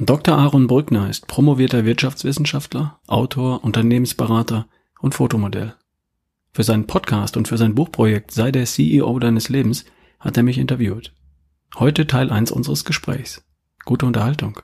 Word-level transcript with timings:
Dr. 0.00 0.38
Aaron 0.38 0.68
Brückner 0.68 1.10
ist 1.10 1.26
promovierter 1.26 1.84
Wirtschaftswissenschaftler, 1.84 3.00
Autor, 3.08 3.64
Unternehmensberater 3.64 4.68
und 5.00 5.16
Fotomodell. 5.16 5.74
Für 6.52 6.62
seinen 6.62 6.86
Podcast 6.86 7.36
und 7.36 7.48
für 7.48 7.58
sein 7.58 7.74
Buchprojekt 7.74 8.30
Sei 8.30 8.52
der 8.52 8.64
CEO 8.64 9.18
deines 9.18 9.48
Lebens 9.48 9.86
hat 10.20 10.36
er 10.36 10.44
mich 10.44 10.58
interviewt. 10.58 11.12
Heute 11.80 12.06
Teil 12.06 12.30
1 12.30 12.52
unseres 12.52 12.84
Gesprächs. 12.84 13.44
Gute 13.84 14.06
Unterhaltung. 14.06 14.60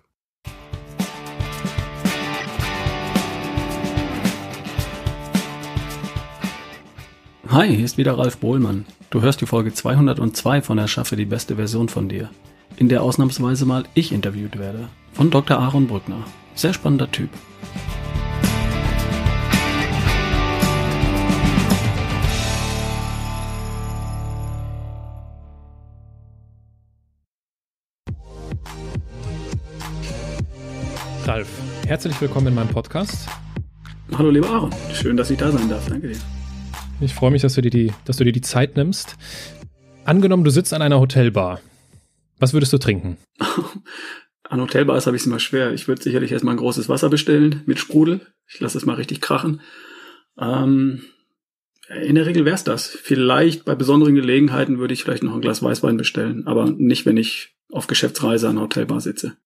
Hi, 7.48 7.74
hier 7.74 7.84
ist 7.84 7.98
wieder 7.98 8.16
Ralf 8.16 8.38
Bohlmann. 8.38 8.86
Du 9.10 9.20
hörst 9.20 9.40
die 9.40 9.46
Folge 9.46 9.74
202 9.74 10.62
von 10.62 10.78
Erschaffe 10.78 11.16
die 11.16 11.24
beste 11.24 11.56
Version 11.56 11.88
von 11.88 12.08
dir, 12.08 12.30
in 12.76 12.88
der 12.88 13.02
ausnahmsweise 13.02 13.66
mal 13.66 13.84
ich 13.94 14.12
interviewt 14.12 14.58
werde 14.58 14.88
von 15.12 15.30
Dr. 15.30 15.58
Aaron 15.58 15.86
Brückner. 15.86 16.24
Sehr 16.54 16.72
spannender 16.72 17.10
Typ. 17.10 17.30
Ralf, 31.26 31.48
herzlich 31.86 32.20
willkommen 32.20 32.48
in 32.48 32.54
meinem 32.54 32.68
Podcast. 32.68 33.28
Hallo 34.16 34.30
lieber 34.30 34.50
Aaron, 34.50 34.70
schön, 34.92 35.16
dass 35.16 35.30
ich 35.30 35.38
da 35.38 35.50
sein 35.50 35.68
darf. 35.68 35.88
Danke 35.88 36.08
dir. 36.08 36.18
Ich 37.00 37.14
freue 37.14 37.30
mich, 37.30 37.42
dass 37.42 37.54
du 37.54 37.62
dir 37.62 37.70
die, 37.70 37.92
dass 38.04 38.18
du 38.18 38.24
dir 38.24 38.32
die 38.32 38.42
Zeit 38.42 38.76
nimmst. 38.76 39.16
Angenommen, 40.04 40.44
du 40.44 40.50
sitzt 40.50 40.74
an 40.74 40.82
einer 40.82 41.00
Hotelbar. 41.00 41.60
Was 42.38 42.52
würdest 42.52 42.72
du 42.72 42.78
trinken? 42.78 43.18
An 44.48 44.60
Hotelbars 44.60 45.06
habe 45.06 45.16
ich 45.16 45.22
es 45.22 45.26
immer 45.26 45.40
schwer. 45.40 45.72
Ich 45.72 45.88
würde 45.88 46.02
sicherlich 46.02 46.32
erstmal 46.32 46.54
ein 46.54 46.58
großes 46.58 46.88
Wasser 46.88 47.08
bestellen 47.08 47.62
mit 47.66 47.78
Sprudel. 47.78 48.20
Ich 48.46 48.60
lasse 48.60 48.76
es 48.76 48.86
mal 48.86 48.94
richtig 48.94 49.20
krachen. 49.20 49.60
Ähm, 50.38 51.02
in 51.88 52.14
der 52.14 52.26
Regel 52.26 52.44
wäre 52.44 52.54
es 52.54 52.64
das. 52.64 52.86
Vielleicht 52.86 53.64
bei 53.64 53.74
besonderen 53.74 54.14
Gelegenheiten 54.14 54.78
würde 54.78 54.94
ich 54.94 55.02
vielleicht 55.02 55.22
noch 55.22 55.34
ein 55.34 55.40
Glas 55.40 55.62
Weißwein 55.62 55.96
bestellen, 55.96 56.46
aber 56.46 56.70
nicht, 56.70 57.06
wenn 57.06 57.16
ich 57.16 57.56
auf 57.70 57.86
Geschäftsreise 57.86 58.48
an 58.48 58.60
Hotelbar 58.60 59.00
sitze. 59.00 59.36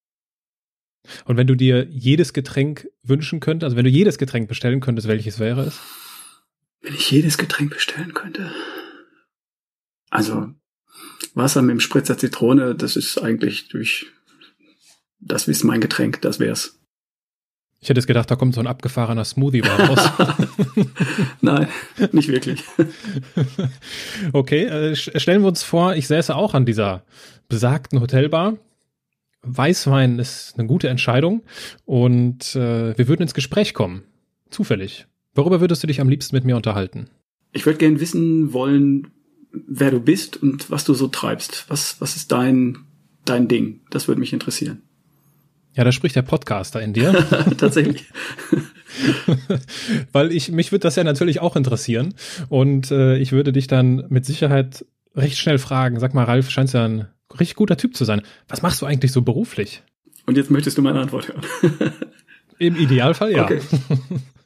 Und 1.25 1.37
wenn 1.37 1.47
du 1.47 1.55
dir 1.55 1.87
jedes 1.89 2.33
Getränk 2.33 2.89
wünschen 3.03 3.41
könntest, 3.41 3.65
also 3.65 3.77
wenn 3.77 3.85
du 3.85 3.91
jedes 3.91 4.19
Getränk 4.19 4.49
bestellen 4.49 4.81
könntest, 4.81 5.09
welches 5.09 5.39
wäre 5.39 5.63
es? 5.63 5.81
Wenn 6.81 6.95
ich 6.95 7.11
jedes 7.11 7.39
Getränk 7.39 7.71
bestellen 7.71 8.15
könnte. 8.15 8.53
Also 10.11 10.55
Wasser 11.39 11.63
mit 11.63 11.71
dem 11.71 11.81
Spritzer 11.81 12.19
Zitrone, 12.19 12.75
das 12.75 12.97
ist 12.97 13.19
eigentlich 13.19 13.69
durch 13.69 14.07
das 15.21 15.49
ist 15.49 15.65
mein 15.65 15.81
Getränk, 15.81 16.21
das 16.23 16.39
wär's. 16.39 16.79
Ich 17.81 17.89
hätte 17.89 18.01
es 18.01 18.07
gedacht, 18.07 18.31
da 18.31 18.37
kommt 18.37 18.55
so 18.55 18.61
ein 18.61 18.67
abgefahrener 18.67 19.25
Smoothie 19.25 19.61
raus. 19.61 20.11
Nein, 21.41 21.69
nicht 22.11 22.29
wirklich. 22.29 22.65
okay, 24.33 24.65
äh, 24.65 24.97
stellen 24.97 25.43
wir 25.43 25.49
uns 25.49 25.63
vor, 25.63 25.95
ich 25.95 26.09
säße 26.09 26.35
auch 26.35 26.55
an 26.55 26.67
dieser 26.67 27.05
besagten 27.49 28.01
Hotelbar. 28.01 28.59
Weißwein 29.43 30.19
ist 30.19 30.55
eine 30.59 30.67
gute 30.67 30.89
Entscheidung 30.89 31.45
und 31.85 32.57
äh, 32.57 32.99
wir 32.99 33.07
würden 33.07 33.23
ins 33.23 33.35
Gespräch 33.35 33.75
kommen. 33.75 34.03
Zufällig. 34.51 35.07
Worüber 35.35 35.61
würdest 35.61 35.83
du 35.85 35.87
dich 35.87 36.01
am 36.01 36.09
liebsten 36.09 36.35
mit 36.35 36.45
mir 36.45 36.57
unterhalten? 36.57 37.09
Ich 37.53 37.65
würde 37.65 37.79
gern 37.79 38.01
wissen 38.01 38.53
wollen, 38.53 39.13
wer 39.53 39.91
du 39.91 40.01
bist 40.01 40.37
und 40.43 40.71
was 40.71 40.85
du 40.85 40.95
so 40.95 41.09
treibst. 41.09 41.65
Was, 41.69 42.01
was 42.01 42.17
ist 42.17 42.33
dein, 42.33 42.79
dein 43.25 43.49
Ding? 43.49 43.81
Das 43.91 44.09
würde 44.09 44.21
mich 44.21 44.33
interessieren. 44.33 44.83
Ja, 45.75 45.85
da 45.85 45.93
spricht 45.93 46.17
der 46.17 46.23
Podcaster 46.23 46.83
in 46.83 46.93
dir. 46.93 47.13
Tatsächlich. 47.59 48.07
Weil 50.13 50.33
ich, 50.33 50.51
mich 50.51 50.73
würde 50.73 50.83
das 50.83 50.97
ja 50.97 51.05
natürlich 51.05 51.41
auch 51.41 51.57
interessieren. 51.57 52.15
Und 52.49 52.91
äh, 52.91 53.17
ich 53.19 53.33
würde 53.33 53.53
dich 53.53 53.67
dann 53.67 54.05
mit 54.09 54.27
Sicherheit 54.27 54.85
recht 55.15 55.39
schnell 55.39 55.59
fragen, 55.59 56.01
sag 56.01 56.15
mal, 56.15 56.25
Ralf, 56.25 56.51
scheinst 56.51 56.75
ja 56.75 56.85
ein 56.85 57.07
richtig 57.39 57.57
guter 57.57 57.77
Typ 57.77 57.97
zu 57.97 58.05
sein. 58.05 58.23
Was 58.49 58.63
machst 58.63 58.83
du 58.83 58.87
eigentlich 58.87 59.13
so 59.13 59.23
beruflich? 59.23 59.83
Und 60.27 60.37
jetzt 60.37 60.51
möchtest 60.51 60.79
du 60.79 60.83
meine 60.83 61.01
Antwort 61.01 61.29
hören. 61.29 61.43
Im 62.59 62.77
Idealfall 62.77 63.33
ja. 63.33 63.45
Okay. 63.45 63.61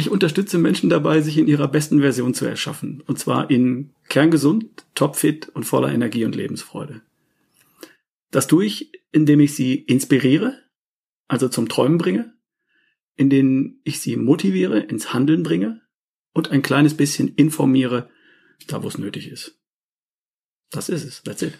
Ich 0.00 0.10
unterstütze 0.10 0.56
Menschen 0.56 0.88
dabei, 0.88 1.20
sich 1.20 1.36
in 1.36 1.46
ihrer 1.46 1.68
besten 1.68 2.00
Version 2.00 2.32
zu 2.32 2.46
erschaffen. 2.46 3.02
Und 3.02 3.18
zwar 3.18 3.50
in 3.50 3.90
kerngesund, 4.08 4.86
topfit 4.94 5.50
und 5.50 5.64
voller 5.64 5.92
Energie 5.92 6.24
und 6.24 6.34
Lebensfreude. 6.34 7.02
Das 8.30 8.46
tue 8.46 8.64
ich, 8.64 8.92
indem 9.12 9.40
ich 9.40 9.54
sie 9.54 9.74
inspiriere, 9.74 10.56
also 11.28 11.50
zum 11.50 11.68
Träumen 11.68 11.98
bringe, 11.98 12.32
indem 13.16 13.80
ich 13.84 14.00
sie 14.00 14.16
motiviere, 14.16 14.80
ins 14.80 15.12
Handeln 15.12 15.42
bringe 15.42 15.82
und 16.32 16.50
ein 16.50 16.62
kleines 16.62 16.96
bisschen 16.96 17.34
informiere, 17.34 18.08
da 18.68 18.82
wo 18.82 18.88
es 18.88 18.96
nötig 18.96 19.30
ist. 19.30 19.60
Das 20.70 20.88
ist 20.88 21.04
es. 21.04 21.22
That's 21.24 21.42
it. 21.42 21.58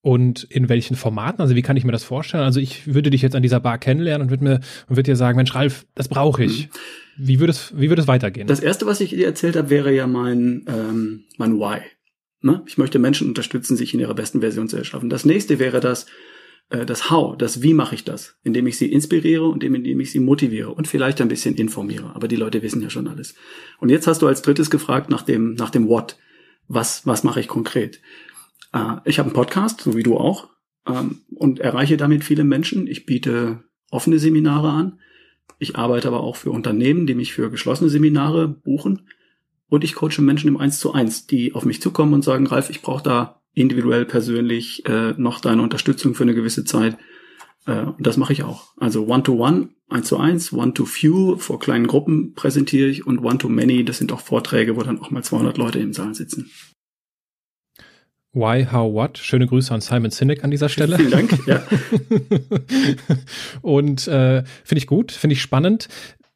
Und 0.00 0.44
in 0.44 0.68
welchen 0.68 0.96
Formaten? 0.96 1.40
Also 1.40 1.56
wie 1.56 1.62
kann 1.62 1.76
ich 1.76 1.84
mir 1.84 1.92
das 1.92 2.04
vorstellen? 2.04 2.44
Also 2.44 2.60
ich 2.60 2.92
würde 2.92 3.10
dich 3.10 3.20
jetzt 3.20 3.34
an 3.34 3.42
dieser 3.42 3.60
Bar 3.60 3.78
kennenlernen 3.78 4.26
und 4.26 4.30
würde 4.30 4.44
mir 4.44 4.60
und 4.88 4.96
würde 4.96 5.02
dir 5.02 5.16
sagen, 5.16 5.36
Mensch, 5.36 5.54
Ralf, 5.54 5.86
das 5.94 6.08
brauche 6.08 6.44
ich. 6.44 6.68
Mhm. 6.68 7.26
Wie 7.26 7.40
würde 7.40 7.50
es, 7.50 7.72
wie 7.76 7.88
würde 7.88 8.02
es 8.02 8.08
weitergehen? 8.08 8.46
Das 8.46 8.60
erste, 8.60 8.86
was 8.86 9.00
ich 9.00 9.10
dir 9.10 9.26
erzählt 9.26 9.56
habe, 9.56 9.70
wäre 9.70 9.92
ja 9.92 10.06
mein, 10.06 10.64
ähm, 10.68 11.24
mein 11.36 11.58
Why. 11.58 11.80
Ne? 12.40 12.62
Ich 12.66 12.78
möchte 12.78 13.00
Menschen 13.00 13.28
unterstützen, 13.28 13.76
sich 13.76 13.92
in 13.92 14.00
ihrer 14.00 14.14
besten 14.14 14.40
Version 14.40 14.68
zu 14.68 14.76
erschaffen. 14.76 15.10
Das 15.10 15.24
nächste 15.24 15.58
wäre 15.58 15.80
das, 15.80 16.06
äh, 16.70 16.86
das 16.86 17.10
How, 17.10 17.36
das 17.36 17.62
Wie 17.62 17.74
mache 17.74 17.96
ich 17.96 18.04
das, 18.04 18.36
indem 18.44 18.68
ich 18.68 18.78
sie 18.78 18.92
inspiriere 18.92 19.48
und 19.48 19.64
indem 19.64 19.98
ich 19.98 20.12
sie 20.12 20.20
motiviere 20.20 20.70
und 20.70 20.86
vielleicht 20.86 21.20
ein 21.20 21.28
bisschen 21.28 21.56
informiere. 21.56 22.12
Aber 22.14 22.28
die 22.28 22.36
Leute 22.36 22.62
wissen 22.62 22.82
ja 22.82 22.90
schon 22.90 23.08
alles. 23.08 23.34
Und 23.80 23.88
jetzt 23.88 24.06
hast 24.06 24.22
du 24.22 24.28
als 24.28 24.42
drittes 24.42 24.70
gefragt 24.70 25.10
nach 25.10 25.22
dem, 25.22 25.54
nach 25.54 25.70
dem 25.70 25.88
What. 25.88 26.16
Was, 26.68 27.06
was 27.06 27.24
mache 27.24 27.40
ich 27.40 27.48
konkret? 27.48 28.00
Äh, 28.72 28.96
ich 29.04 29.18
habe 29.18 29.28
einen 29.28 29.34
Podcast, 29.34 29.80
so 29.80 29.96
wie 29.96 30.02
du 30.02 30.16
auch, 30.16 30.48
ähm, 30.86 31.22
und 31.34 31.60
erreiche 31.60 31.96
damit 31.96 32.24
viele 32.24 32.44
Menschen. 32.44 32.86
Ich 32.86 33.06
biete 33.06 33.64
offene 33.90 34.18
Seminare 34.18 34.70
an. 34.70 35.00
Ich 35.58 35.76
arbeite 35.76 36.08
aber 36.08 36.20
auch 36.20 36.36
für 36.36 36.50
Unternehmen, 36.50 37.06
die 37.06 37.14
mich 37.14 37.32
für 37.32 37.50
geschlossene 37.50 37.90
Seminare 37.90 38.48
buchen. 38.48 39.08
Und 39.68 39.84
ich 39.84 39.94
coache 39.94 40.22
Menschen 40.22 40.48
im 40.48 40.56
Eins 40.56 40.78
zu 40.78 40.92
eins, 40.92 41.26
die 41.26 41.54
auf 41.54 41.64
mich 41.64 41.82
zukommen 41.82 42.14
und 42.14 42.24
sagen, 42.24 42.46
Ralf, 42.46 42.70
ich 42.70 42.80
brauche 42.80 43.02
da 43.02 43.42
individuell 43.54 44.04
persönlich 44.04 44.86
äh, 44.86 45.12
noch 45.16 45.40
deine 45.40 45.62
Unterstützung 45.62 46.14
für 46.14 46.22
eine 46.22 46.34
gewisse 46.34 46.64
Zeit. 46.64 46.96
Äh, 47.66 47.82
und 47.82 48.06
das 48.06 48.16
mache 48.16 48.32
ich 48.32 48.44
auch. 48.44 48.72
Also 48.76 49.06
One-to-One, 49.06 49.70
eins 49.88 50.06
zu 50.08 50.16
eins, 50.16 50.52
One-to-Few, 50.52 51.36
vor 51.38 51.58
kleinen 51.58 51.86
Gruppen 51.86 52.34
präsentiere 52.34 52.88
ich 52.88 53.06
und 53.06 53.18
One-to-Many, 53.18 53.84
das 53.84 53.98
sind 53.98 54.12
auch 54.12 54.20
Vorträge, 54.20 54.76
wo 54.76 54.82
dann 54.82 55.00
auch 55.00 55.10
mal 55.10 55.24
200 55.24 55.58
Leute 55.58 55.80
im 55.80 55.92
Saal 55.92 56.14
sitzen. 56.14 56.50
Why, 58.32 58.66
How, 58.70 58.92
What? 58.92 59.18
Schöne 59.18 59.46
Grüße 59.46 59.72
an 59.72 59.80
Simon 59.80 60.10
Sinek 60.10 60.44
an 60.44 60.50
dieser 60.50 60.68
Stelle. 60.68 60.96
Vielen 60.96 61.10
Dank. 61.10 61.46
Ja. 61.46 61.62
und 63.62 64.06
äh, 64.06 64.44
finde 64.64 64.78
ich 64.78 64.86
gut, 64.86 65.12
finde 65.12 65.34
ich 65.34 65.42
spannend. 65.42 65.88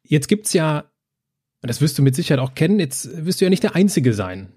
Jetzt 0.03 0.27
gibt's 0.27 0.53
ja 0.53 0.85
und 1.63 1.69
das 1.69 1.79
wirst 1.79 1.97
du 1.97 2.01
mit 2.01 2.13
Sicherheit 2.13 2.41
auch 2.43 2.55
kennen, 2.55 2.77
jetzt 2.79 3.25
wirst 3.25 3.39
du 3.39 3.45
ja 3.45 3.49
nicht 3.49 3.63
der 3.63 3.73
Einzige 3.73 4.13
sein, 4.13 4.49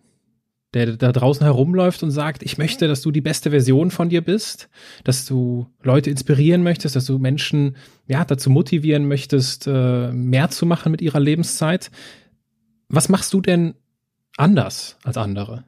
der 0.74 0.96
da 0.96 1.12
draußen 1.12 1.44
herumläuft 1.44 2.02
und 2.02 2.10
sagt, 2.10 2.42
ich 2.42 2.58
möchte, 2.58 2.88
dass 2.88 3.00
du 3.00 3.12
die 3.12 3.20
beste 3.20 3.50
Version 3.50 3.92
von 3.92 4.08
dir 4.08 4.22
bist, 4.22 4.68
dass 5.04 5.24
du 5.24 5.68
Leute 5.84 6.10
inspirieren 6.10 6.64
möchtest, 6.64 6.96
dass 6.96 7.06
du 7.06 7.20
Menschen 7.20 7.76
ja, 8.08 8.24
dazu 8.24 8.50
motivieren 8.50 9.06
möchtest, 9.06 9.68
äh, 9.68 10.10
mehr 10.10 10.50
zu 10.50 10.66
machen 10.66 10.90
mit 10.90 11.00
ihrer 11.00 11.20
Lebenszeit. 11.20 11.92
Was 12.88 13.08
machst 13.08 13.32
du 13.32 13.40
denn 13.40 13.74
anders 14.36 14.98
als 15.04 15.16
andere? 15.16 15.62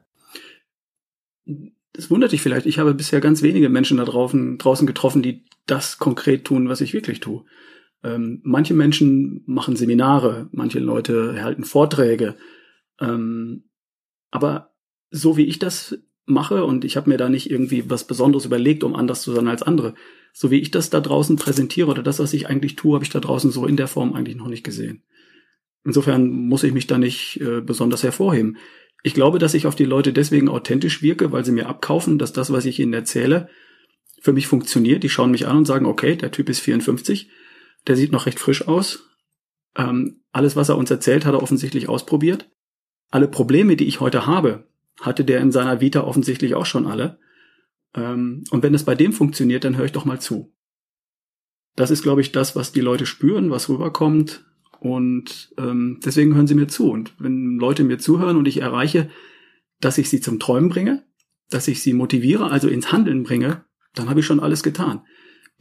Das 1.93 2.09
wundert 2.09 2.31
dich 2.31 2.41
vielleicht. 2.41 2.65
Ich 2.65 2.79
habe 2.79 2.93
bisher 2.93 3.19
ganz 3.19 3.41
wenige 3.41 3.69
Menschen 3.69 3.97
da 3.97 4.05
draußen, 4.05 4.57
draußen 4.57 4.85
getroffen, 4.85 5.21
die 5.21 5.45
das 5.65 5.97
konkret 5.97 6.45
tun, 6.45 6.69
was 6.69 6.81
ich 6.81 6.93
wirklich 6.93 7.19
tue. 7.19 7.43
Ähm, 8.03 8.39
manche 8.43 8.73
Menschen 8.73 9.43
machen 9.45 9.75
Seminare, 9.75 10.47
manche 10.51 10.79
Leute 10.79 11.41
halten 11.43 11.63
Vorträge. 11.63 12.35
Ähm, 12.99 13.63
aber 14.31 14.73
so 15.11 15.37
wie 15.37 15.45
ich 15.45 15.59
das 15.59 15.97
mache, 16.25 16.63
und 16.63 16.85
ich 16.85 16.95
habe 16.95 17.09
mir 17.09 17.17
da 17.17 17.27
nicht 17.27 17.49
irgendwie 17.49 17.89
was 17.89 18.05
Besonderes 18.05 18.45
überlegt, 18.45 18.83
um 18.83 18.95
anders 18.95 19.21
zu 19.23 19.33
sein 19.33 19.47
als 19.47 19.63
andere, 19.63 19.95
so 20.31 20.51
wie 20.51 20.59
ich 20.59 20.71
das 20.71 20.89
da 20.89 20.99
draußen 20.99 21.35
präsentiere 21.35 21.89
oder 21.89 22.03
das, 22.03 22.19
was 22.19 22.33
ich 22.33 22.47
eigentlich 22.47 22.75
tue, 22.75 22.93
habe 22.93 23.03
ich 23.03 23.09
da 23.09 23.19
draußen 23.19 23.51
so 23.51 23.65
in 23.65 23.77
der 23.77 23.87
Form 23.87 24.13
eigentlich 24.13 24.35
noch 24.35 24.47
nicht 24.47 24.63
gesehen. 24.63 25.03
Insofern 25.83 26.29
muss 26.29 26.63
ich 26.63 26.73
mich 26.73 26.87
da 26.87 26.97
nicht 26.97 27.41
äh, 27.41 27.61
besonders 27.61 28.03
hervorheben. 28.03 28.57
Ich 29.03 29.13
glaube, 29.13 29.39
dass 29.39 29.53
ich 29.53 29.65
auf 29.65 29.75
die 29.75 29.85
Leute 29.85 30.13
deswegen 30.13 30.49
authentisch 30.49 31.01
wirke, 31.01 31.31
weil 31.31 31.45
sie 31.45 31.51
mir 31.51 31.67
abkaufen, 31.67 32.17
dass 32.17 32.33
das, 32.33 32.51
was 32.51 32.65
ich 32.65 32.79
ihnen 32.79 32.93
erzähle, 32.93 33.49
für 34.21 34.33
mich 34.33 34.47
funktioniert. 34.47 35.03
Die 35.03 35.09
schauen 35.09 35.31
mich 35.31 35.47
an 35.47 35.57
und 35.57 35.65
sagen, 35.65 35.85
okay, 35.85 36.15
der 36.15 36.31
Typ 36.31 36.49
ist 36.49 36.59
54, 36.59 37.29
der 37.87 37.95
sieht 37.95 38.11
noch 38.11 38.25
recht 38.25 38.39
frisch 38.39 38.67
aus. 38.67 39.09
Ähm, 39.75 40.21
alles, 40.31 40.55
was 40.55 40.69
er 40.69 40.77
uns 40.77 40.91
erzählt, 40.91 41.25
hat 41.25 41.33
er 41.33 41.41
offensichtlich 41.41 41.87
ausprobiert. 41.87 42.49
Alle 43.09 43.27
Probleme, 43.27 43.75
die 43.75 43.87
ich 43.87 44.01
heute 44.01 44.25
habe, 44.25 44.67
hatte 44.99 45.23
der 45.23 45.39
in 45.39 45.51
seiner 45.51 45.79
Vita 45.81 46.01
offensichtlich 46.01 46.55
auch 46.55 46.65
schon 46.65 46.85
alle. 46.85 47.19
Ähm, 47.95 48.43
und 48.51 48.63
wenn 48.63 48.73
es 48.73 48.83
bei 48.83 48.95
dem 48.95 49.13
funktioniert, 49.13 49.63
dann 49.63 49.77
höre 49.77 49.85
ich 49.85 49.91
doch 49.93 50.05
mal 50.05 50.19
zu. 50.19 50.53
Das 51.75 51.91
ist, 51.91 52.03
glaube 52.03 52.21
ich, 52.21 52.31
das, 52.31 52.55
was 52.55 52.73
die 52.73 52.81
Leute 52.81 53.05
spüren, 53.05 53.49
was 53.51 53.69
rüberkommt. 53.69 54.45
Und 54.79 55.53
ähm, 55.57 55.99
deswegen 56.03 56.35
hören 56.35 56.47
sie 56.47 56.55
mir 56.55 56.67
zu. 56.67 56.91
Und 56.91 57.13
wenn 57.19 57.57
Leute 57.57 57.83
mir 57.83 57.99
zuhören 57.99 58.37
und 58.37 58.47
ich 58.47 58.61
erreiche, 58.61 59.09
dass 59.79 59.97
ich 59.97 60.09
sie 60.09 60.21
zum 60.21 60.39
Träumen 60.39 60.69
bringe, 60.69 61.03
dass 61.49 61.67
ich 61.67 61.81
sie 61.81 61.93
motiviere, 61.93 62.49
also 62.51 62.67
ins 62.67 62.91
Handeln 62.91 63.23
bringe, 63.23 63.65
dann 63.93 64.09
habe 64.09 64.21
ich 64.21 64.25
schon 64.25 64.39
alles 64.39 64.63
getan. 64.63 65.01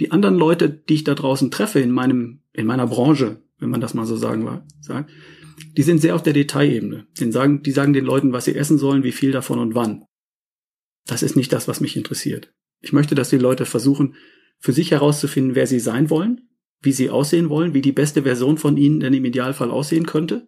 Die 0.00 0.12
anderen 0.12 0.36
Leute, 0.36 0.70
die 0.70 0.94
ich 0.94 1.04
da 1.04 1.14
draußen 1.14 1.50
treffe 1.50 1.80
in 1.80 1.90
meinem, 1.90 2.42
in 2.52 2.66
meiner 2.66 2.86
Branche, 2.86 3.42
wenn 3.58 3.70
man 3.70 3.80
das 3.80 3.94
mal 3.94 4.06
so 4.06 4.16
sagen 4.16 4.62
sagt, 4.80 5.10
die 5.76 5.82
sind 5.82 6.00
sehr 6.00 6.14
auf 6.14 6.22
der 6.22 6.32
Detailebene. 6.32 7.06
Die 7.18 7.32
sagen, 7.32 7.62
die 7.62 7.72
sagen 7.72 7.92
den 7.92 8.04
Leuten, 8.04 8.32
was 8.32 8.44
sie 8.44 8.54
essen 8.54 8.78
sollen, 8.78 9.02
wie 9.02 9.12
viel 9.12 9.32
davon 9.32 9.58
und 9.58 9.74
wann. 9.74 10.04
Das 11.06 11.22
ist 11.22 11.36
nicht 11.36 11.52
das, 11.52 11.66
was 11.66 11.80
mich 11.80 11.96
interessiert. 11.96 12.52
Ich 12.80 12.92
möchte, 12.92 13.14
dass 13.16 13.30
die 13.30 13.38
Leute 13.38 13.64
versuchen, 13.64 14.14
für 14.60 14.72
sich 14.72 14.90
herauszufinden, 14.90 15.54
wer 15.54 15.66
sie 15.66 15.80
sein 15.80 16.10
wollen, 16.10 16.48
wie 16.80 16.92
sie 16.92 17.10
aussehen 17.10 17.48
wollen, 17.48 17.74
wie 17.74 17.80
die 17.80 17.92
beste 17.92 18.22
Version 18.22 18.58
von 18.58 18.76
ihnen 18.76 19.00
denn 19.00 19.14
im 19.14 19.24
Idealfall 19.24 19.70
aussehen 19.70 20.06
könnte. 20.06 20.46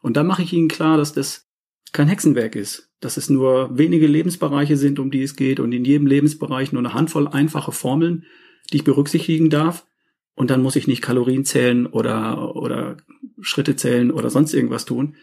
Und 0.00 0.16
dann 0.16 0.26
mache 0.26 0.42
ich 0.42 0.52
ihnen 0.52 0.68
klar, 0.68 0.96
dass 0.96 1.12
das 1.12 1.48
kein 1.92 2.08
Hexenwerk 2.08 2.56
ist, 2.56 2.90
dass 3.00 3.16
es 3.16 3.30
nur 3.30 3.76
wenige 3.76 4.06
Lebensbereiche 4.06 4.76
sind, 4.76 4.98
um 4.98 5.10
die 5.10 5.22
es 5.22 5.36
geht 5.36 5.60
und 5.60 5.72
in 5.72 5.84
jedem 5.84 6.06
Lebensbereich 6.06 6.72
nur 6.72 6.80
eine 6.80 6.94
Handvoll 6.94 7.28
einfache 7.28 7.72
Formeln, 7.72 8.24
die 8.72 8.78
ich 8.78 8.84
berücksichtigen 8.84 9.50
darf. 9.50 9.86
Und 10.34 10.50
dann 10.50 10.62
muss 10.62 10.76
ich 10.76 10.86
nicht 10.86 11.02
Kalorien 11.02 11.44
zählen 11.44 11.86
oder, 11.86 12.54
oder 12.56 12.98
Schritte 13.40 13.76
zählen 13.76 14.10
oder 14.10 14.28
sonst 14.28 14.52
irgendwas 14.52 14.84
tun. 14.84 15.16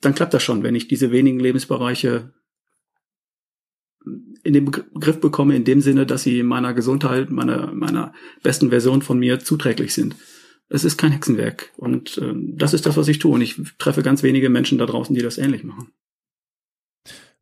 Dann 0.00 0.14
klappt 0.14 0.34
das 0.34 0.42
schon, 0.42 0.62
wenn 0.62 0.74
ich 0.74 0.88
diese 0.88 1.10
wenigen 1.10 1.40
Lebensbereiche 1.40 2.32
in 4.42 4.54
den 4.54 4.70
Griff 4.70 5.20
bekomme, 5.20 5.56
in 5.56 5.64
dem 5.64 5.80
Sinne, 5.80 6.06
dass 6.06 6.22
sie 6.22 6.42
meiner 6.42 6.74
Gesundheit, 6.74 7.30
meiner, 7.30 7.72
meiner 7.72 8.12
besten 8.42 8.70
Version 8.70 9.02
von 9.02 9.18
mir 9.18 9.40
zuträglich 9.40 9.94
sind. 9.94 10.16
Es 10.68 10.84
ist 10.84 10.96
kein 10.96 11.12
Hexenwerk. 11.12 11.70
Und 11.76 12.18
äh, 12.18 12.32
das 12.34 12.74
ist 12.74 12.86
das, 12.86 12.96
was 12.96 13.08
ich 13.08 13.18
tue. 13.18 13.32
Und 13.32 13.42
ich 13.42 13.60
treffe 13.78 14.02
ganz 14.02 14.22
wenige 14.22 14.48
Menschen 14.48 14.78
da 14.78 14.86
draußen, 14.86 15.14
die 15.14 15.22
das 15.22 15.38
ähnlich 15.38 15.64
machen. 15.64 15.88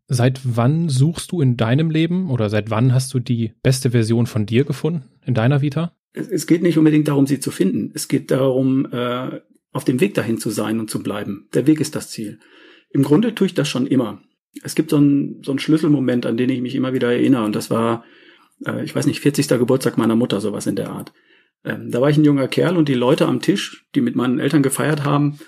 Seit 0.09 0.41
wann 0.43 0.89
suchst 0.89 1.31
du 1.31 1.41
in 1.41 1.57
deinem 1.57 1.91
Leben 1.91 2.31
oder 2.31 2.51
seit 2.51 2.71
wann 2.71 2.93
hast 2.93 3.15
du 3.15 3.21
die 3.21 3.53
beste 3.63 3.93
Version 3.93 4.27
von 4.27 4.45
dir 4.45 4.65
gefunden 4.65 5.05
in 5.25 5.35
deiner 5.35 5.63
Vita? 5.63 5.95
Es, 6.13 6.27
es 6.27 6.47
geht 6.49 6.63
nicht 6.63 6.77
unbedingt 6.77 7.07
darum, 7.07 7.29
sie 7.29 7.39
zu 7.39 7.53
finden. 7.53 7.93
Es 7.95 8.09
geht 8.09 8.33
darum, 8.33 8.87
äh, 8.91 9.41
auf 9.73 9.85
dem 9.85 10.01
Weg 10.01 10.15
dahin 10.15 10.39
zu 10.39 10.51
sein 10.51 10.81
und 10.81 10.91
zu 10.91 11.01
bleiben. 11.01 11.49
Der 11.55 11.69
Weg 11.69 11.81
ist 11.81 11.95
das 11.95 12.11
Ziel. 12.11 12.41
Im 12.91 13.05
Grunde 13.05 13.35
tue 13.37 13.47
ich 13.47 13.55
das 13.55 13.69
schon 13.69 13.87
immer 13.87 14.21
es 14.63 14.75
gibt 14.75 14.91
so 14.91 14.97
einen, 14.97 15.43
so 15.43 15.53
einen 15.53 15.59
Schlüsselmoment, 15.59 16.27
an 16.27 16.37
den 16.37 16.51
ich 16.51 16.61
mich 16.61 16.75
immer 16.75 16.93
wieder 16.93 17.13
erinnere. 17.13 17.45
Und 17.45 17.55
das 17.55 17.71
war, 17.71 18.05
äh, 18.67 18.85
ich 18.85 18.95
weiß 18.95 19.07
nicht, 19.07 19.21
40. 19.21 19.49
Geburtstag 19.49 19.99
meiner 19.99 20.17
Mutter, 20.17 20.41
sowas 20.41 20.67
in 20.67 20.77
der 20.77 20.91
Art. 20.91 21.13
Ähm, 21.65 21.91
da 21.91 22.01
war 22.01 22.11
ich 22.11 22.17
ein 22.17 22.25
junger 22.25 22.49
Kerl 22.49 22.77
und 22.77 22.89
die 22.89 22.95
Leute 22.95 23.27
am 23.27 23.41
Tisch, 23.41 23.87
die 23.95 24.01
mit 24.01 24.17
meinen 24.17 24.39
Eltern 24.39 24.63
gefeiert 24.63 25.05
haben, 25.05 25.39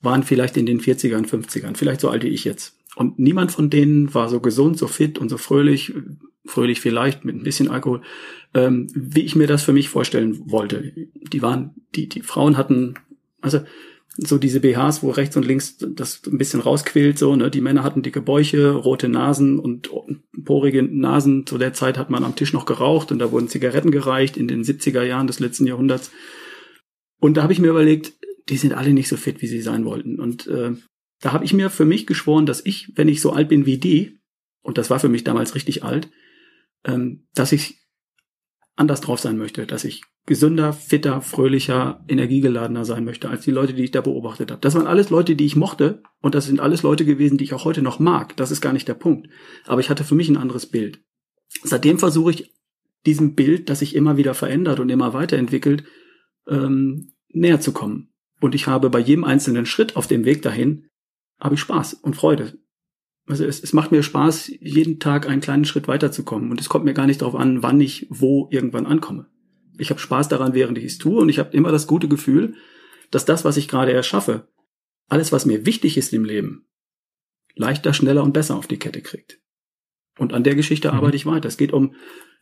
waren 0.00 0.22
vielleicht 0.22 0.56
in 0.56 0.66
den 0.66 0.80
40ern, 0.80 1.26
50ern, 1.26 1.76
vielleicht 1.76 2.00
so 2.00 2.08
alt 2.08 2.22
wie 2.22 2.28
ich 2.28 2.44
jetzt. 2.44 2.76
Und 2.96 3.18
niemand 3.18 3.52
von 3.52 3.70
denen 3.70 4.12
war 4.14 4.28
so 4.28 4.40
gesund, 4.40 4.78
so 4.78 4.86
fit 4.86 5.18
und 5.18 5.28
so 5.28 5.36
fröhlich, 5.36 5.92
fröhlich 6.44 6.80
vielleicht 6.80 7.24
mit 7.24 7.36
ein 7.36 7.42
bisschen 7.42 7.70
Alkohol, 7.70 8.02
ähm, 8.54 8.88
wie 8.94 9.22
ich 9.22 9.36
mir 9.36 9.46
das 9.46 9.62
für 9.62 9.72
mich 9.72 9.88
vorstellen 9.88 10.50
wollte. 10.50 10.92
Die 11.32 11.42
waren, 11.42 11.74
die, 11.94 12.08
die 12.08 12.22
Frauen 12.22 12.56
hatten, 12.56 12.94
also 13.40 13.60
so 14.20 14.36
diese 14.36 14.60
BHs, 14.60 15.02
wo 15.02 15.10
rechts 15.10 15.36
und 15.36 15.46
links 15.46 15.78
das 15.78 16.20
ein 16.26 16.38
bisschen 16.38 16.60
rausquillt, 16.60 17.18
so, 17.18 17.36
ne? 17.36 17.50
Die 17.50 17.60
Männer 17.60 17.84
hatten 17.84 18.02
dicke 18.02 18.20
Bäuche, 18.20 18.72
rote 18.72 19.08
Nasen 19.08 19.60
und 19.60 19.90
porige 20.44 20.82
Nasen. 20.82 21.46
Zu 21.46 21.56
der 21.56 21.72
Zeit 21.72 21.96
hat 21.96 22.10
man 22.10 22.24
am 22.24 22.34
Tisch 22.34 22.52
noch 22.52 22.66
geraucht 22.66 23.12
und 23.12 23.20
da 23.20 23.30
wurden 23.30 23.48
Zigaretten 23.48 23.92
gereicht 23.92 24.36
in 24.36 24.48
den 24.48 24.64
70er 24.64 25.02
Jahren 25.02 25.28
des 25.28 25.38
letzten 25.38 25.66
Jahrhunderts. 25.66 26.10
Und 27.20 27.36
da 27.36 27.42
habe 27.42 27.52
ich 27.52 27.60
mir 27.60 27.70
überlegt, 27.70 28.14
die 28.48 28.56
sind 28.56 28.74
alle 28.74 28.92
nicht 28.92 29.08
so 29.08 29.16
fit, 29.16 29.40
wie 29.40 29.46
sie 29.46 29.60
sein 29.60 29.84
wollten. 29.84 30.18
Und 30.18 30.48
äh, 30.48 30.72
da 31.20 31.32
habe 31.32 31.44
ich 31.44 31.52
mir 31.52 31.70
für 31.70 31.84
mich 31.84 32.06
geschworen, 32.06 32.46
dass 32.46 32.64
ich, 32.64 32.92
wenn 32.96 33.08
ich 33.08 33.20
so 33.20 33.32
alt 33.32 33.48
bin 33.48 33.66
wie 33.66 33.78
die, 33.78 34.18
und 34.62 34.78
das 34.78 34.90
war 34.90 34.98
für 34.98 35.08
mich 35.08 35.22
damals 35.22 35.54
richtig 35.54 35.84
alt, 35.84 36.10
ähm, 36.84 37.26
dass 37.34 37.52
ich 37.52 37.78
anders 38.74 39.00
drauf 39.00 39.20
sein 39.20 39.38
möchte, 39.38 39.66
dass 39.66 39.84
ich 39.84 40.02
gesünder, 40.28 40.74
fitter, 40.74 41.22
fröhlicher, 41.22 42.04
energiegeladener 42.06 42.84
sein 42.84 43.06
möchte 43.06 43.30
als 43.30 43.44
die 43.44 43.50
Leute, 43.50 43.72
die 43.72 43.84
ich 43.84 43.92
da 43.92 44.02
beobachtet 44.02 44.50
habe. 44.50 44.60
Das 44.60 44.74
waren 44.74 44.86
alles 44.86 45.08
Leute, 45.08 45.34
die 45.34 45.46
ich 45.46 45.56
mochte 45.56 46.02
und 46.20 46.34
das 46.34 46.44
sind 46.44 46.60
alles 46.60 46.82
Leute 46.82 47.06
gewesen, 47.06 47.38
die 47.38 47.44
ich 47.44 47.54
auch 47.54 47.64
heute 47.64 47.80
noch 47.80 47.98
mag. 47.98 48.36
Das 48.36 48.50
ist 48.50 48.60
gar 48.60 48.74
nicht 48.74 48.86
der 48.86 48.94
Punkt. 48.94 49.30
Aber 49.66 49.80
ich 49.80 49.88
hatte 49.88 50.04
für 50.04 50.14
mich 50.14 50.28
ein 50.28 50.36
anderes 50.36 50.66
Bild. 50.66 51.00
Seitdem 51.62 51.98
versuche 51.98 52.30
ich 52.32 52.52
diesem 53.06 53.36
Bild, 53.36 53.70
das 53.70 53.78
sich 53.78 53.96
immer 53.96 54.18
wieder 54.18 54.34
verändert 54.34 54.80
und 54.80 54.90
immer 54.90 55.14
weiterentwickelt, 55.14 55.84
ähm, 56.46 57.14
näher 57.30 57.62
zu 57.62 57.72
kommen. 57.72 58.10
Und 58.42 58.54
ich 58.54 58.66
habe 58.66 58.90
bei 58.90 58.98
jedem 58.98 59.24
einzelnen 59.24 59.64
Schritt 59.64 59.96
auf 59.96 60.06
dem 60.06 60.26
Weg 60.26 60.42
dahin, 60.42 60.88
habe 61.40 61.54
ich 61.54 61.60
Spaß 61.62 61.94
und 61.94 62.16
Freude. 62.16 62.58
Also 63.26 63.46
es, 63.46 63.62
es 63.62 63.72
macht 63.72 63.92
mir 63.92 64.02
Spaß, 64.02 64.52
jeden 64.60 65.00
Tag 65.00 65.26
einen 65.26 65.40
kleinen 65.40 65.64
Schritt 65.64 65.88
weiterzukommen. 65.88 66.50
Und 66.50 66.60
es 66.60 66.68
kommt 66.68 66.84
mir 66.84 66.94
gar 66.94 67.06
nicht 67.06 67.22
darauf 67.22 67.34
an, 67.34 67.62
wann 67.62 67.80
ich 67.80 68.06
wo 68.10 68.48
irgendwann 68.50 68.84
ankomme. 68.84 69.26
Ich 69.78 69.90
habe 69.90 70.00
Spaß 70.00 70.28
daran, 70.28 70.54
während 70.54 70.78
ich 70.78 70.84
es 70.84 70.98
tue. 70.98 71.20
Und 71.20 71.28
ich 71.28 71.38
habe 71.38 71.56
immer 71.56 71.72
das 71.72 71.86
gute 71.86 72.08
Gefühl, 72.08 72.54
dass 73.10 73.24
das, 73.24 73.44
was 73.44 73.56
ich 73.56 73.68
gerade 73.68 73.92
erschaffe, 73.92 74.48
alles, 75.08 75.32
was 75.32 75.46
mir 75.46 75.64
wichtig 75.64 75.96
ist 75.96 76.12
im 76.12 76.24
Leben, 76.24 76.66
leichter, 77.54 77.94
schneller 77.94 78.22
und 78.22 78.32
besser 78.32 78.56
auf 78.56 78.66
die 78.66 78.78
Kette 78.78 79.00
kriegt. 79.00 79.40
Und 80.18 80.32
an 80.32 80.44
der 80.44 80.54
Geschichte 80.54 80.88
mhm. 80.88 80.98
arbeite 80.98 81.16
ich 81.16 81.26
weiter. 81.26 81.48
Es 81.48 81.56
geht 81.56 81.72
um 81.72 81.94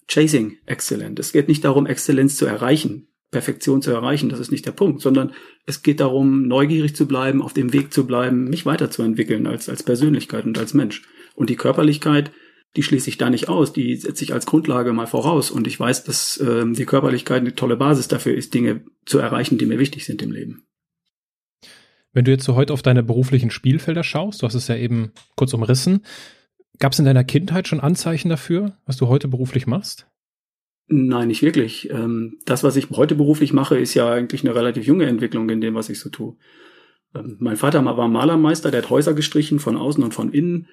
Chasing 0.08 0.58
Excellent. 0.66 1.18
Es 1.18 1.32
geht 1.32 1.48
nicht 1.48 1.64
darum, 1.64 1.86
Exzellenz 1.86 2.36
zu 2.36 2.46
erreichen. 2.46 3.08
Perfektion 3.32 3.82
zu 3.82 3.90
erreichen, 3.90 4.28
das 4.28 4.38
ist 4.38 4.52
nicht 4.52 4.66
der 4.66 4.72
Punkt, 4.72 5.02
sondern 5.02 5.32
es 5.66 5.82
geht 5.82 5.98
darum, 5.98 6.46
neugierig 6.46 6.94
zu 6.94 7.06
bleiben, 7.06 7.42
auf 7.42 7.52
dem 7.52 7.72
Weg 7.72 7.92
zu 7.92 8.06
bleiben, 8.06 8.44
mich 8.44 8.64
weiterzuentwickeln 8.66 9.46
als, 9.48 9.68
als 9.68 9.82
Persönlichkeit 9.82 10.44
und 10.44 10.56
als 10.58 10.74
Mensch. 10.74 11.02
Und 11.34 11.50
die 11.50 11.56
Körperlichkeit, 11.56 12.30
die 12.76 12.82
schließe 12.82 13.08
ich 13.08 13.18
da 13.18 13.30
nicht 13.30 13.48
aus, 13.48 13.72
die 13.72 13.96
setze 13.96 14.22
ich 14.22 14.32
als 14.32 14.46
Grundlage 14.46 14.92
mal 14.92 15.06
voraus. 15.06 15.50
Und 15.50 15.66
ich 15.66 15.80
weiß, 15.80 16.04
dass 16.04 16.38
ähm, 16.40 16.74
die 16.74 16.84
Körperlichkeit 16.84 17.40
eine 17.40 17.54
tolle 17.54 17.76
Basis 17.76 18.08
dafür 18.08 18.34
ist, 18.34 18.54
Dinge 18.54 18.84
zu 19.06 19.18
erreichen, 19.18 19.58
die 19.58 19.66
mir 19.66 19.78
wichtig 19.78 20.04
sind 20.04 20.22
im 20.22 20.30
Leben. 20.30 20.66
Wenn 22.12 22.24
du 22.24 22.30
jetzt 22.30 22.44
so 22.44 22.54
heute 22.54 22.72
auf 22.72 22.82
deine 22.82 23.02
beruflichen 23.02 23.50
Spielfelder 23.50 24.04
schaust, 24.04 24.42
du 24.42 24.46
hast 24.46 24.54
es 24.54 24.68
ja 24.68 24.76
eben 24.76 25.12
kurz 25.36 25.52
umrissen, 25.52 26.04
gab 26.78 26.92
es 26.92 26.98
in 26.98 27.04
deiner 27.04 27.24
Kindheit 27.24 27.68
schon 27.68 27.80
Anzeichen 27.80 28.28
dafür, 28.28 28.76
was 28.86 28.96
du 28.96 29.08
heute 29.08 29.28
beruflich 29.28 29.66
machst? 29.66 30.06
Nein, 30.88 31.28
nicht 31.28 31.42
wirklich. 31.42 31.90
Ähm, 31.90 32.38
das, 32.44 32.62
was 32.62 32.76
ich 32.76 32.90
heute 32.90 33.16
beruflich 33.16 33.52
mache, 33.52 33.76
ist 33.78 33.94
ja 33.94 34.10
eigentlich 34.10 34.44
eine 34.44 34.54
relativ 34.54 34.86
junge 34.86 35.06
Entwicklung 35.06 35.50
in 35.50 35.60
dem, 35.60 35.74
was 35.74 35.88
ich 35.88 35.98
so 35.98 36.10
tue. 36.10 36.36
Ähm, 37.14 37.36
mein 37.40 37.56
Vater 37.56 37.84
war 37.84 38.08
Malermeister, 38.08 38.70
der 38.70 38.82
hat 38.82 38.90
Häuser 38.90 39.14
gestrichen 39.14 39.58
von 39.58 39.76
außen 39.76 40.02
und 40.04 40.14
von 40.14 40.32
innen. 40.32 40.68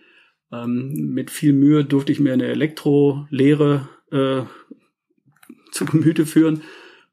Ähm, 0.54 1.14
mit 1.14 1.32
viel 1.32 1.54
Mühe 1.54 1.84
durfte 1.84 2.12
ich 2.12 2.20
mir 2.20 2.34
eine 2.34 2.48
Elektrolehre 2.48 3.90
äh, 4.12 4.42
zu 5.72 5.86
Gemüte 5.86 6.26
führen 6.26 6.62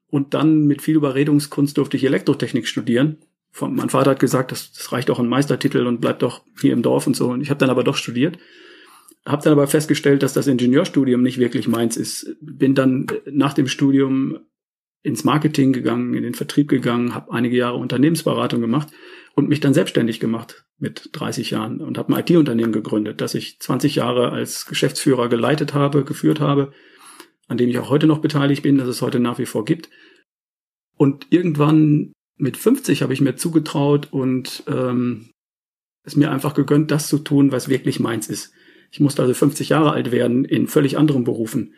und 0.08 0.34
dann 0.34 0.66
mit 0.66 0.82
viel 0.82 0.96
Überredungskunst 0.96 1.78
durfte 1.78 1.96
ich 1.96 2.04
Elektrotechnik 2.04 2.66
studieren. 2.66 3.18
Von, 3.52 3.74
mein 3.74 3.88
Vater 3.88 4.10
hat 4.10 4.20
gesagt, 4.20 4.52
das, 4.52 4.72
das 4.72 4.92
reicht 4.92 5.10
auch 5.10 5.18
ein 5.18 5.28
Meistertitel 5.28 5.86
und 5.86 6.00
bleibt 6.00 6.22
doch 6.22 6.42
hier 6.60 6.72
im 6.72 6.82
Dorf 6.82 7.06
und 7.06 7.16
so. 7.16 7.28
Und 7.30 7.40
ich 7.40 7.50
habe 7.50 7.58
dann 7.58 7.70
aber 7.70 7.84
doch 7.84 7.96
studiert 7.96 8.38
habe 9.26 9.42
dann 9.42 9.52
aber 9.52 9.66
festgestellt, 9.66 10.22
dass 10.22 10.32
das 10.32 10.46
Ingenieurstudium 10.46 11.22
nicht 11.22 11.38
wirklich 11.38 11.68
meins 11.68 11.96
ist. 11.96 12.36
Bin 12.40 12.74
dann 12.74 13.06
nach 13.30 13.52
dem 13.52 13.68
Studium 13.68 14.38
ins 15.02 15.24
Marketing 15.24 15.72
gegangen, 15.72 16.14
in 16.14 16.22
den 16.22 16.34
Vertrieb 16.34 16.68
gegangen, 16.68 17.14
habe 17.14 17.32
einige 17.32 17.56
Jahre 17.56 17.76
Unternehmensberatung 17.76 18.60
gemacht 18.60 18.88
und 19.40 19.48
mich 19.48 19.60
dann 19.60 19.72
selbstständig 19.72 20.20
gemacht 20.20 20.66
mit 20.78 21.08
30 21.12 21.50
Jahren 21.50 21.80
und 21.80 21.96
habe 21.96 22.14
ein 22.14 22.20
IT-Unternehmen 22.20 22.72
gegründet, 22.72 23.22
das 23.22 23.34
ich 23.34 23.58
20 23.58 23.94
Jahre 23.96 24.32
als 24.32 24.66
Geschäftsführer 24.66 25.30
geleitet 25.30 25.72
habe, 25.72 26.04
geführt 26.04 26.40
habe, 26.40 26.72
an 27.48 27.56
dem 27.56 27.70
ich 27.70 27.78
auch 27.78 27.88
heute 27.88 28.06
noch 28.06 28.18
beteiligt 28.18 28.62
bin, 28.62 28.76
dass 28.76 28.86
es 28.86 29.00
heute 29.00 29.18
nach 29.18 29.38
wie 29.38 29.46
vor 29.46 29.64
gibt. 29.64 29.88
Und 30.96 31.26
irgendwann 31.30 32.12
mit 32.36 32.58
50 32.58 33.00
habe 33.00 33.14
ich 33.14 33.22
mir 33.22 33.34
zugetraut 33.36 34.08
und 34.10 34.62
ähm, 34.66 35.30
es 36.04 36.16
mir 36.16 36.30
einfach 36.30 36.52
gegönnt, 36.52 36.90
das 36.90 37.08
zu 37.08 37.18
tun, 37.18 37.50
was 37.50 37.70
wirklich 37.70 37.98
meins 37.98 38.28
ist. 38.28 38.52
Ich 38.90 39.00
musste 39.00 39.22
also 39.22 39.32
50 39.32 39.70
Jahre 39.70 39.92
alt 39.92 40.12
werden 40.12 40.44
in 40.44 40.66
völlig 40.66 40.98
anderen 40.98 41.24
Berufen, 41.24 41.72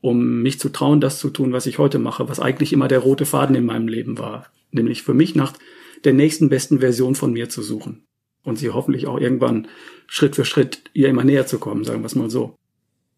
um 0.00 0.42
mich 0.42 0.60
zu 0.60 0.68
trauen, 0.68 1.00
das 1.00 1.18
zu 1.18 1.30
tun, 1.30 1.52
was 1.52 1.66
ich 1.66 1.78
heute 1.78 1.98
mache, 1.98 2.28
was 2.28 2.38
eigentlich 2.38 2.72
immer 2.72 2.86
der 2.86 3.00
rote 3.00 3.26
Faden 3.26 3.56
in 3.56 3.64
meinem 3.64 3.88
Leben 3.88 4.16
war. 4.18 4.46
Nämlich 4.70 5.02
für 5.02 5.14
mich 5.14 5.34
nach 5.34 5.54
der 6.04 6.12
nächsten 6.12 6.48
besten 6.48 6.80
Version 6.80 7.14
von 7.14 7.32
mir 7.32 7.48
zu 7.48 7.62
suchen. 7.62 8.04
Und 8.42 8.58
sie 8.58 8.70
hoffentlich 8.70 9.06
auch 9.06 9.20
irgendwann 9.20 9.68
Schritt 10.06 10.36
für 10.36 10.44
Schritt 10.44 10.82
ihr 10.94 11.08
immer 11.08 11.24
näher 11.24 11.46
zu 11.46 11.58
kommen, 11.58 11.84
sagen 11.84 12.00
wir 12.00 12.06
es 12.06 12.14
mal 12.14 12.30
so. 12.30 12.56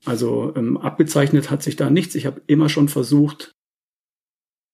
Also 0.05 0.53
ähm, 0.57 0.77
abgezeichnet 0.77 1.51
hat 1.51 1.63
sich 1.63 1.77
da 1.77 1.91
nichts. 1.91 2.15
Ich 2.15 2.27
habe 2.27 2.43
immer 2.47 2.69
schon 2.69 2.89
versucht, 2.89 3.53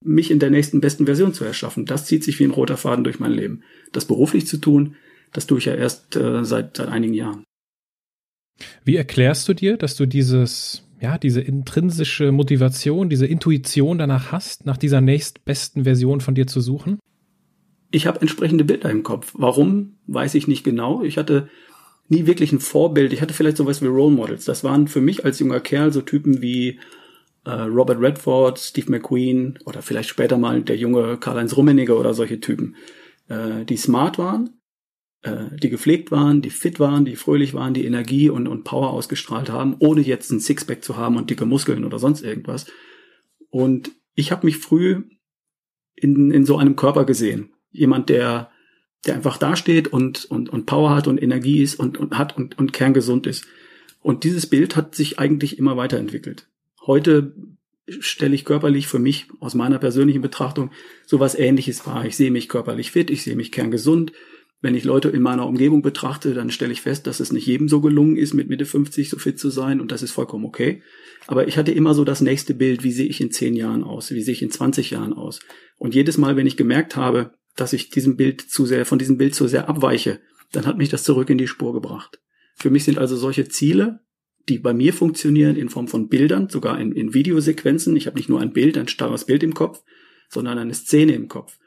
mich 0.02 0.30
in 0.30 0.38
der 0.38 0.50
nächsten 0.50 0.80
besten 0.80 1.06
Version 1.06 1.34
zu 1.34 1.44
erschaffen. 1.44 1.84
Das 1.84 2.06
zieht 2.06 2.24
sich 2.24 2.38
wie 2.38 2.44
ein 2.44 2.50
roter 2.50 2.76
Faden 2.76 3.04
durch 3.04 3.20
mein 3.20 3.32
Leben. 3.32 3.62
Das 3.92 4.06
beruflich 4.06 4.46
zu 4.46 4.58
tun, 4.58 4.96
das 5.32 5.46
tue 5.46 5.58
ich 5.58 5.66
ja 5.66 5.74
erst 5.74 6.16
äh, 6.16 6.44
seit, 6.44 6.76
seit 6.76 6.88
einigen 6.88 7.14
Jahren. 7.14 7.44
Wie 8.84 8.96
erklärst 8.96 9.48
du 9.48 9.54
dir, 9.54 9.76
dass 9.76 9.96
du 9.96 10.06
dieses, 10.06 10.84
ja, 11.00 11.18
diese 11.18 11.40
intrinsische 11.40 12.32
Motivation, 12.32 13.08
diese 13.10 13.26
Intuition 13.26 13.98
danach 13.98 14.32
hast, 14.32 14.66
nach 14.66 14.76
dieser 14.76 15.00
nächstbesten 15.00 15.84
Version 15.84 16.20
von 16.20 16.34
dir 16.34 16.46
zu 16.46 16.60
suchen? 16.60 16.98
Ich 17.90 18.06
habe 18.06 18.20
entsprechende 18.20 18.64
Bilder 18.64 18.90
im 18.90 19.02
Kopf. 19.02 19.32
Warum, 19.34 19.96
weiß 20.06 20.34
ich 20.34 20.46
nicht 20.46 20.64
genau. 20.64 21.02
Ich 21.02 21.16
hatte 21.16 21.48
nie 22.08 22.26
wirklich 22.26 22.52
ein 22.52 22.60
Vorbild. 22.60 23.12
Ich 23.12 23.22
hatte 23.22 23.34
vielleicht 23.34 23.56
sowas 23.56 23.82
wie 23.82 23.86
Role 23.86 24.14
Models. 24.14 24.44
Das 24.44 24.64
waren 24.64 24.88
für 24.88 25.00
mich 25.00 25.24
als 25.24 25.38
junger 25.38 25.60
Kerl 25.60 25.92
so 25.92 26.02
Typen 26.02 26.42
wie 26.42 26.78
äh, 27.44 27.50
Robert 27.50 28.00
Redford, 28.00 28.58
Steve 28.58 28.90
McQueen 28.90 29.58
oder 29.64 29.82
vielleicht 29.82 30.08
später 30.08 30.38
mal 30.38 30.62
der 30.62 30.76
junge 30.76 31.16
Karl-Heinz 31.16 31.56
Rummenigge 31.56 31.96
oder 31.96 32.14
solche 32.14 32.40
Typen, 32.40 32.76
äh, 33.28 33.64
die 33.64 33.76
smart 33.76 34.18
waren, 34.18 34.60
äh, 35.22 35.44
die 35.62 35.70
gepflegt 35.70 36.10
waren, 36.10 36.42
die 36.42 36.50
fit 36.50 36.78
waren, 36.78 37.04
die 37.04 37.16
fröhlich 37.16 37.54
waren, 37.54 37.74
die 37.74 37.86
Energie 37.86 38.28
und, 38.28 38.48
und 38.48 38.64
Power 38.64 38.90
ausgestrahlt 38.90 39.50
haben, 39.50 39.76
ohne 39.78 40.02
jetzt 40.02 40.30
ein 40.30 40.40
Sixpack 40.40 40.84
zu 40.84 40.96
haben 40.96 41.16
und 41.16 41.30
dicke 41.30 41.46
Muskeln 41.46 41.84
oder 41.84 41.98
sonst 41.98 42.22
irgendwas. 42.22 42.66
Und 43.50 43.92
ich 44.14 44.30
habe 44.30 44.46
mich 44.46 44.58
früh 44.58 45.04
in, 45.94 46.30
in 46.30 46.44
so 46.44 46.58
einem 46.58 46.76
Körper 46.76 47.04
gesehen. 47.04 47.50
Jemand, 47.70 48.08
der, 48.08 48.50
der 49.06 49.14
einfach 49.14 49.36
dasteht 49.36 49.88
und, 49.88 50.24
und, 50.26 50.48
und 50.48 50.66
Power 50.66 50.94
hat 50.94 51.06
und 51.06 51.22
Energie 51.22 51.62
ist 51.62 51.78
und, 51.78 51.98
und 51.98 52.18
hat 52.18 52.36
und, 52.36 52.58
und 52.58 52.72
kerngesund 52.72 53.26
ist. 53.26 53.46
Und 54.02 54.24
dieses 54.24 54.46
Bild 54.46 54.76
hat 54.76 54.94
sich 54.94 55.18
eigentlich 55.18 55.58
immer 55.58 55.76
weiterentwickelt. 55.76 56.46
Heute 56.86 57.34
stelle 57.86 58.34
ich 58.34 58.44
körperlich 58.44 58.86
für 58.86 58.98
mich 58.98 59.26
aus 59.40 59.54
meiner 59.54 59.78
persönlichen 59.78 60.22
Betrachtung 60.22 60.70
sowas 61.06 61.34
ähnliches 61.34 61.86
wahr. 61.86 62.04
Ich 62.04 62.16
sehe 62.16 62.30
mich 62.30 62.48
körperlich 62.48 62.90
fit, 62.90 63.10
ich 63.10 63.22
sehe 63.22 63.36
mich 63.36 63.50
kerngesund, 63.50 64.12
wenn 64.60 64.74
ich 64.74 64.84
Leute 64.84 65.08
in 65.08 65.22
meiner 65.22 65.46
Umgebung 65.46 65.82
betrachte, 65.82 66.34
dann 66.34 66.50
stelle 66.50 66.72
ich 66.72 66.80
fest, 66.80 67.06
dass 67.06 67.20
es 67.20 67.32
nicht 67.32 67.46
jedem 67.46 67.68
so 67.68 67.80
gelungen 67.80 68.16
ist, 68.16 68.34
mit 68.34 68.48
Mitte 68.48 68.66
50 68.66 69.08
so 69.08 69.16
fit 69.16 69.38
zu 69.38 69.50
sein 69.50 69.80
und 69.80 69.92
das 69.92 70.02
ist 70.02 70.10
vollkommen 70.10 70.44
okay. 70.44 70.82
Aber 71.28 71.46
ich 71.46 71.56
hatte 71.56 71.70
immer 71.70 71.94
so 71.94 72.04
das 72.04 72.20
nächste 72.20 72.54
Bild, 72.54 72.82
wie 72.82 72.90
sehe 72.90 73.06
ich 73.06 73.20
in 73.20 73.30
10 73.30 73.54
Jahren 73.54 73.84
aus, 73.84 74.10
wie 74.10 74.20
sehe 74.20 74.34
ich 74.34 74.42
in 74.42 74.50
20 74.50 74.90
Jahren 74.90 75.12
aus. 75.12 75.40
Und 75.76 75.94
jedes 75.94 76.18
Mal, 76.18 76.36
wenn 76.36 76.46
ich 76.46 76.56
gemerkt 76.56 76.96
habe, 76.96 77.34
dass 77.60 77.72
ich 77.72 77.90
diesem 77.90 78.16
Bild 78.16 78.40
zu 78.40 78.66
sehr, 78.66 78.86
von 78.86 78.98
diesem 78.98 79.18
Bild 79.18 79.34
zu 79.34 79.48
sehr 79.48 79.68
abweiche, 79.68 80.20
dann 80.52 80.66
hat 80.66 80.78
mich 80.78 80.88
das 80.88 81.04
zurück 81.04 81.30
in 81.30 81.38
die 81.38 81.48
Spur 81.48 81.72
gebracht. 81.72 82.20
Für 82.54 82.70
mich 82.70 82.84
sind 82.84 82.98
also 82.98 83.16
solche 83.16 83.48
Ziele, 83.48 84.00
die 84.48 84.58
bei 84.58 84.72
mir 84.72 84.92
funktionieren 84.92 85.56
in 85.56 85.68
Form 85.68 85.88
von 85.88 86.08
Bildern, 86.08 86.48
sogar 86.48 86.80
in, 86.80 86.92
in 86.92 87.14
Videosequenzen. 87.14 87.96
Ich 87.96 88.06
habe 88.06 88.16
nicht 88.16 88.28
nur 88.28 88.40
ein 88.40 88.52
Bild, 88.52 88.78
ein 88.78 88.88
starres 88.88 89.26
Bild 89.26 89.42
im 89.42 89.54
Kopf, 89.54 89.82
sondern 90.28 90.58
eine 90.58 90.74
Szene 90.74 91.12
im 91.12 91.28
Kopf. 91.28 91.58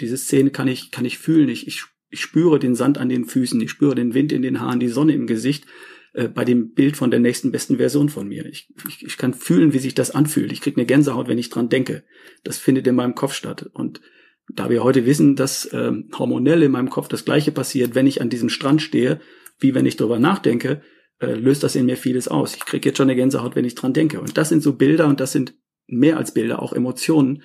Diese 0.00 0.16
Szene 0.16 0.50
kann 0.50 0.68
ich, 0.68 0.90
kann 0.90 1.06
ich 1.06 1.18
fühlen. 1.18 1.48
Ich, 1.48 1.66
ich 1.66 1.84
ich 2.10 2.20
spüre 2.20 2.58
den 2.58 2.74
Sand 2.74 2.98
an 2.98 3.08
den 3.08 3.24
Füßen, 3.24 3.60
ich 3.60 3.70
spüre 3.70 3.94
den 3.94 4.14
Wind 4.14 4.32
in 4.32 4.42
den 4.42 4.60
Haaren, 4.60 4.80
die 4.80 4.88
Sonne 4.88 5.12
im 5.12 5.26
Gesicht 5.26 5.66
äh, 6.12 6.28
bei 6.28 6.44
dem 6.44 6.72
Bild 6.72 6.96
von 6.96 7.10
der 7.10 7.20
nächsten 7.20 7.50
besten 7.50 7.76
Version 7.76 8.08
von 8.08 8.28
mir. 8.28 8.46
Ich, 8.46 8.72
ich, 8.88 9.04
ich 9.04 9.18
kann 9.18 9.34
fühlen, 9.34 9.72
wie 9.72 9.78
sich 9.78 9.94
das 9.94 10.12
anfühlt. 10.12 10.52
Ich 10.52 10.60
kriege 10.60 10.76
eine 10.76 10.86
Gänsehaut, 10.86 11.28
wenn 11.28 11.38
ich 11.38 11.50
dran 11.50 11.68
denke. 11.68 12.04
Das 12.44 12.58
findet 12.58 12.86
in 12.86 12.94
meinem 12.94 13.14
Kopf 13.14 13.34
statt. 13.34 13.68
Und 13.72 14.00
da 14.48 14.70
wir 14.70 14.84
heute 14.84 15.06
wissen, 15.06 15.36
dass 15.36 15.68
ähm, 15.72 16.10
hormonell 16.16 16.62
in 16.62 16.72
meinem 16.72 16.90
Kopf 16.90 17.08
das 17.08 17.24
gleiche 17.24 17.52
passiert, 17.52 17.94
wenn 17.94 18.06
ich 18.06 18.20
an 18.20 18.30
diesem 18.30 18.48
Strand 18.48 18.82
stehe, 18.82 19.20
wie 19.58 19.74
wenn 19.74 19.86
ich 19.86 19.96
darüber 19.96 20.18
nachdenke, 20.18 20.82
äh, 21.20 21.34
löst 21.34 21.62
das 21.62 21.74
in 21.74 21.86
mir 21.86 21.96
vieles 21.96 22.28
aus. 22.28 22.54
Ich 22.54 22.64
kriege 22.64 22.88
jetzt 22.88 22.98
schon 22.98 23.08
eine 23.08 23.16
Gänsehaut, 23.16 23.56
wenn 23.56 23.64
ich 23.64 23.74
dran 23.74 23.92
denke. 23.92 24.20
Und 24.20 24.36
das 24.36 24.48
sind 24.48 24.62
so 24.62 24.74
Bilder 24.74 25.06
und 25.06 25.20
das 25.20 25.32
sind 25.32 25.54
mehr 25.86 26.16
als 26.16 26.32
Bilder, 26.32 26.62
auch 26.62 26.72
Emotionen, 26.72 27.42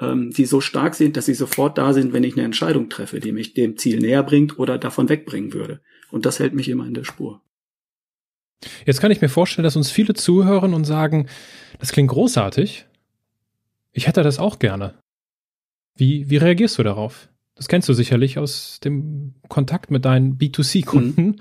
ähm, 0.00 0.30
die 0.30 0.44
so 0.44 0.60
stark 0.60 0.94
sind, 0.94 1.16
dass 1.16 1.26
sie 1.26 1.34
sofort 1.34 1.78
da 1.78 1.92
sind, 1.92 2.12
wenn 2.12 2.24
ich 2.24 2.34
eine 2.34 2.44
Entscheidung 2.44 2.88
treffe, 2.88 3.20
die 3.20 3.32
mich 3.32 3.54
dem 3.54 3.76
Ziel 3.76 3.98
näher 3.98 4.22
bringt 4.22 4.58
oder 4.58 4.78
davon 4.78 5.08
wegbringen 5.08 5.52
würde. 5.52 5.80
Und 6.10 6.26
das 6.26 6.38
hält 6.38 6.54
mich 6.54 6.68
immer 6.68 6.86
in 6.86 6.94
der 6.94 7.04
Spur. 7.04 7.40
Jetzt 8.86 9.00
kann 9.00 9.10
ich 9.10 9.20
mir 9.20 9.28
vorstellen, 9.28 9.64
dass 9.64 9.76
uns 9.76 9.90
viele 9.90 10.14
zuhören 10.14 10.74
und 10.74 10.84
sagen, 10.84 11.28
das 11.78 11.92
klingt 11.92 12.10
großartig. 12.10 12.86
Ich 13.92 14.06
hätte 14.06 14.22
das 14.22 14.38
auch 14.38 14.58
gerne. 14.58 14.94
Wie, 15.96 16.28
wie 16.30 16.36
reagierst 16.36 16.78
du 16.78 16.82
darauf? 16.82 17.28
Das 17.54 17.68
kennst 17.68 17.88
du 17.88 17.92
sicherlich 17.92 18.38
aus 18.38 18.80
dem 18.80 19.34
Kontakt 19.48 19.90
mit 19.90 20.04
deinen 20.04 20.38
B2C-Kunden, 20.38 21.40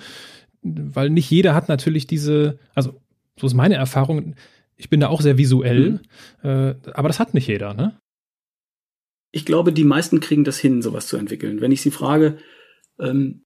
mhm. 0.62 0.96
weil 0.96 1.10
nicht 1.10 1.30
jeder 1.30 1.56
hat 1.56 1.70
natürlich 1.70 2.06
diese, 2.06 2.60
also 2.76 3.02
so 3.40 3.48
ist 3.48 3.56
meine 3.56 3.76
Erfahrung, 3.76 4.36
ich 4.76 4.90
bin 4.90 5.00
da 5.00 5.08
auch 5.08 5.22
sehr 5.22 5.38
visuell, 5.38 6.00
mhm. 6.44 6.50
äh, 6.50 6.76
aber 6.94 7.08
das 7.08 7.20
hat 7.20 7.34
nicht 7.34 7.48
jeder, 7.48 7.74
ne? 7.74 7.98
ich 9.34 9.46
glaube, 9.46 9.74
die 9.74 9.84
meisten 9.84 10.20
kriegen 10.20 10.44
das 10.44 10.60
hin, 10.60 10.82
sowas 10.82 11.08
zu 11.08 11.18
entwickeln. 11.18 11.60
Wenn 11.60 11.72
ich 11.72 11.82
sie 11.82 11.92
frage, 11.92 12.38
ähm, 13.00 13.44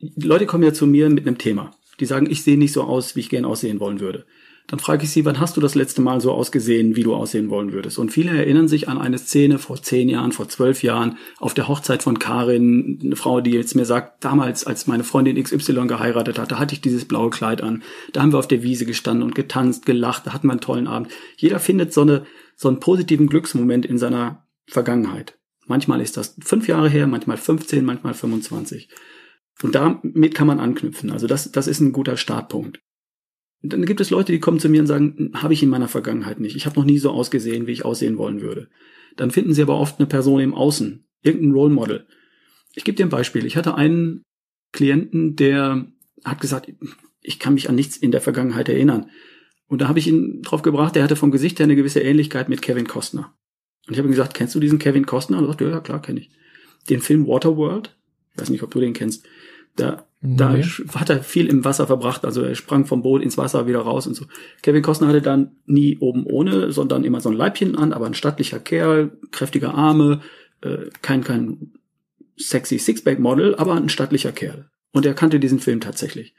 Leute 0.00 0.46
kommen 0.46 0.64
ja 0.64 0.72
zu 0.72 0.86
mir 0.86 1.08
mit 1.08 1.26
einem 1.26 1.38
Thema. 1.38 1.70
Die 2.00 2.06
sagen, 2.06 2.28
ich 2.28 2.42
sehe 2.42 2.58
nicht 2.58 2.72
so 2.72 2.82
aus, 2.82 3.14
wie 3.14 3.20
ich 3.20 3.28
gern 3.30 3.44
aussehen 3.44 3.78
wollen 3.78 4.00
würde. 4.00 4.26
Dann 4.68 4.78
frage 4.78 5.04
ich 5.04 5.10
sie, 5.10 5.24
wann 5.24 5.40
hast 5.40 5.56
du 5.56 5.60
das 5.60 5.74
letzte 5.74 6.00
Mal 6.00 6.20
so 6.20 6.32
ausgesehen, 6.32 6.96
wie 6.96 7.02
du 7.02 7.14
aussehen 7.14 7.50
wollen 7.50 7.72
würdest? 7.72 7.98
Und 7.98 8.10
viele 8.10 8.36
erinnern 8.36 8.68
sich 8.68 8.88
an 8.88 8.98
eine 8.98 9.18
Szene 9.18 9.58
vor 9.58 9.82
zehn 9.82 10.08
Jahren, 10.08 10.32
vor 10.32 10.48
zwölf 10.48 10.82
Jahren, 10.82 11.18
auf 11.38 11.52
der 11.52 11.68
Hochzeit 11.68 12.02
von 12.02 12.18
Karin, 12.18 12.98
eine 13.02 13.16
Frau, 13.16 13.40
die 13.40 13.50
jetzt 13.50 13.74
mir 13.74 13.84
sagt, 13.84 14.24
damals, 14.24 14.64
als 14.64 14.86
meine 14.86 15.04
Freundin 15.04 15.42
XY 15.42 15.86
geheiratet 15.88 16.38
hat, 16.38 16.52
da 16.52 16.58
hatte 16.58 16.74
ich 16.74 16.80
dieses 16.80 17.04
blaue 17.04 17.30
Kleid 17.30 17.62
an. 17.62 17.82
Da 18.12 18.22
haben 18.22 18.32
wir 18.32 18.38
auf 18.38 18.48
der 18.48 18.62
Wiese 18.62 18.86
gestanden 18.86 19.24
und 19.24 19.34
getanzt, 19.34 19.84
gelacht, 19.84 20.26
da 20.26 20.32
hatten 20.32 20.46
wir 20.46 20.52
einen 20.52 20.60
tollen 20.60 20.86
Abend. 20.86 21.08
Jeder 21.36 21.58
findet 21.58 21.92
so 21.92 22.02
eine, 22.02 22.24
so 22.56 22.68
einen 22.68 22.80
positiven 22.80 23.26
Glücksmoment 23.26 23.84
in 23.84 23.98
seiner 23.98 24.46
Vergangenheit. 24.66 25.38
Manchmal 25.66 26.00
ist 26.00 26.16
das 26.16 26.36
fünf 26.42 26.68
Jahre 26.68 26.88
her, 26.88 27.06
manchmal 27.06 27.36
15, 27.36 27.84
manchmal 27.84 28.14
25. 28.14 28.88
Und 29.62 29.74
damit 29.74 30.34
kann 30.34 30.46
man 30.46 30.60
anknüpfen. 30.60 31.10
Also 31.10 31.26
das, 31.26 31.52
das 31.52 31.66
ist 31.66 31.80
ein 31.80 31.92
guter 31.92 32.16
Startpunkt. 32.16 32.80
Dann 33.62 33.84
gibt 33.84 34.00
es 34.00 34.10
Leute, 34.10 34.32
die 34.32 34.40
kommen 34.40 34.58
zu 34.58 34.68
mir 34.68 34.80
und 34.80 34.86
sagen, 34.86 35.30
habe 35.34 35.54
ich 35.54 35.62
in 35.62 35.68
meiner 35.68 35.88
Vergangenheit 35.88 36.40
nicht. 36.40 36.56
Ich 36.56 36.66
habe 36.66 36.78
noch 36.78 36.84
nie 36.84 36.98
so 36.98 37.10
ausgesehen, 37.10 37.66
wie 37.66 37.72
ich 37.72 37.84
aussehen 37.84 38.18
wollen 38.18 38.40
würde. 38.40 38.68
Dann 39.16 39.30
finden 39.30 39.54
sie 39.54 39.62
aber 39.62 39.78
oft 39.78 39.98
eine 39.98 40.08
Person 40.08 40.40
im 40.40 40.54
Außen, 40.54 41.04
irgendein 41.22 41.52
Role 41.52 41.72
Model. 41.72 42.06
Ich 42.74 42.84
gebe 42.84 42.96
dir 42.96 43.06
ein 43.06 43.10
Beispiel. 43.10 43.46
Ich 43.46 43.56
hatte 43.56 43.74
einen 43.76 44.22
Klienten, 44.72 45.36
der 45.36 45.86
hat 46.24 46.40
gesagt, 46.40 46.72
ich 47.20 47.38
kann 47.38 47.54
mich 47.54 47.68
an 47.68 47.74
nichts 47.74 47.96
in 47.96 48.10
der 48.10 48.20
Vergangenheit 48.20 48.68
erinnern. 48.68 49.10
Und 49.68 49.80
da 49.80 49.88
habe 49.88 49.98
ich 49.98 50.08
ihn 50.08 50.42
drauf 50.42 50.62
gebracht, 50.62 50.96
der 50.96 51.04
hatte 51.04 51.16
vom 51.16 51.30
Gesicht 51.30 51.58
her 51.58 51.64
eine 51.64 51.76
gewisse 51.76 52.00
Ähnlichkeit 52.00 52.48
mit 52.48 52.62
Kevin 52.62 52.88
Costner. 52.88 53.34
Und 53.86 53.94
ich 53.94 53.98
habe 53.98 54.08
ihm 54.08 54.12
gesagt, 54.12 54.34
kennst 54.34 54.54
du 54.54 54.60
diesen 54.60 54.78
Kevin 54.78 55.06
Costner? 55.06 55.38
Und 55.38 55.44
er 55.44 55.48
sagt, 55.48 55.60
ja 55.60 55.80
klar, 55.80 56.02
kenne 56.02 56.20
ich. 56.20 56.30
Den 56.88 57.00
Film 57.00 57.26
Waterworld, 57.26 57.96
ich 58.32 58.40
weiß 58.40 58.50
nicht, 58.50 58.62
ob 58.62 58.70
du 58.70 58.80
den 58.80 58.92
kennst, 58.92 59.26
da, 59.76 60.06
nee. 60.22 60.38
da 60.38 61.00
hat 61.00 61.10
er 61.10 61.22
viel 61.22 61.46
im 61.46 61.64
Wasser 61.64 61.86
verbracht, 61.86 62.24
also 62.24 62.42
er 62.42 62.54
sprang 62.54 62.86
vom 62.86 63.02
Boot 63.02 63.22
ins 63.22 63.36
Wasser 63.36 63.66
wieder 63.66 63.80
raus 63.80 64.06
und 64.06 64.14
so. 64.14 64.26
Kevin 64.62 64.82
Costner 64.82 65.08
hatte 65.08 65.22
dann 65.22 65.56
nie 65.66 65.98
oben 65.98 66.24
ohne, 66.24 66.72
sondern 66.72 67.04
immer 67.04 67.20
so 67.20 67.28
ein 67.28 67.36
Leibchen 67.36 67.76
an, 67.76 67.92
aber 67.92 68.06
ein 68.06 68.14
stattlicher 68.14 68.60
Kerl, 68.60 69.10
kräftige 69.32 69.74
Arme, 69.74 70.20
äh, 70.60 70.90
kein, 71.02 71.24
kein 71.24 71.72
sexy 72.36 72.78
Sixpack-Model, 72.78 73.56
aber 73.56 73.74
ein 73.74 73.88
stattlicher 73.88 74.32
Kerl. 74.32 74.68
Und 74.92 75.06
er 75.06 75.14
kannte 75.14 75.40
diesen 75.40 75.58
Film 75.58 75.80
tatsächlich. 75.80 76.34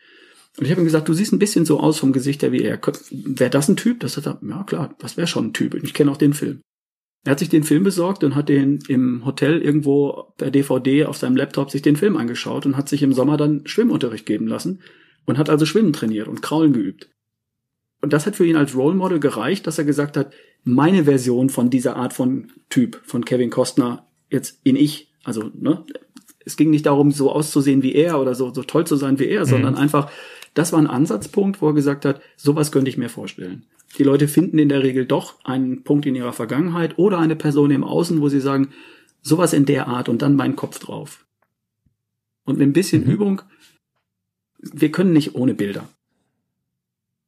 Und 0.57 0.65
ich 0.65 0.71
habe 0.71 0.81
ihm 0.81 0.85
gesagt, 0.85 1.09
du 1.09 1.13
siehst 1.13 1.33
ein 1.33 1.39
bisschen 1.39 1.65
so 1.65 1.79
aus 1.79 1.97
vom 1.97 2.13
Gesicht 2.13 2.43
her 2.43 2.51
wie 2.51 2.61
er. 2.61 2.79
Wäre 3.11 3.49
das 3.49 3.67
ein 3.67 3.75
Typ? 3.75 3.99
Das 3.99 4.17
hat 4.17 4.27
er, 4.27 4.39
ja 4.47 4.63
klar, 4.63 4.95
das 4.99 5.17
wäre 5.17 5.27
schon 5.27 5.47
ein 5.47 5.53
Typ. 5.53 5.73
Ich 5.83 5.93
kenne 5.93 6.11
auch 6.11 6.17
den 6.17 6.33
Film. 6.33 6.61
Er 7.25 7.31
hat 7.31 7.39
sich 7.39 7.49
den 7.49 7.63
Film 7.63 7.83
besorgt 7.83 8.23
und 8.23 8.35
hat 8.35 8.49
den 8.49 8.79
im 8.87 9.25
Hotel 9.25 9.61
irgendwo 9.61 10.33
per 10.37 10.51
DVD 10.51 11.05
auf 11.05 11.17
seinem 11.17 11.37
Laptop 11.37 11.71
sich 11.71 11.81
den 11.81 11.95
Film 11.95 12.17
angeschaut 12.17 12.65
und 12.65 12.75
hat 12.75 12.89
sich 12.89 13.01
im 13.01 13.13
Sommer 13.13 13.37
dann 13.37 13.65
Schwimmunterricht 13.65 14.25
geben 14.25 14.47
lassen 14.47 14.81
und 15.25 15.37
hat 15.37 15.49
also 15.49 15.65
Schwimmen 15.65 15.93
trainiert 15.93 16.27
und 16.27 16.41
Kraulen 16.41 16.73
geübt. 16.73 17.09
Und 18.01 18.11
das 18.11 18.25
hat 18.25 18.35
für 18.35 18.45
ihn 18.45 18.57
als 18.57 18.75
Role 18.75 18.95
Model 18.95 19.21
gereicht, 19.21 19.65
dass 19.65 19.77
er 19.77 19.85
gesagt 19.85 20.17
hat, 20.17 20.33
meine 20.65 21.05
Version 21.05 21.49
von 21.49 21.69
dieser 21.69 21.95
Art 21.95 22.11
von 22.11 22.51
Typ, 22.69 23.01
von 23.05 23.23
Kevin 23.23 23.49
Costner, 23.49 24.07
jetzt 24.29 24.59
in 24.63 24.75
ich, 24.75 25.13
also, 25.23 25.49
ne, 25.53 25.85
es 26.45 26.57
ging 26.57 26.69
nicht 26.69 26.85
darum, 26.85 27.11
so 27.11 27.31
auszusehen 27.31 27.83
wie 27.83 27.93
er 27.93 28.19
oder 28.19 28.35
so, 28.35 28.53
so 28.53 28.63
toll 28.63 28.85
zu 28.85 28.97
sein 28.97 29.19
wie 29.19 29.27
er, 29.27 29.41
mhm. 29.41 29.49
sondern 29.49 29.75
einfach, 29.75 30.11
das 30.53 30.71
war 30.71 30.79
ein 30.79 30.87
Ansatzpunkt, 30.87 31.61
wo 31.61 31.67
er 31.67 31.73
gesagt 31.73 32.05
hat, 32.05 32.21
sowas 32.37 32.71
könnte 32.71 32.89
ich 32.89 32.97
mir 32.97 33.09
vorstellen. 33.09 33.65
Die 33.97 34.03
Leute 34.03 34.27
finden 34.27 34.59
in 34.59 34.69
der 34.69 34.83
Regel 34.83 35.05
doch 35.05 35.43
einen 35.43 35.83
Punkt 35.83 36.05
in 36.05 36.15
ihrer 36.15 36.33
Vergangenheit 36.33 36.97
oder 36.97 37.19
eine 37.19 37.35
Person 37.35 37.71
im 37.71 37.83
Außen, 37.83 38.21
wo 38.21 38.29
sie 38.29 38.39
sagen, 38.39 38.69
sowas 39.21 39.53
in 39.53 39.65
der 39.65 39.87
Art 39.87 40.09
und 40.09 40.21
dann 40.21 40.35
mein 40.35 40.55
Kopf 40.55 40.79
drauf. 40.79 41.25
Und 42.43 42.57
mit 42.57 42.67
ein 42.67 42.73
bisschen 42.73 43.05
mhm. 43.05 43.11
Übung, 43.11 43.41
wir 44.59 44.91
können 44.91 45.13
nicht 45.13 45.35
ohne 45.35 45.53
Bilder. 45.53 45.87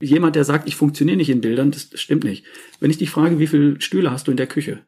Jemand, 0.01 0.35
der 0.35 0.43
sagt, 0.43 0.67
ich 0.67 0.75
funktioniere 0.75 1.17
nicht 1.17 1.29
in 1.29 1.41
Bildern, 1.41 1.71
das 1.71 1.89
stimmt 1.93 2.23
nicht. 2.25 2.45
Wenn 2.79 2.91
ich 2.91 2.97
dich 2.97 3.09
frage, 3.09 3.39
wie 3.39 3.47
viele 3.47 3.79
Stühle 3.79 4.11
hast 4.11 4.27
du 4.27 4.31
in 4.31 4.37
der 4.37 4.47
Küche? 4.47 4.85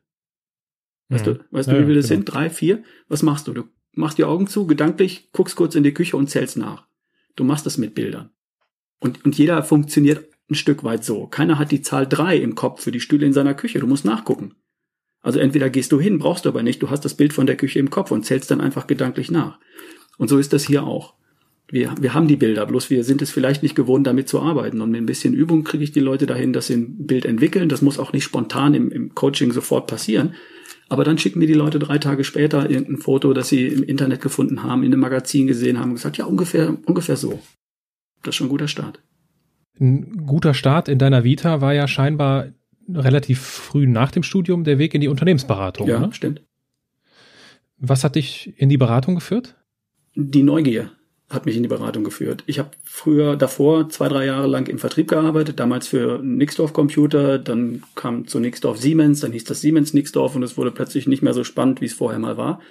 Weißt 1.10 1.25
mhm. 1.25 1.36
du, 1.36 1.46
weißt 1.51 1.70
ja, 1.70 1.75
du, 1.75 1.79
wie 1.82 1.86
viele 1.86 1.98
das 1.98 2.10
genau. 2.10 2.20
sind? 2.20 2.25
Drei, 2.25 2.50
vier? 2.50 2.84
Was 3.08 3.24
machst 3.24 3.48
du? 3.48 3.53
Du 3.53 3.63
machst 3.94 4.17
die 4.17 4.25
Augen 4.25 4.48
zu, 4.48 4.67
gedanklich, 4.67 5.29
guckst 5.32 5.56
kurz 5.56 5.75
in 5.75 5.84
die 5.84 5.94
Küche 5.94 6.17
und 6.17 6.29
zählst 6.29 6.58
nach. 6.58 6.88
Du 7.38 7.46
machst 7.46 7.65
das 7.65 7.77
mit 7.77 7.96
Bildern. 7.96 8.32
Und, 9.00 9.24
und 9.24 9.38
jeder 9.38 9.63
funktioniert 9.63 10.27
ein 10.50 10.56
Stück 10.56 10.84
weit 10.84 11.06
so. 11.06 11.27
Keiner 11.27 11.60
hat 11.60 11.72
die 11.72 11.82
Zahl 11.82 12.08
drei 12.08 12.36
im 12.38 12.56
Kopf 12.56 12.82
für 12.82 12.91
die 12.91 13.00
Stühle 13.00 13.25
in 13.25 13.34
seiner 13.34 13.53
Küche. 13.53 13.79
Du 13.79 13.88
musst 13.88 14.06
nachgucken. 14.06 14.56
Also 15.22 15.39
entweder 15.39 15.70
gehst 15.70 15.91
du 15.91 16.00
hin, 16.00 16.20
brauchst 16.20 16.46
du 16.46 16.50
aber 16.50 16.63
nicht. 16.63 16.82
Du 16.82 16.89
hast 16.89 17.06
das 17.06 17.15
Bild 17.15 17.34
von 17.34 17.48
der 17.48 17.58
Küche 17.58 17.79
im 17.79 17.89
Kopf 17.89 18.12
und 18.12 18.25
zählst 18.25 18.50
dann 18.50 18.62
einfach 18.62 18.88
gedanklich 18.88 19.29
nach. 19.29 19.60
Und 20.17 20.29
so 20.29 20.38
ist 20.38 20.51
das 20.51 20.65
hier 20.65 20.84
auch. 20.84 21.13
Wir, 21.70 21.94
wir 22.00 22.13
haben 22.13 22.27
die 22.27 22.38
Bilder, 22.38 22.65
bloß 22.65 22.89
wir 22.89 23.03
sind 23.03 23.22
es 23.22 23.29
vielleicht 23.29 23.62
nicht 23.62 23.75
gewohnt, 23.75 24.08
damit 24.08 24.29
zu 24.29 24.39
arbeiten. 24.39 24.82
Und 24.82 24.91
mit 24.91 25.01
ein 25.01 25.06
bisschen 25.06 25.34
Übung 25.34 25.63
kriege 25.63 25.84
ich 25.84 25.91
die 25.91 26.00
Leute 26.00 26.25
dahin, 26.25 26.53
dass 26.53 26.67
sie 26.67 26.75
ein 26.75 27.06
Bild 27.06 27.25
entwickeln. 27.25 27.70
Das 27.70 27.82
muss 27.82 28.00
auch 28.00 28.13
nicht 28.13 28.24
spontan 28.24 28.74
im, 28.74 28.89
im 28.89 29.13
Coaching 29.13 29.51
sofort 29.51 29.86
passieren. 29.88 30.34
Aber 30.89 31.03
dann 31.03 31.17
schicken 31.17 31.39
mir 31.39 31.48
die 31.48 31.53
Leute 31.53 31.79
drei 31.79 31.98
Tage 31.98 32.24
später 32.24 32.70
irgendein 32.70 32.98
Foto, 32.98 33.34
das 33.34 33.50
sie 33.50 33.67
im 33.67 33.84
Internet 33.84 34.22
gefunden 34.22 34.63
haben, 34.63 34.84
in 34.84 34.94
einem 34.94 35.01
Magazin 35.01 35.48
gesehen 35.48 35.79
haben 35.79 35.89
und 35.89 35.96
gesagt, 35.96 36.17
ja, 36.17 36.25
ungefähr, 36.25 36.77
ungefähr 36.86 37.17
so. 37.17 37.39
Das 38.24 38.29
ist 38.29 38.36
schon 38.36 38.48
ein 38.48 38.51
guter 38.51 38.67
Start. 38.67 39.01
Ein 39.79 40.25
guter 40.25 40.53
Start 40.53 40.88
in 40.88 40.98
deiner 40.98 41.24
Vita 41.24 41.62
war 41.62 41.74
ja 41.74 41.88
scheinbar 41.88 42.48
relativ 42.89 43.41
früh 43.41 43.86
nach 43.86 44.12
dem 44.12 44.24
Studium 44.24 44.63
der 44.63 44.79
Weg 44.79 44.94
in 44.94 45.01
die 45.01 45.10
Unternehmensberatung. 45.10 45.88
Ja, 45.88 46.00
ne? 46.00 46.13
stimmt. 46.13 46.41
Was 47.77 48.03
hat 48.03 48.15
dich 48.15 48.53
in 48.58 48.70
die 48.70 48.77
Beratung 48.77 49.15
geführt? 49.15 49.56
Die 50.15 50.41
Neugier 50.41 50.91
hat 51.29 51.46
mich 51.46 51.57
in 51.57 51.63
die 51.63 51.69
Beratung 51.69 52.05
geführt. 52.05 52.43
Ich 52.46 52.57
habe 52.57 52.72
früher 52.84 53.36
davor 53.36 53.89
zwei, 53.89 54.07
drei 54.07 54.25
Jahre 54.25 54.48
lang 54.48 54.67
im 54.67 54.79
Vertrieb 54.79 55.10
gearbeitet, 55.10 55.60
damals 55.60 55.88
für 55.88 56.19
Nixdorf 56.24 56.72
Computer, 56.72 57.38
dann 57.38 57.84
kam 57.96 58.27
zu 58.27 58.39
Nixdorf 58.39 58.77
Siemens, 58.77 59.19
dann 59.19 59.34
hieß 59.34 59.43
das 59.43 59.60
Siemens 59.60 59.93
Nixdorf 59.93 60.36
und 60.36 60.43
es 60.43 60.57
wurde 60.57 60.72
plötzlich 60.72 61.05
nicht 61.05 61.22
mehr 61.22 61.34
so 61.34 61.43
spannend, 61.43 61.81
wie 61.81 61.86
es 61.86 61.93
vorher 61.93 62.19
mal 62.19 62.38
war. 62.38 62.62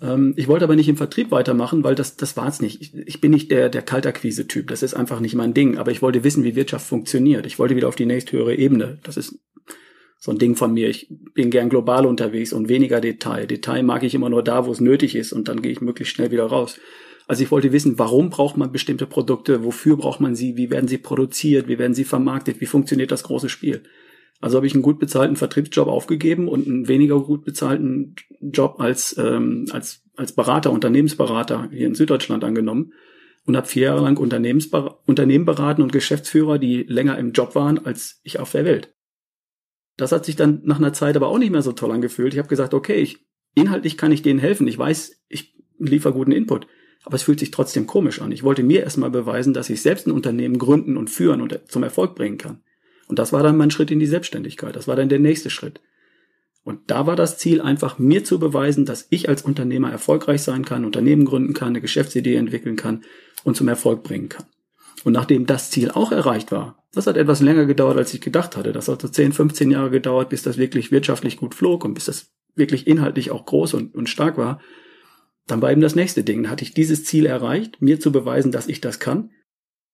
Ähm, 0.00 0.34
ich 0.36 0.46
wollte 0.46 0.64
aber 0.64 0.76
nicht 0.76 0.88
im 0.88 0.96
Vertrieb 0.96 1.32
weitermachen, 1.32 1.82
weil 1.82 1.96
das, 1.96 2.16
das 2.16 2.36
war 2.36 2.46
es 2.46 2.60
nicht. 2.60 2.80
Ich, 2.80 2.94
ich, 2.94 3.20
bin 3.20 3.32
nicht 3.32 3.50
der, 3.50 3.68
der 3.68 3.82
Kaltakquise-Typ, 3.82 4.68
das 4.68 4.84
ist 4.84 4.94
einfach 4.94 5.18
nicht 5.18 5.34
mein 5.34 5.54
Ding, 5.54 5.76
aber 5.76 5.90
ich 5.90 6.00
wollte 6.00 6.22
wissen, 6.22 6.44
wie 6.44 6.54
Wirtschaft 6.54 6.86
funktioniert. 6.86 7.44
Ich 7.44 7.58
wollte 7.58 7.74
wieder 7.74 7.88
auf 7.88 7.96
die 7.96 8.06
nächsthöhere 8.06 8.54
Ebene. 8.54 8.98
Das 9.02 9.16
ist 9.16 9.40
so 10.18 10.30
ein 10.30 10.38
Ding 10.38 10.54
von 10.54 10.72
mir. 10.72 10.88
Ich 10.88 11.08
bin 11.34 11.50
gern 11.50 11.68
global 11.68 12.06
unterwegs 12.06 12.52
und 12.52 12.68
weniger 12.68 13.00
Detail. 13.00 13.46
Detail 13.46 13.82
mag 13.82 14.04
ich 14.04 14.14
immer 14.14 14.30
nur 14.30 14.44
da, 14.44 14.64
wo 14.64 14.72
es 14.72 14.80
nötig 14.80 15.16
ist 15.16 15.32
und 15.32 15.48
dann 15.48 15.60
gehe 15.60 15.72
ich 15.72 15.80
möglichst 15.80 16.14
schnell 16.14 16.30
wieder 16.30 16.46
raus. 16.46 16.78
Also 17.26 17.42
ich 17.42 17.50
wollte 17.50 17.72
wissen, 17.72 17.98
warum 17.98 18.30
braucht 18.30 18.56
man 18.56 18.72
bestimmte 18.72 19.06
Produkte, 19.06 19.64
wofür 19.64 19.96
braucht 19.96 20.20
man 20.20 20.34
sie, 20.34 20.56
wie 20.56 20.70
werden 20.70 20.88
sie 20.88 20.98
produziert, 20.98 21.68
wie 21.68 21.78
werden 21.78 21.94
sie 21.94 22.04
vermarktet, 22.04 22.60
wie 22.60 22.66
funktioniert 22.66 23.10
das 23.10 23.22
große 23.22 23.48
Spiel. 23.48 23.82
Also 24.40 24.56
habe 24.56 24.66
ich 24.66 24.74
einen 24.74 24.82
gut 24.82 24.98
bezahlten 24.98 25.36
Vertriebsjob 25.36 25.88
aufgegeben 25.88 26.48
und 26.48 26.66
einen 26.66 26.86
weniger 26.86 27.20
gut 27.20 27.44
bezahlten 27.44 28.14
Job 28.40 28.76
als, 28.78 29.16
ähm, 29.16 29.66
als, 29.70 30.02
als 30.16 30.32
Berater, 30.32 30.70
Unternehmensberater 30.70 31.70
hier 31.72 31.86
in 31.86 31.94
Süddeutschland 31.94 32.44
angenommen 32.44 32.92
und 33.46 33.56
habe 33.56 33.66
vier 33.66 33.84
Jahre 33.84 34.02
lang 34.02 34.18
Unternehmensber 34.18 35.00
Unternehmen 35.06 35.46
beraten 35.46 35.80
und 35.80 35.92
Geschäftsführer, 35.92 36.58
die 36.58 36.82
länger 36.82 37.16
im 37.18 37.32
Job 37.32 37.54
waren 37.54 37.86
als 37.86 38.20
ich 38.22 38.38
auf 38.38 38.52
der 38.52 38.66
Welt. 38.66 38.94
Das 39.96 40.12
hat 40.12 40.24
sich 40.24 40.36
dann 40.36 40.60
nach 40.64 40.78
einer 40.78 40.92
Zeit 40.92 41.16
aber 41.16 41.28
auch 41.28 41.38
nicht 41.38 41.52
mehr 41.52 41.62
so 41.62 41.72
toll 41.72 41.92
angefühlt. 41.92 42.34
Ich 42.34 42.38
habe 42.38 42.48
gesagt, 42.48 42.74
okay, 42.74 42.96
ich, 42.96 43.24
inhaltlich 43.54 43.96
kann 43.96 44.12
ich 44.12 44.22
denen 44.22 44.40
helfen. 44.40 44.66
Ich 44.66 44.76
weiß, 44.76 45.22
ich 45.28 45.54
liefere 45.78 46.12
guten 46.12 46.32
Input. 46.32 46.66
Aber 47.04 47.16
es 47.16 47.22
fühlt 47.22 47.38
sich 47.38 47.50
trotzdem 47.50 47.86
komisch 47.86 48.20
an. 48.20 48.32
Ich 48.32 48.42
wollte 48.42 48.62
mir 48.62 48.82
erstmal 48.82 49.10
beweisen, 49.10 49.52
dass 49.52 49.70
ich 49.70 49.82
selbst 49.82 50.06
ein 50.06 50.12
Unternehmen 50.12 50.58
gründen 50.58 50.96
und 50.96 51.10
führen 51.10 51.42
und 51.42 51.60
zum 51.68 51.82
Erfolg 51.82 52.14
bringen 52.14 52.38
kann. 52.38 52.62
Und 53.06 53.18
das 53.18 53.32
war 53.32 53.42
dann 53.42 53.56
mein 53.56 53.70
Schritt 53.70 53.90
in 53.90 53.98
die 53.98 54.06
Selbstständigkeit. 54.06 54.74
Das 54.74 54.88
war 54.88 54.96
dann 54.96 55.10
der 55.10 55.18
nächste 55.18 55.50
Schritt. 55.50 55.80
Und 56.64 56.80
da 56.86 57.06
war 57.06 57.14
das 57.14 57.36
Ziel 57.36 57.60
einfach, 57.60 57.98
mir 57.98 58.24
zu 58.24 58.38
beweisen, 58.38 58.86
dass 58.86 59.06
ich 59.10 59.28
als 59.28 59.42
Unternehmer 59.42 59.90
erfolgreich 59.90 60.42
sein 60.42 60.64
kann, 60.64 60.86
Unternehmen 60.86 61.26
gründen 61.26 61.52
kann, 61.52 61.68
eine 61.68 61.82
Geschäftsidee 61.82 62.36
entwickeln 62.36 62.76
kann 62.76 63.04
und 63.44 63.54
zum 63.54 63.68
Erfolg 63.68 64.02
bringen 64.02 64.30
kann. 64.30 64.46
Und 65.04 65.12
nachdem 65.12 65.44
das 65.44 65.70
Ziel 65.70 65.90
auch 65.90 66.10
erreicht 66.10 66.50
war, 66.50 66.82
das 66.92 67.06
hat 67.06 67.18
etwas 67.18 67.42
länger 67.42 67.66
gedauert, 67.66 67.98
als 67.98 68.14
ich 68.14 68.22
gedacht 68.22 68.56
hatte. 68.56 68.72
Das 68.72 68.88
hat 68.88 69.02
so 69.02 69.08
10, 69.08 69.32
15 69.32 69.70
Jahre 69.70 69.90
gedauert, 69.90 70.30
bis 70.30 70.42
das 70.42 70.56
wirklich 70.56 70.90
wirtschaftlich 70.90 71.36
gut 71.36 71.54
flog 71.54 71.84
und 71.84 71.92
bis 71.92 72.06
das 72.06 72.32
wirklich 72.54 72.86
inhaltlich 72.86 73.30
auch 73.30 73.44
groß 73.44 73.74
und, 73.74 73.94
und 73.94 74.08
stark 74.08 74.38
war. 74.38 74.60
Dann 75.46 75.60
war 75.60 75.70
eben 75.70 75.80
das 75.80 75.94
nächste 75.94 76.24
Ding. 76.24 76.42
Dann 76.42 76.50
hatte 76.50 76.64
ich 76.64 76.74
dieses 76.74 77.04
Ziel 77.04 77.26
erreicht, 77.26 77.82
mir 77.82 78.00
zu 78.00 78.12
beweisen, 78.12 78.52
dass 78.52 78.68
ich 78.68 78.80
das 78.80 78.98
kann. 78.98 79.30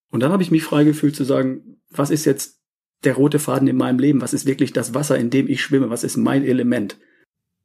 Und 0.09 0.21
dann 0.21 0.31
habe 0.31 0.43
ich 0.43 0.51
mich 0.51 0.63
frei 0.63 0.83
gefühlt 0.83 1.15
zu 1.15 1.23
sagen, 1.23 1.81
was 1.89 2.09
ist 2.09 2.25
jetzt 2.25 2.59
der 3.03 3.15
rote 3.15 3.39
Faden 3.39 3.67
in 3.67 3.77
meinem 3.77 3.99
Leben? 3.99 4.21
Was 4.21 4.33
ist 4.33 4.45
wirklich 4.45 4.73
das 4.73 4.93
Wasser, 4.93 5.17
in 5.17 5.29
dem 5.29 5.47
ich 5.47 5.61
schwimme? 5.61 5.89
Was 5.89 6.03
ist 6.03 6.17
mein 6.17 6.43
Element? 6.43 6.97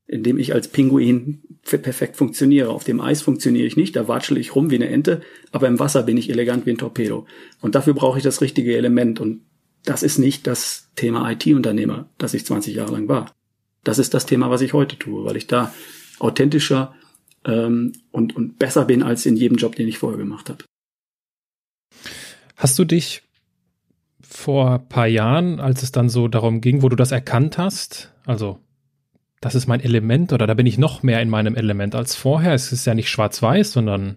In 0.06 0.22
dem 0.22 0.38
ich 0.38 0.54
als 0.54 0.68
Pinguin 0.68 1.42
perfekt 1.62 2.16
funktioniere. 2.16 2.70
Auf 2.70 2.84
dem 2.84 3.00
Eis 3.00 3.22
funktioniere 3.22 3.66
ich 3.66 3.76
nicht, 3.76 3.96
da 3.96 4.08
watschel 4.08 4.38
ich 4.38 4.54
rum 4.54 4.70
wie 4.70 4.76
eine 4.76 4.88
Ente, 4.88 5.20
aber 5.50 5.66
im 5.66 5.80
Wasser 5.80 6.04
bin 6.04 6.16
ich 6.16 6.30
elegant 6.30 6.64
wie 6.64 6.70
ein 6.70 6.78
Torpedo. 6.78 7.26
Und 7.60 7.74
dafür 7.74 7.94
brauche 7.94 8.18
ich 8.18 8.24
das 8.24 8.40
richtige 8.40 8.76
Element. 8.76 9.20
Und 9.20 9.42
das 9.84 10.02
ist 10.02 10.18
nicht 10.18 10.46
das 10.46 10.90
Thema 10.94 11.30
IT-Unternehmer, 11.30 12.08
das 12.18 12.34
ich 12.34 12.46
20 12.46 12.74
Jahre 12.74 12.92
lang 12.92 13.08
war. 13.08 13.34
Das 13.82 13.98
ist 13.98 14.14
das 14.14 14.26
Thema, 14.26 14.50
was 14.50 14.60
ich 14.60 14.72
heute 14.72 14.96
tue, 14.96 15.24
weil 15.24 15.36
ich 15.36 15.46
da 15.46 15.72
authentischer 16.18 16.94
ähm, 17.46 17.92
und, 18.10 18.36
und 18.36 18.58
besser 18.58 18.84
bin 18.84 19.02
als 19.02 19.24
in 19.24 19.36
jedem 19.36 19.56
Job, 19.56 19.76
den 19.76 19.88
ich 19.88 19.98
vorher 19.98 20.18
gemacht 20.18 20.50
habe. 20.50 20.64
Hast 22.56 22.78
du 22.78 22.84
dich 22.84 23.22
vor 24.20 24.80
paar 24.80 25.06
Jahren, 25.06 25.60
als 25.60 25.82
es 25.82 25.92
dann 25.92 26.08
so 26.08 26.28
darum 26.28 26.60
ging, 26.60 26.82
wo 26.82 26.88
du 26.88 26.96
das 26.96 27.12
erkannt 27.12 27.58
hast, 27.58 28.12
also 28.26 28.60
das 29.40 29.54
ist 29.54 29.66
mein 29.66 29.80
Element 29.80 30.32
oder 30.32 30.46
da 30.46 30.54
bin 30.54 30.66
ich 30.66 30.78
noch 30.78 31.02
mehr 31.02 31.20
in 31.20 31.28
meinem 31.28 31.54
Element 31.54 31.94
als 31.94 32.14
vorher. 32.14 32.54
Es 32.54 32.72
ist 32.72 32.86
ja 32.86 32.94
nicht 32.94 33.10
schwarz-weiß, 33.10 33.72
sondern 33.72 34.16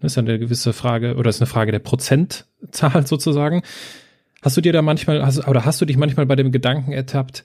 das 0.00 0.12
ist 0.12 0.16
ja 0.16 0.22
eine 0.22 0.38
gewisse 0.38 0.72
Frage 0.72 1.16
oder 1.16 1.30
es 1.30 1.36
ist 1.36 1.42
eine 1.42 1.50
Frage 1.50 1.70
der 1.70 1.78
Prozentzahl 1.80 3.06
sozusagen. 3.06 3.62
Hast 4.42 4.56
du 4.56 4.60
dir 4.60 4.72
da 4.72 4.82
manchmal, 4.82 5.24
hast, 5.24 5.46
oder 5.46 5.64
hast 5.64 5.80
du 5.80 5.84
dich 5.84 5.96
manchmal 5.96 6.26
bei 6.26 6.36
dem 6.36 6.50
Gedanken 6.50 6.92
ertappt, 6.92 7.44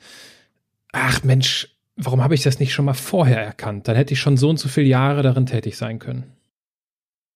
ach 0.91 1.23
Mensch, 1.23 1.78
warum 1.99 2.23
habe 2.23 2.33
ich 2.33 2.41
das 2.41 2.59
nicht 2.59 2.73
schon 2.73 2.85
mal 2.85 2.93
vorher 2.93 3.41
erkannt? 3.41 3.87
Dann 3.87 3.95
hätte 3.95 4.13
ich 4.13 4.19
schon 4.19 4.37
so 4.37 4.49
und 4.49 4.57
so 4.57 4.69
viele 4.69 4.87
Jahre 4.87 5.21
darin 5.21 5.45
tätig 5.45 5.77
sein 5.77 5.99
können. 5.99 6.23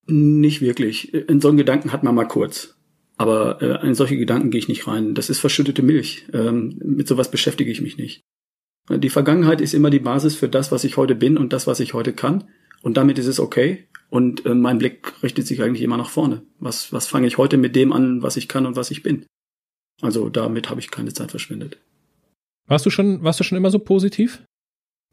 Nicht 0.07 0.61
wirklich. 0.61 1.13
In 1.13 1.41
so 1.41 1.49
einen 1.49 1.57
Gedanken 1.57 1.91
hat 1.91 2.03
man 2.03 2.15
mal 2.15 2.27
kurz. 2.27 2.75
Aber 3.15 3.61
äh, 3.61 3.87
in 3.87 3.93
solche 3.93 4.17
Gedanken 4.17 4.49
gehe 4.49 4.59
ich 4.59 4.67
nicht 4.67 4.87
rein. 4.87 5.13
Das 5.13 5.29
ist 5.29 5.39
verschüttete 5.39 5.83
Milch. 5.83 6.25
Ähm, 6.33 6.79
mit 6.83 7.07
sowas 7.07 7.29
beschäftige 7.29 7.71
ich 7.71 7.81
mich 7.81 7.97
nicht. 7.97 8.23
Die 8.89 9.09
Vergangenheit 9.09 9.61
ist 9.61 9.73
immer 9.73 9.89
die 9.89 9.99
Basis 9.99 10.35
für 10.35 10.49
das, 10.49 10.71
was 10.71 10.83
ich 10.83 10.97
heute 10.97 11.15
bin 11.15 11.37
und 11.37 11.53
das, 11.53 11.67
was 11.67 11.79
ich 11.79 11.93
heute 11.93 12.11
kann. 12.11 12.45
Und 12.81 12.97
damit 12.97 13.17
ist 13.17 13.27
es 13.27 13.39
okay. 13.39 13.87
Und 14.09 14.45
äh, 14.45 14.53
mein 14.53 14.77
Blick 14.77 15.13
richtet 15.23 15.47
sich 15.47 15.61
eigentlich 15.61 15.83
immer 15.83 15.97
nach 15.97 16.09
vorne. 16.09 16.41
Was, 16.59 16.91
was 16.91 17.07
fange 17.07 17.27
ich 17.27 17.37
heute 17.37 17.57
mit 17.57 17.75
dem 17.75 17.93
an, 17.93 18.21
was 18.23 18.35
ich 18.35 18.47
kann 18.49 18.65
und 18.65 18.75
was 18.75 18.91
ich 18.91 19.03
bin? 19.03 19.25
Also 20.01 20.29
damit 20.29 20.69
habe 20.69 20.81
ich 20.81 20.91
keine 20.91 21.13
Zeit 21.13 21.31
verschwendet. 21.31 21.77
Warst 22.67 22.85
du 22.85 22.89
schon, 22.89 23.23
warst 23.23 23.39
du 23.39 23.43
schon 23.43 23.57
immer 23.57 23.71
so 23.71 23.79
positiv? 23.79 24.43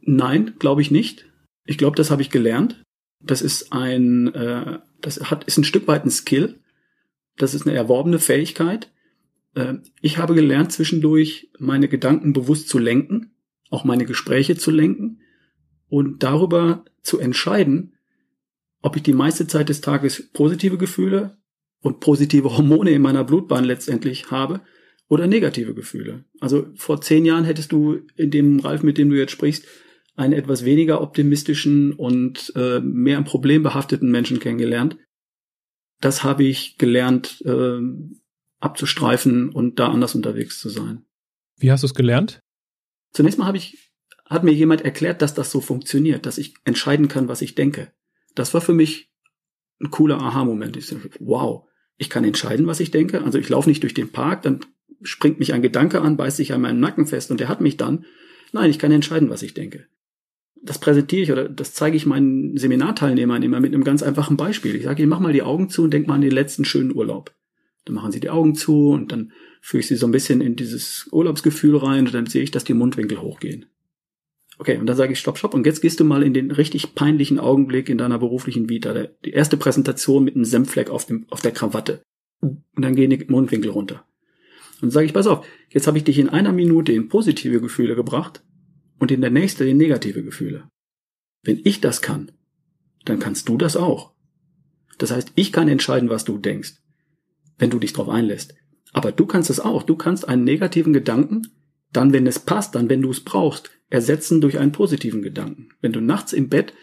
Nein, 0.02 0.54
glaube 0.58 0.82
ich 0.82 0.90
nicht. 0.90 1.26
Ich 1.64 1.78
glaube, 1.78 1.96
das 1.96 2.10
habe 2.10 2.22
ich 2.22 2.30
gelernt. 2.30 2.82
Das 3.20 3.42
ist 3.42 3.72
ein, 3.72 4.32
äh, 4.34 4.78
das 5.00 5.30
hat, 5.30 5.44
ist 5.44 5.58
ein 5.58 5.64
Stück 5.64 5.86
weit 5.86 6.04
ein 6.04 6.10
Skill. 6.10 6.58
Das 7.36 7.54
ist 7.54 7.66
eine 7.66 7.76
erworbene 7.76 8.18
Fähigkeit. 8.18 8.90
Äh, 9.54 9.74
ich 10.00 10.18
habe 10.18 10.34
gelernt, 10.34 10.72
zwischendurch 10.72 11.50
meine 11.58 11.88
Gedanken 11.88 12.32
bewusst 12.32 12.68
zu 12.68 12.78
lenken, 12.78 13.34
auch 13.70 13.84
meine 13.84 14.06
Gespräche 14.06 14.56
zu 14.56 14.70
lenken 14.70 15.20
und 15.88 16.22
darüber 16.22 16.84
zu 17.02 17.18
entscheiden, 17.18 17.96
ob 18.82 18.96
ich 18.96 19.02
die 19.02 19.12
meiste 19.12 19.46
Zeit 19.46 19.68
des 19.68 19.80
Tages 19.80 20.30
positive 20.32 20.78
Gefühle 20.78 21.36
und 21.82 22.00
positive 22.00 22.56
Hormone 22.56 22.90
in 22.90 23.02
meiner 23.02 23.24
Blutbahn 23.24 23.64
letztendlich 23.64 24.30
habe 24.30 24.62
oder 25.08 25.26
negative 25.26 25.74
Gefühle. 25.74 26.24
Also 26.40 26.68
vor 26.76 27.00
zehn 27.00 27.24
Jahren 27.24 27.44
hättest 27.44 27.72
du 27.72 28.00
in 28.16 28.30
dem 28.30 28.60
Ralf, 28.60 28.82
mit 28.82 28.96
dem 28.96 29.10
du 29.10 29.16
jetzt 29.16 29.32
sprichst, 29.32 29.66
einen 30.16 30.32
etwas 30.32 30.64
weniger 30.64 31.00
optimistischen 31.00 31.92
und 31.92 32.52
äh, 32.56 32.80
mehr 32.80 33.18
ein 33.18 33.24
problembehafteten 33.24 34.10
Menschen 34.10 34.40
kennengelernt. 34.40 34.96
Das 36.00 36.24
habe 36.24 36.44
ich 36.44 36.78
gelernt 36.78 37.42
äh, 37.44 37.80
abzustreifen 38.60 39.50
und 39.50 39.78
da 39.78 39.88
anders 39.88 40.14
unterwegs 40.14 40.58
zu 40.58 40.68
sein. 40.68 41.04
Wie 41.56 41.70
hast 41.70 41.82
du 41.82 41.86
es 41.86 41.94
gelernt? 41.94 42.40
Zunächst 43.12 43.38
mal 43.38 43.46
habe 43.46 43.56
ich, 43.56 43.92
hat 44.26 44.44
mir 44.44 44.52
jemand 44.52 44.82
erklärt, 44.82 45.22
dass 45.22 45.34
das 45.34 45.50
so 45.50 45.60
funktioniert, 45.60 46.26
dass 46.26 46.38
ich 46.38 46.54
entscheiden 46.64 47.08
kann, 47.08 47.28
was 47.28 47.42
ich 47.42 47.54
denke. 47.54 47.92
Das 48.34 48.54
war 48.54 48.60
für 48.60 48.74
mich 48.74 49.10
ein 49.80 49.90
cooler 49.90 50.20
Aha-Moment. 50.20 50.76
Ich 50.76 50.86
so, 50.86 50.96
wow, 51.18 51.66
ich 51.96 52.10
kann 52.10 52.24
entscheiden, 52.24 52.66
was 52.66 52.80
ich 52.80 52.90
denke. 52.90 53.22
Also 53.24 53.38
ich 53.38 53.48
laufe 53.48 53.68
nicht 53.68 53.82
durch 53.82 53.94
den 53.94 54.12
Park, 54.12 54.42
dann 54.42 54.60
springt 55.02 55.38
mich 55.38 55.52
ein 55.52 55.62
Gedanke 55.62 56.02
an, 56.02 56.16
beißt 56.16 56.36
sich 56.36 56.52
an 56.52 56.60
meinen 56.60 56.80
Nacken 56.80 57.06
fest 57.06 57.30
und 57.30 57.40
der 57.40 57.48
hat 57.48 57.60
mich 57.60 57.76
dann. 57.76 58.04
Nein, 58.52 58.70
ich 58.70 58.78
kann 58.78 58.92
entscheiden, 58.92 59.30
was 59.30 59.42
ich 59.42 59.54
denke 59.54 59.86
das 60.62 60.78
präsentiere 60.78 61.22
ich 61.22 61.32
oder 61.32 61.48
das 61.48 61.72
zeige 61.72 61.96
ich 61.96 62.06
meinen 62.06 62.56
Seminarteilnehmern 62.56 63.42
immer 63.42 63.60
mit 63.60 63.72
einem 63.72 63.84
ganz 63.84 64.02
einfachen 64.02 64.36
Beispiel. 64.36 64.76
Ich 64.76 64.84
sage, 64.84 65.02
ich 65.02 65.08
mach 65.08 65.20
mal 65.20 65.32
die 65.32 65.42
Augen 65.42 65.68
zu 65.68 65.84
und 65.84 65.92
denk 65.92 66.06
mal 66.06 66.14
an 66.14 66.20
den 66.20 66.30
letzten 66.30 66.64
schönen 66.64 66.94
Urlaub. 66.94 67.34
Dann 67.84 67.94
machen 67.94 68.12
sie 68.12 68.20
die 68.20 68.30
Augen 68.30 68.54
zu 68.54 68.90
und 68.90 69.10
dann 69.10 69.32
führe 69.62 69.80
ich 69.80 69.86
sie 69.86 69.96
so 69.96 70.06
ein 70.06 70.12
bisschen 70.12 70.40
in 70.40 70.56
dieses 70.56 71.08
Urlaubsgefühl 71.12 71.76
rein 71.76 72.06
und 72.06 72.14
dann 72.14 72.26
sehe 72.26 72.42
ich, 72.42 72.50
dass 72.50 72.64
die 72.64 72.74
Mundwinkel 72.74 73.20
hochgehen. 73.20 73.66
Okay, 74.58 74.76
und 74.76 74.86
dann 74.86 74.96
sage 74.96 75.14
ich, 75.14 75.18
stopp, 75.18 75.38
stopp. 75.38 75.54
Und 75.54 75.64
jetzt 75.64 75.80
gehst 75.80 76.00
du 76.00 76.04
mal 76.04 76.22
in 76.22 76.34
den 76.34 76.50
richtig 76.50 76.94
peinlichen 76.94 77.38
Augenblick 77.38 77.88
in 77.88 77.96
deiner 77.96 78.18
beruflichen 78.18 78.68
Vita. 78.68 78.92
Die 79.24 79.30
erste 79.30 79.56
Präsentation 79.56 80.22
mit 80.22 80.34
einem 80.34 80.44
Senffleck 80.44 80.90
auf, 80.90 81.06
dem, 81.06 81.24
auf 81.30 81.40
der 81.40 81.52
Krawatte. 81.52 82.02
Und 82.42 82.62
dann 82.76 82.94
gehen 82.94 83.08
die 83.08 83.24
Mundwinkel 83.26 83.70
runter. 83.70 84.04
Und 84.74 84.82
dann 84.82 84.90
sage 84.90 85.06
ich, 85.06 85.14
pass 85.14 85.26
auf, 85.26 85.46
jetzt 85.70 85.86
habe 85.86 85.96
ich 85.96 86.04
dich 86.04 86.18
in 86.18 86.28
einer 86.28 86.52
Minute 86.52 86.92
in 86.92 87.08
positive 87.08 87.62
Gefühle 87.62 87.94
gebracht 87.94 88.42
und 89.00 89.10
in 89.10 89.20
der 89.20 89.30
nächste 89.30 89.64
in 89.64 89.78
negative 89.78 90.22
Gefühle. 90.22 90.68
Wenn 91.42 91.60
ich 91.64 91.80
das 91.80 92.02
kann, 92.02 92.30
dann 93.04 93.18
kannst 93.18 93.48
du 93.48 93.56
das 93.56 93.76
auch. 93.76 94.12
Das 94.98 95.10
heißt, 95.10 95.32
ich 95.34 95.52
kann 95.52 95.68
entscheiden, 95.68 96.10
was 96.10 96.24
du 96.24 96.38
denkst, 96.38 96.74
wenn 97.58 97.70
du 97.70 97.78
dich 97.78 97.94
darauf 97.94 98.10
einlässt. 98.10 98.54
Aber 98.92 99.10
du 99.10 99.26
kannst 99.26 99.50
es 99.50 99.58
auch. 99.58 99.82
Du 99.82 99.96
kannst 99.96 100.28
einen 100.28 100.44
negativen 100.44 100.92
Gedanken, 100.92 101.42
dann, 101.92 102.12
wenn 102.12 102.26
es 102.26 102.38
passt, 102.38 102.74
dann, 102.74 102.88
wenn 102.88 103.02
du 103.02 103.10
es 103.10 103.20
brauchst, 103.20 103.70
ersetzen 103.88 104.40
durch 104.40 104.58
einen 104.58 104.72
positiven 104.72 105.22
Gedanken. 105.22 105.70
Wenn 105.80 105.92
du 105.92 106.00
nachts 106.00 106.32
im 106.32 106.48
Bett 106.48 106.74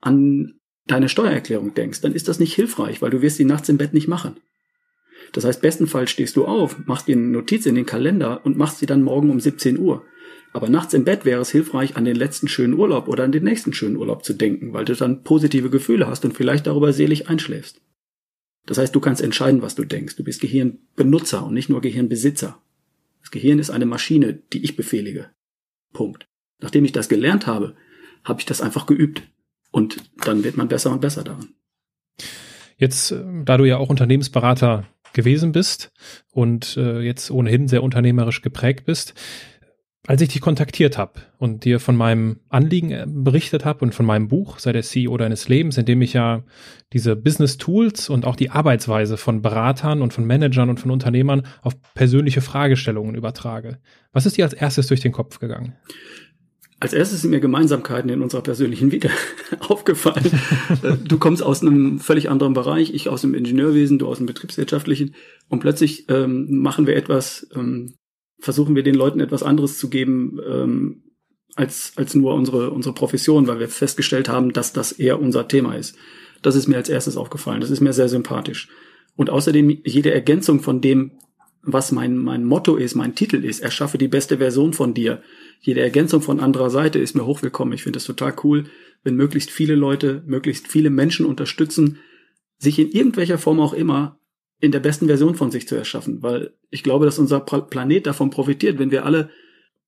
an 0.00 0.54
deine 0.86 1.08
Steuererklärung 1.08 1.74
denkst, 1.74 2.00
dann 2.00 2.14
ist 2.14 2.28
das 2.28 2.40
nicht 2.40 2.54
hilfreich, 2.54 3.02
weil 3.02 3.10
du 3.10 3.22
wirst 3.22 3.38
die 3.38 3.44
nachts 3.44 3.68
im 3.68 3.76
Bett 3.76 3.92
nicht 3.92 4.08
machen. 4.08 4.40
Das 5.32 5.44
heißt, 5.44 5.60
bestenfalls 5.60 6.10
stehst 6.10 6.36
du 6.36 6.46
auf, 6.46 6.86
machst 6.86 7.06
dir 7.06 7.16
eine 7.16 7.26
Notiz 7.26 7.66
in 7.66 7.74
den 7.74 7.86
Kalender 7.86 8.44
und 8.44 8.56
machst 8.56 8.78
sie 8.78 8.86
dann 8.86 9.02
morgen 9.02 9.30
um 9.30 9.38
17 9.38 9.78
Uhr. 9.78 10.04
Aber 10.52 10.68
nachts 10.68 10.94
im 10.94 11.04
Bett 11.04 11.24
wäre 11.24 11.40
es 11.40 11.50
hilfreich, 11.50 11.96
an 11.96 12.04
den 12.04 12.16
letzten 12.16 12.48
schönen 12.48 12.74
Urlaub 12.74 13.08
oder 13.08 13.24
an 13.24 13.32
den 13.32 13.44
nächsten 13.44 13.72
schönen 13.72 13.96
Urlaub 13.96 14.24
zu 14.24 14.34
denken, 14.34 14.72
weil 14.72 14.84
du 14.84 14.94
dann 14.94 15.22
positive 15.22 15.70
Gefühle 15.70 16.08
hast 16.08 16.24
und 16.24 16.36
vielleicht 16.36 16.66
darüber 16.66 16.92
selig 16.92 17.28
einschläfst. 17.28 17.80
Das 18.66 18.78
heißt, 18.78 18.94
du 18.94 19.00
kannst 19.00 19.22
entscheiden, 19.22 19.62
was 19.62 19.74
du 19.74 19.84
denkst. 19.84 20.16
Du 20.16 20.24
bist 20.24 20.40
Gehirnbenutzer 20.40 21.44
und 21.44 21.54
nicht 21.54 21.68
nur 21.68 21.80
Gehirnbesitzer. 21.80 22.60
Das 23.20 23.30
Gehirn 23.30 23.58
ist 23.58 23.70
eine 23.70 23.86
Maschine, 23.86 24.34
die 24.52 24.64
ich 24.64 24.76
befehlige. 24.76 25.30
Punkt. 25.92 26.26
Nachdem 26.60 26.84
ich 26.84 26.92
das 26.92 27.08
gelernt 27.08 27.46
habe, 27.46 27.76
habe 28.24 28.40
ich 28.40 28.46
das 28.46 28.60
einfach 28.60 28.86
geübt. 28.86 29.22
Und 29.70 29.96
dann 30.24 30.44
wird 30.44 30.56
man 30.56 30.68
besser 30.68 30.90
und 30.90 31.00
besser 31.00 31.22
daran. 31.22 31.54
Jetzt, 32.76 33.12
äh, 33.12 33.22
da 33.44 33.56
du 33.56 33.64
ja 33.64 33.76
auch 33.76 33.88
Unternehmensberater 33.88 34.86
gewesen 35.12 35.52
bist 35.52 35.90
und 36.30 36.76
äh, 36.76 37.00
jetzt 37.00 37.30
ohnehin 37.30 37.68
sehr 37.68 37.82
unternehmerisch 37.82 38.42
geprägt 38.42 38.84
bist, 38.84 39.14
als 40.06 40.22
ich 40.22 40.30
dich 40.30 40.40
kontaktiert 40.40 40.96
habe 40.96 41.20
und 41.38 41.64
dir 41.64 41.78
von 41.78 41.94
meinem 41.94 42.40
Anliegen 42.48 42.90
äh, 42.90 43.06
berichtet 43.06 43.64
habe 43.64 43.84
und 43.84 43.94
von 43.94 44.06
meinem 44.06 44.28
Buch, 44.28 44.58
sei 44.58 44.72
der 44.72 44.82
CEO 44.82 45.16
deines 45.16 45.48
Lebens, 45.48 45.76
in 45.76 45.84
dem 45.84 46.00
ich 46.00 46.14
ja 46.14 46.42
diese 46.92 47.16
Business 47.16 47.58
Tools 47.58 48.08
und 48.08 48.24
auch 48.24 48.36
die 48.36 48.50
Arbeitsweise 48.50 49.16
von 49.16 49.42
Beratern 49.42 50.00
und 50.00 50.12
von 50.12 50.24
Managern 50.24 50.70
und 50.70 50.80
von 50.80 50.90
Unternehmern 50.90 51.46
auf 51.62 51.74
persönliche 51.94 52.40
Fragestellungen 52.40 53.14
übertrage. 53.14 53.78
Was 54.12 54.26
ist 54.26 54.36
dir 54.36 54.44
als 54.44 54.54
erstes 54.54 54.86
durch 54.86 55.00
den 55.00 55.12
Kopf 55.12 55.38
gegangen? 55.38 55.76
Als 56.82 56.94
erstes 56.94 57.20
sind 57.20 57.30
mir 57.30 57.40
Gemeinsamkeiten 57.40 58.08
in 58.08 58.22
unserer 58.22 58.40
persönlichen 58.40 58.90
Vita 58.90 59.10
aufgefallen. 59.68 60.30
Äh, 60.82 60.96
du 60.96 61.18
kommst 61.18 61.42
aus 61.42 61.60
einem 61.60 61.98
völlig 61.98 62.30
anderen 62.30 62.54
Bereich, 62.54 62.94
ich 62.94 63.10
aus 63.10 63.20
dem 63.20 63.34
Ingenieurwesen, 63.34 63.98
du 63.98 64.08
aus 64.08 64.16
dem 64.16 64.26
betriebswirtschaftlichen 64.26 65.14
und 65.50 65.60
plötzlich 65.60 66.08
ähm, 66.08 66.46
machen 66.62 66.86
wir 66.86 66.96
etwas, 66.96 67.46
ähm, 67.54 67.92
versuchen 68.40 68.74
wir 68.74 68.82
den 68.82 68.94
Leuten 68.94 69.20
etwas 69.20 69.42
anderes 69.42 69.78
zu 69.78 69.88
geben 69.88 70.38
ähm, 70.46 71.02
als, 71.56 71.92
als 71.96 72.14
nur 72.14 72.34
unsere, 72.34 72.70
unsere 72.70 72.94
Profession, 72.94 73.46
weil 73.46 73.60
wir 73.60 73.68
festgestellt 73.68 74.28
haben, 74.28 74.52
dass 74.52 74.72
das 74.72 74.92
eher 74.92 75.20
unser 75.20 75.48
Thema 75.48 75.74
ist. 75.74 75.96
Das 76.42 76.56
ist 76.56 76.68
mir 76.68 76.76
als 76.76 76.88
erstes 76.88 77.16
aufgefallen. 77.16 77.60
Das 77.60 77.70
ist 77.70 77.80
mir 77.80 77.92
sehr 77.92 78.08
sympathisch. 78.08 78.68
Und 79.16 79.30
außerdem 79.30 79.80
jede 79.84 80.12
Ergänzung 80.12 80.60
von 80.60 80.80
dem, 80.80 81.12
was 81.62 81.92
mein, 81.92 82.16
mein 82.16 82.44
Motto 82.44 82.76
ist, 82.76 82.94
mein 82.94 83.14
Titel 83.14 83.44
ist, 83.44 83.60
erschaffe 83.60 83.98
die 83.98 84.08
beste 84.08 84.38
Version 84.38 84.72
von 84.72 84.94
dir. 84.94 85.22
Jede 85.60 85.80
Ergänzung 85.80 86.22
von 86.22 86.40
anderer 86.40 86.70
Seite 86.70 86.98
ist 86.98 87.14
mir 87.14 87.26
hochwillkommen. 87.26 87.74
Ich 87.74 87.82
finde 87.82 87.98
es 87.98 88.06
total 88.06 88.34
cool, 88.44 88.64
wenn 89.02 89.14
möglichst 89.14 89.50
viele 89.50 89.74
Leute, 89.74 90.22
möglichst 90.26 90.68
viele 90.68 90.88
Menschen 90.88 91.26
unterstützen, 91.26 91.98
sich 92.56 92.78
in 92.78 92.90
irgendwelcher 92.90 93.38
Form 93.38 93.60
auch 93.60 93.74
immer 93.74 94.19
in 94.60 94.72
der 94.72 94.80
besten 94.80 95.06
Version 95.06 95.34
von 95.34 95.50
sich 95.50 95.66
zu 95.66 95.74
erschaffen, 95.74 96.22
weil 96.22 96.52
ich 96.70 96.82
glaube, 96.82 97.06
dass 97.06 97.18
unser 97.18 97.40
Planet 97.40 98.06
davon 98.06 98.30
profitiert, 98.30 98.78
wenn 98.78 98.90
wir 98.90 99.04
alle 99.04 99.30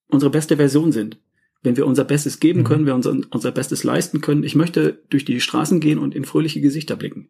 unsere 0.08 0.30
beste 0.30 0.56
Version 0.56 0.92
sind. 0.92 1.18
Wenn 1.62 1.76
wir 1.76 1.86
unser 1.86 2.04
Bestes 2.04 2.40
geben 2.40 2.60
mhm. 2.60 2.64
können, 2.64 2.86
wir 2.86 2.94
unser, 2.94 3.16
unser 3.30 3.52
Bestes 3.52 3.84
leisten 3.84 4.20
können. 4.20 4.42
Ich 4.42 4.56
möchte 4.56 4.98
durch 5.10 5.24
die 5.24 5.40
Straßen 5.40 5.78
gehen 5.78 5.98
und 5.98 6.14
in 6.14 6.24
fröhliche 6.24 6.60
Gesichter 6.60 6.96
blicken. 6.96 7.28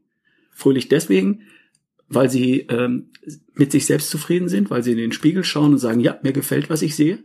Fröhlich 0.53 0.89
deswegen, 0.89 1.43
weil 2.09 2.31
sie 2.31 2.61
ähm, 2.69 3.11
mit 3.55 3.73
sich 3.73 3.87
selbst 3.87 4.11
zufrieden 4.11 4.49
sind, 4.49 4.71
weil 4.71 4.83
sie 4.83 4.93
in 4.93 4.99
den 4.99 5.13
Spiegel 5.13 5.45
schauen 5.45 5.73
und 5.73 5.79
sagen, 5.79 6.01
ja, 6.01 6.19
mir 6.23 6.33
gefällt, 6.33 6.71
was 6.71 6.83
ich 6.83 6.97
sehe. 6.97 7.19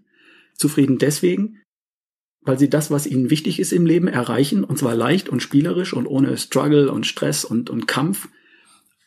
Zufrieden 0.53 0.97
deswegen, 0.97 1.61
weil 2.41 2.57
sie 2.57 2.69
das, 2.69 2.89
was 2.91 3.07
ihnen 3.07 3.29
wichtig 3.29 3.59
ist 3.59 3.71
im 3.71 3.85
Leben, 3.85 4.07
erreichen, 4.07 4.63
und 4.63 4.77
zwar 4.77 4.95
leicht 4.95 5.29
und 5.29 5.41
spielerisch 5.41 5.93
und 5.93 6.07
ohne 6.07 6.37
Struggle 6.37 6.91
und 6.91 7.05
Stress 7.05 7.45
und, 7.45 7.69
und 7.69 7.87
Kampf 7.87 8.29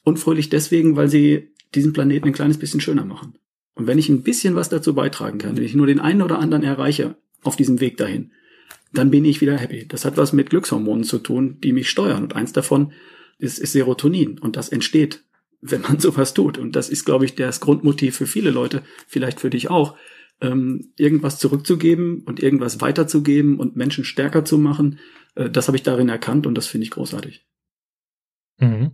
unfröhlich 0.05 0.49
deswegen, 0.49 0.97
weil 0.97 1.09
sie 1.09 1.51
diesen 1.75 1.93
Planeten 1.93 2.29
ein 2.29 2.33
kleines 2.33 2.59
bisschen 2.59 2.81
schöner 2.81 3.05
machen. 3.05 3.35
Und 3.75 3.87
wenn 3.87 3.99
ich 3.99 4.09
ein 4.09 4.23
bisschen 4.23 4.55
was 4.55 4.69
dazu 4.69 4.95
beitragen 4.95 5.39
kann, 5.39 5.57
wenn 5.57 5.65
ich 5.65 5.75
nur 5.75 5.87
den 5.87 6.01
einen 6.01 6.23
oder 6.23 6.39
anderen 6.39 6.65
erreiche 6.65 7.17
auf 7.43 7.57
diesem 7.57 7.81
Weg 7.81 7.97
dahin, 7.97 8.33
dann 8.93 9.11
bin 9.11 9.25
ich 9.25 9.41
wieder 9.41 9.57
happy. 9.57 9.87
Das 9.87 10.05
hat 10.05 10.17
was 10.17 10.33
mit 10.33 10.51
Glückshormonen 10.51 11.05
zu 11.05 11.19
tun, 11.19 11.59
die 11.63 11.73
mich 11.73 11.89
steuern. 11.89 12.25
Und 12.25 12.35
eins 12.35 12.53
davon 12.53 12.93
ist, 13.39 13.59
ist 13.59 13.73
Serotonin. 13.73 14.39
Und 14.39 14.57
das 14.57 14.69
entsteht, 14.69 15.25
wenn 15.61 15.83
man 15.83 15.99
sowas 16.01 16.35
tut. 16.35 16.59
Und 16.59 16.77
das 16.77 16.89
ist, 16.89 17.05
glaube 17.05 17.25
ich, 17.25 17.35
das 17.35 17.61
Grundmotiv 17.61 18.17
für 18.17 18.27
viele 18.27 18.51
Leute, 18.51 18.83
vielleicht 19.07 19.41
für 19.41 19.51
dich 19.51 19.71
auch, 19.71 19.97
ähm, 20.41 20.93
irgendwas 20.97 21.39
zurückzugeben 21.39 22.23
und 22.25 22.43
irgendwas 22.43 22.81
weiterzugeben 22.81 23.59
und 23.59 23.77
Menschen 23.77 24.05
stärker 24.05 24.45
zu 24.45 24.59
machen. 24.59 24.99
Äh, 25.35 25.51
das 25.51 25.69
habe 25.69 25.77
ich 25.77 25.83
darin 25.83 26.09
erkannt 26.09 26.47
und 26.47 26.55
das 26.55 26.67
finde 26.67 26.85
ich 26.85 26.91
großartig. 26.91 27.47
Mhm. 28.59 28.93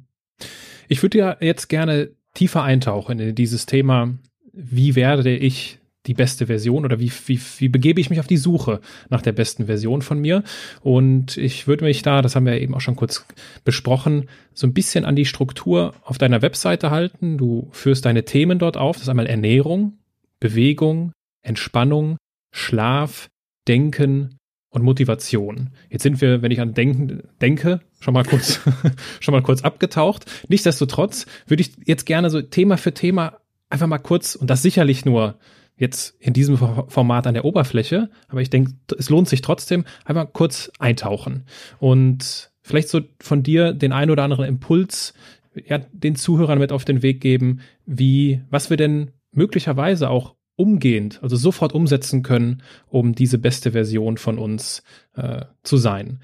Ich 0.89 1.03
würde 1.03 1.19
ja 1.19 1.37
jetzt 1.41 1.69
gerne 1.69 2.11
tiefer 2.35 2.63
eintauchen 2.63 3.19
in 3.19 3.35
dieses 3.35 3.67
Thema, 3.67 4.15
wie 4.53 4.95
werde 4.95 5.35
ich 5.35 5.79
die 6.07 6.15
beste 6.15 6.47
Version 6.47 6.85
oder 6.85 7.01
wie, 7.01 7.11
wie, 7.27 7.41
wie 7.59 7.69
begebe 7.69 8.01
ich 8.01 8.11
mich 8.11 8.21
auf 8.21 8.27
die 8.27 8.37
Suche 8.37 8.81
nach 9.11 9.23
der 9.23 9.33
besten 9.33 9.67
Version 9.67 10.03
von 10.03 10.21
mir. 10.21 10.45
Und 10.81 11.37
ich 11.37 11.67
würde 11.67 11.85
mich 11.85 12.03
da, 12.03 12.23
das 12.23 12.37
haben 12.37 12.47
wir 12.47 12.61
eben 12.61 12.75
auch 12.75 12.81
schon 12.81 12.97
kurz 12.97 13.27
besprochen, 13.65 14.29
so 14.55 14.67
ein 14.67 14.75
bisschen 14.75 15.05
an 15.05 15.17
die 15.17 15.25
Struktur 15.25 15.95
auf 16.05 16.19
deiner 16.19 16.43
Webseite 16.43 16.91
halten. 16.91 17.39
Du 17.39 17.69
führst 17.73 18.05
deine 18.05 18.25
Themen 18.25 18.59
dort 18.59 18.77
auf. 18.77 18.97
Das 18.97 19.05
ist 19.05 19.09
einmal 19.09 19.27
Ernährung, 19.27 19.99
Bewegung, 20.41 21.13
Entspannung, 21.43 22.17
Schlaf, 22.53 23.29
Denken, 23.67 24.37
und 24.77 24.83
Motivation. 24.83 25.71
Jetzt 25.89 26.03
sind 26.03 26.21
wir, 26.21 26.43
wenn 26.43 26.51
ich 26.51 26.61
an 26.61 26.75
Denken 26.75 27.23
denke, 27.41 27.81
schon 27.99 28.13
mal 28.13 28.25
kurz, 28.25 28.61
schon 29.21 29.33
mal 29.33 29.43
kurz 29.43 29.63
abgetaucht. 29.63 30.27
Nichtsdestotrotz 30.49 31.25
würde 31.47 31.63
ich 31.63 31.73
jetzt 31.87 32.05
gerne 32.05 32.29
so 32.29 32.43
Thema 32.43 32.77
für 32.77 32.93
Thema 32.93 33.39
einfach 33.71 33.87
mal 33.87 33.99
kurz, 33.99 34.35
und 34.35 34.51
das 34.51 34.61
sicherlich 34.61 35.07
nur 35.07 35.39
jetzt 35.79 36.15
in 36.21 36.35
diesem 36.35 36.59
Format 36.59 37.27
an 37.27 37.33
der 37.33 37.47
Oberfläche, 37.47 38.11
aber 38.29 38.43
ich 38.43 38.51
denke, 38.51 38.73
es 38.99 39.09
lohnt 39.09 39.31
sich 39.31 39.41
trotzdem, 39.41 39.87
einfach 40.05 40.31
kurz 40.35 40.71
eintauchen 40.79 41.47
und 41.79 42.51
vielleicht 42.61 42.89
so 42.91 43.01
von 43.19 43.43
dir 43.43 43.73
den 43.73 43.93
ein 43.93 44.11
oder 44.11 44.25
anderen 44.25 44.45
Impuls 44.45 45.15
ja, 45.55 45.79
den 45.79 46.17
Zuhörern 46.17 46.59
mit 46.59 46.71
auf 46.71 46.85
den 46.85 47.03
Weg 47.03 47.23
geben, 47.23 47.61
wie, 47.87 48.43
was 48.51 48.69
wir 48.69 48.77
denn 48.77 49.11
möglicherweise 49.33 50.11
auch 50.11 50.36
umgehend, 50.57 51.23
also 51.23 51.37
sofort 51.37 51.75
umsetzen 51.75 52.23
können, 52.23 52.63
um 52.89 53.15
diese 53.15 53.39
beste 53.39 53.73
Version 53.73 54.17
von 54.17 54.39
uns 54.39 54.83
äh, 55.15 55.45
zu 55.63 55.77
sein. 55.77 56.21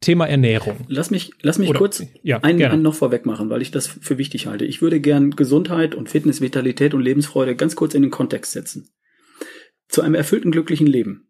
Thema 0.00 0.26
Ernährung. 0.26 0.84
Lass 0.88 1.10
mich, 1.10 1.30
lass 1.40 1.58
mich 1.58 1.70
Oder, 1.70 1.78
kurz 1.78 2.04
ja, 2.22 2.38
einen, 2.40 2.62
einen 2.62 2.82
noch 2.82 2.94
vorweg 2.94 3.24
machen, 3.24 3.48
weil 3.48 3.62
ich 3.62 3.70
das 3.70 3.86
für 3.86 4.18
wichtig 4.18 4.46
halte. 4.46 4.64
Ich 4.66 4.82
würde 4.82 5.00
gern 5.00 5.30
Gesundheit 5.30 5.94
und 5.94 6.10
Fitness, 6.10 6.40
Vitalität 6.40 6.92
und 6.92 7.00
Lebensfreude 7.00 7.56
ganz 7.56 7.76
kurz 7.76 7.94
in 7.94 8.02
den 8.02 8.10
Kontext 8.10 8.52
setzen. 8.52 8.90
Zu 9.88 10.02
einem 10.02 10.14
erfüllten, 10.14 10.50
glücklichen 10.50 10.86
Leben 10.86 11.28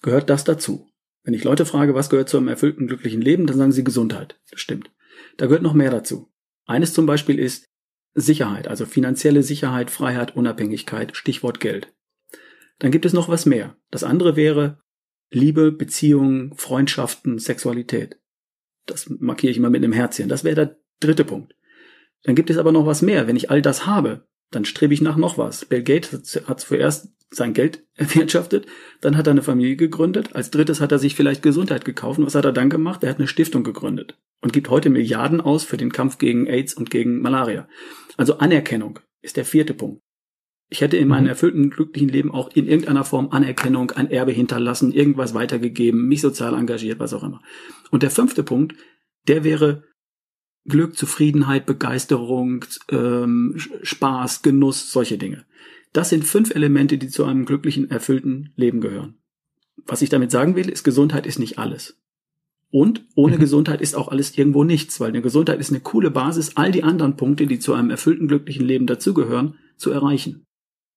gehört 0.00 0.30
das 0.30 0.44
dazu. 0.44 0.88
Wenn 1.24 1.34
ich 1.34 1.44
Leute 1.44 1.66
frage, 1.66 1.94
was 1.94 2.10
gehört 2.10 2.28
zu 2.28 2.36
einem 2.36 2.48
erfüllten, 2.48 2.86
glücklichen 2.86 3.20
Leben, 3.20 3.46
dann 3.46 3.56
sagen 3.56 3.72
sie 3.72 3.84
Gesundheit. 3.84 4.38
Das 4.50 4.60
stimmt. 4.60 4.90
Da 5.36 5.46
gehört 5.46 5.62
noch 5.62 5.74
mehr 5.74 5.90
dazu. 5.90 6.30
Eines 6.66 6.92
zum 6.92 7.06
Beispiel 7.06 7.38
ist 7.38 7.66
Sicherheit, 8.14 8.68
also 8.68 8.86
finanzielle 8.86 9.42
Sicherheit, 9.42 9.90
Freiheit, 9.90 10.36
Unabhängigkeit, 10.36 11.16
Stichwort 11.16 11.60
Geld. 11.60 11.92
Dann 12.78 12.90
gibt 12.90 13.04
es 13.04 13.12
noch 13.12 13.28
was 13.28 13.46
mehr. 13.46 13.76
Das 13.90 14.04
andere 14.04 14.36
wäre 14.36 14.78
Liebe, 15.30 15.72
Beziehungen, 15.72 16.54
Freundschaften, 16.54 17.38
Sexualität. 17.38 18.20
Das 18.86 19.08
markiere 19.08 19.50
ich 19.50 19.56
immer 19.56 19.70
mit 19.70 19.82
einem 19.82 19.92
Herzchen. 19.92 20.28
Das 20.28 20.44
wäre 20.44 20.54
der 20.54 20.76
dritte 21.00 21.24
Punkt. 21.24 21.54
Dann 22.22 22.34
gibt 22.34 22.50
es 22.50 22.58
aber 22.58 22.72
noch 22.72 22.86
was 22.86 23.02
mehr. 23.02 23.26
Wenn 23.26 23.36
ich 23.36 23.50
all 23.50 23.62
das 23.62 23.86
habe, 23.86 24.26
dann 24.50 24.64
strebe 24.64 24.94
ich 24.94 25.00
nach 25.00 25.16
noch 25.16 25.38
was. 25.38 25.64
Bill 25.64 25.82
Gates 25.82 26.42
hat 26.46 26.60
zuerst 26.60 27.08
sein 27.30 27.52
Geld 27.52 27.84
erwirtschaftet, 27.94 28.66
dann 29.00 29.16
hat 29.16 29.26
er 29.26 29.32
eine 29.32 29.42
Familie 29.42 29.76
gegründet, 29.76 30.34
als 30.34 30.50
drittes 30.50 30.80
hat 30.80 30.92
er 30.92 30.98
sich 30.98 31.14
vielleicht 31.14 31.42
Gesundheit 31.42 31.84
gekauft. 31.84 32.20
was 32.22 32.34
hat 32.34 32.44
er 32.44 32.52
dann 32.52 32.70
gemacht? 32.70 33.02
Er 33.02 33.10
hat 33.10 33.18
eine 33.18 33.28
Stiftung 33.28 33.64
gegründet 33.64 34.18
und 34.40 34.52
gibt 34.52 34.70
heute 34.70 34.90
Milliarden 34.90 35.40
aus 35.40 35.64
für 35.64 35.76
den 35.76 35.92
Kampf 35.92 36.18
gegen 36.18 36.46
AIDS 36.46 36.74
und 36.74 36.90
gegen 36.90 37.20
Malaria. 37.20 37.68
Also 38.16 38.38
Anerkennung 38.38 39.00
ist 39.22 39.36
der 39.36 39.44
vierte 39.44 39.74
Punkt. 39.74 40.00
Ich 40.70 40.80
hätte 40.80 40.96
in 40.96 41.08
meinem 41.08 41.24
mhm. 41.24 41.30
erfüllten, 41.30 41.70
glücklichen 41.70 42.08
Leben 42.08 42.30
auch 42.30 42.50
in 42.54 42.66
irgendeiner 42.66 43.04
Form 43.04 43.28
Anerkennung, 43.30 43.90
ein 43.92 44.10
Erbe 44.10 44.32
hinterlassen, 44.32 44.92
irgendwas 44.92 45.34
weitergegeben, 45.34 46.08
mich 46.08 46.20
sozial 46.20 46.54
engagiert, 46.54 46.98
was 46.98 47.12
auch 47.12 47.22
immer. 47.22 47.42
Und 47.90 48.02
der 48.02 48.10
fünfte 48.10 48.42
Punkt, 48.42 48.74
der 49.28 49.44
wäre 49.44 49.84
Glück, 50.66 50.96
Zufriedenheit, 50.96 51.66
Begeisterung, 51.66 52.64
ähm, 52.90 53.56
Spaß, 53.82 54.42
Genuss, 54.42 54.90
solche 54.90 55.18
Dinge. 55.18 55.44
Das 55.92 56.08
sind 56.08 56.24
fünf 56.24 56.54
Elemente, 56.54 56.98
die 56.98 57.08
zu 57.08 57.24
einem 57.24 57.44
glücklichen, 57.44 57.90
erfüllten 57.90 58.52
Leben 58.56 58.80
gehören. 58.80 59.18
Was 59.86 60.02
ich 60.02 60.08
damit 60.08 60.30
sagen 60.30 60.56
will, 60.56 60.68
ist, 60.68 60.82
Gesundheit 60.82 61.26
ist 61.26 61.38
nicht 61.38 61.58
alles. 61.58 62.00
Und 62.74 63.06
ohne 63.14 63.36
mhm. 63.36 63.40
Gesundheit 63.40 63.80
ist 63.80 63.94
auch 63.94 64.08
alles 64.08 64.36
irgendwo 64.36 64.64
nichts, 64.64 64.98
weil 64.98 65.10
eine 65.10 65.22
Gesundheit 65.22 65.60
ist 65.60 65.70
eine 65.70 65.78
coole 65.78 66.10
Basis, 66.10 66.56
all 66.56 66.72
die 66.72 66.82
anderen 66.82 67.14
Punkte, 67.14 67.46
die 67.46 67.60
zu 67.60 67.72
einem 67.72 67.88
erfüllten, 67.88 68.26
glücklichen 68.26 68.66
Leben 68.66 68.88
dazugehören, 68.88 69.54
zu 69.76 69.92
erreichen. 69.92 70.44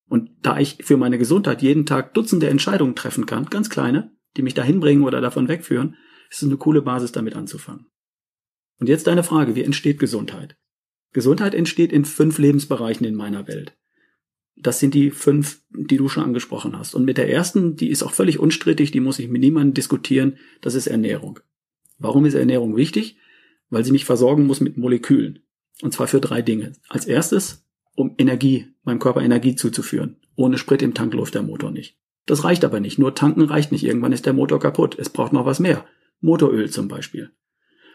Und 0.08 0.28
da 0.42 0.58
ich 0.58 0.78
für 0.82 0.96
meine 0.96 1.18
Gesundheit 1.18 1.62
jeden 1.62 1.86
Tag 1.86 2.14
Dutzende 2.14 2.48
Entscheidungen 2.48 2.96
treffen 2.96 3.26
kann, 3.26 3.44
ganz 3.44 3.70
kleine, 3.70 4.10
die 4.36 4.42
mich 4.42 4.54
dahin 4.54 4.80
bringen 4.80 5.04
oder 5.04 5.20
davon 5.20 5.46
wegführen, 5.46 5.94
ist 6.28 6.42
es 6.42 6.48
eine 6.48 6.56
coole 6.56 6.82
Basis, 6.82 7.12
damit 7.12 7.36
anzufangen. 7.36 7.86
Und 8.80 8.88
jetzt 8.88 9.06
deine 9.06 9.22
Frage, 9.22 9.54
wie 9.54 9.62
entsteht 9.62 10.00
Gesundheit? 10.00 10.56
Gesundheit 11.12 11.54
entsteht 11.54 11.92
in 11.92 12.04
fünf 12.04 12.38
Lebensbereichen 12.38 13.06
in 13.06 13.14
meiner 13.14 13.46
Welt. 13.46 13.78
Das 14.56 14.80
sind 14.80 14.94
die 14.94 15.12
fünf, 15.12 15.62
die 15.70 15.96
du 15.96 16.08
schon 16.08 16.24
angesprochen 16.24 16.76
hast. 16.76 16.96
Und 16.96 17.04
mit 17.04 17.18
der 17.18 17.30
ersten, 17.30 17.76
die 17.76 17.90
ist 17.90 18.02
auch 18.02 18.10
völlig 18.10 18.40
unstrittig, 18.40 18.90
die 18.90 18.98
muss 18.98 19.20
ich 19.20 19.28
mit 19.28 19.42
niemandem 19.42 19.74
diskutieren, 19.74 20.38
das 20.60 20.74
ist 20.74 20.88
Ernährung. 20.88 21.38
Warum 21.98 22.24
ist 22.24 22.34
Ernährung 22.34 22.76
wichtig? 22.76 23.16
Weil 23.70 23.84
sie 23.84 23.92
mich 23.92 24.04
versorgen 24.04 24.46
muss 24.46 24.60
mit 24.60 24.76
Molekülen. 24.76 25.40
Und 25.82 25.92
zwar 25.92 26.06
für 26.06 26.20
drei 26.20 26.42
Dinge. 26.42 26.72
Als 26.88 27.06
erstes, 27.06 27.64
um 27.94 28.14
Energie, 28.18 28.68
meinem 28.84 28.98
Körper 28.98 29.22
Energie 29.22 29.54
zuzuführen. 29.54 30.16
Ohne 30.36 30.58
Sprit 30.58 30.82
im 30.82 30.94
Tank 30.94 31.14
läuft 31.14 31.34
der 31.34 31.42
Motor 31.42 31.70
nicht. 31.70 31.96
Das 32.26 32.44
reicht 32.44 32.64
aber 32.64 32.80
nicht. 32.80 32.98
Nur 32.98 33.14
tanken 33.14 33.42
reicht 33.42 33.72
nicht. 33.72 33.84
Irgendwann 33.84 34.12
ist 34.12 34.26
der 34.26 34.32
Motor 34.32 34.60
kaputt. 34.60 34.96
Es 34.98 35.10
braucht 35.10 35.32
noch 35.32 35.46
was 35.46 35.60
mehr. 35.60 35.84
Motoröl 36.20 36.70
zum 36.70 36.88
Beispiel. 36.88 37.30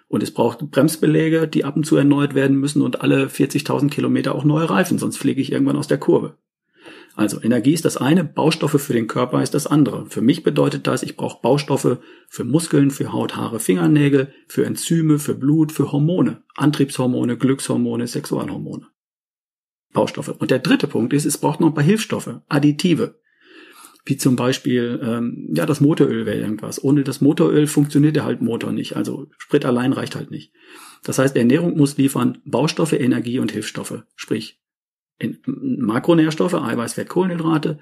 Und 0.07 0.23
es 0.23 0.31
braucht 0.31 0.59
Bremsbeläge, 0.69 1.47
die 1.47 1.63
ab 1.63 1.75
und 1.75 1.85
zu 1.85 1.95
erneuert 1.95 2.35
werden 2.35 2.57
müssen 2.57 2.81
und 2.81 3.01
alle 3.01 3.27
40.000 3.27 3.89
Kilometer 3.89 4.35
auch 4.35 4.43
neue 4.43 4.69
Reifen, 4.69 4.99
sonst 4.99 5.17
fliege 5.17 5.41
ich 5.41 5.51
irgendwann 5.51 5.77
aus 5.77 5.87
der 5.87 5.97
Kurve. 5.97 6.37
Also 7.15 7.41
Energie 7.41 7.73
ist 7.73 7.85
das 7.85 7.97
eine, 7.97 8.23
Baustoffe 8.23 8.81
für 8.81 8.93
den 8.93 9.07
Körper 9.07 9.43
ist 9.43 9.53
das 9.53 9.67
andere. 9.67 10.07
Für 10.07 10.21
mich 10.21 10.43
bedeutet 10.43 10.87
das, 10.87 11.03
ich 11.03 11.15
brauche 11.15 11.41
Baustoffe 11.41 11.99
für 12.27 12.43
Muskeln, 12.43 12.89
für 12.89 13.13
Haut, 13.13 13.35
Haare, 13.35 13.59
Fingernägel, 13.59 14.33
für 14.47 14.65
Enzyme, 14.65 15.19
für 15.19 15.35
Blut, 15.35 15.71
für 15.71 15.91
Hormone, 15.91 16.43
Antriebshormone, 16.55 17.37
Glückshormone, 17.37 18.07
Sexualhormone. 18.07 18.87
Baustoffe. 19.93 20.35
Und 20.39 20.49
der 20.49 20.59
dritte 20.59 20.87
Punkt 20.87 21.13
ist, 21.13 21.25
es 21.25 21.37
braucht 21.37 21.59
noch 21.59 21.67
ein 21.67 21.73
paar 21.75 21.83
Hilfsstoffe, 21.83 22.41
Additive. 22.49 23.19
Wie 24.05 24.17
zum 24.17 24.35
Beispiel, 24.35 24.99
ähm, 25.01 25.49
ja, 25.53 25.65
das 25.65 25.79
Motoröl 25.79 26.25
wäre 26.25 26.39
irgendwas. 26.39 26.83
Ohne 26.83 27.03
das 27.03 27.21
Motoröl 27.21 27.67
funktioniert 27.67 28.17
der 28.17 28.25
halt 28.25 28.41
Motor 28.41 28.73
nicht. 28.73 28.97
Also 28.97 29.27
Sprit 29.37 29.63
allein 29.63 29.93
reicht 29.93 30.15
halt 30.15 30.29
nicht. 30.29 30.51
Das 31.03 31.19
heißt, 31.19 31.37
Ernährung 31.37 31.77
muss 31.77 31.95
liefern 31.95 32.39
Baustoffe, 32.43 32.93
Energie 32.93 33.39
und 33.39 33.51
Hilfsstoffe. 33.51 34.03
Sprich, 34.15 34.62
Makronährstoffe, 35.45 36.55
Eiweiß, 36.55 36.93
Fett, 36.93 37.09
Kohlenhydrate, 37.09 37.79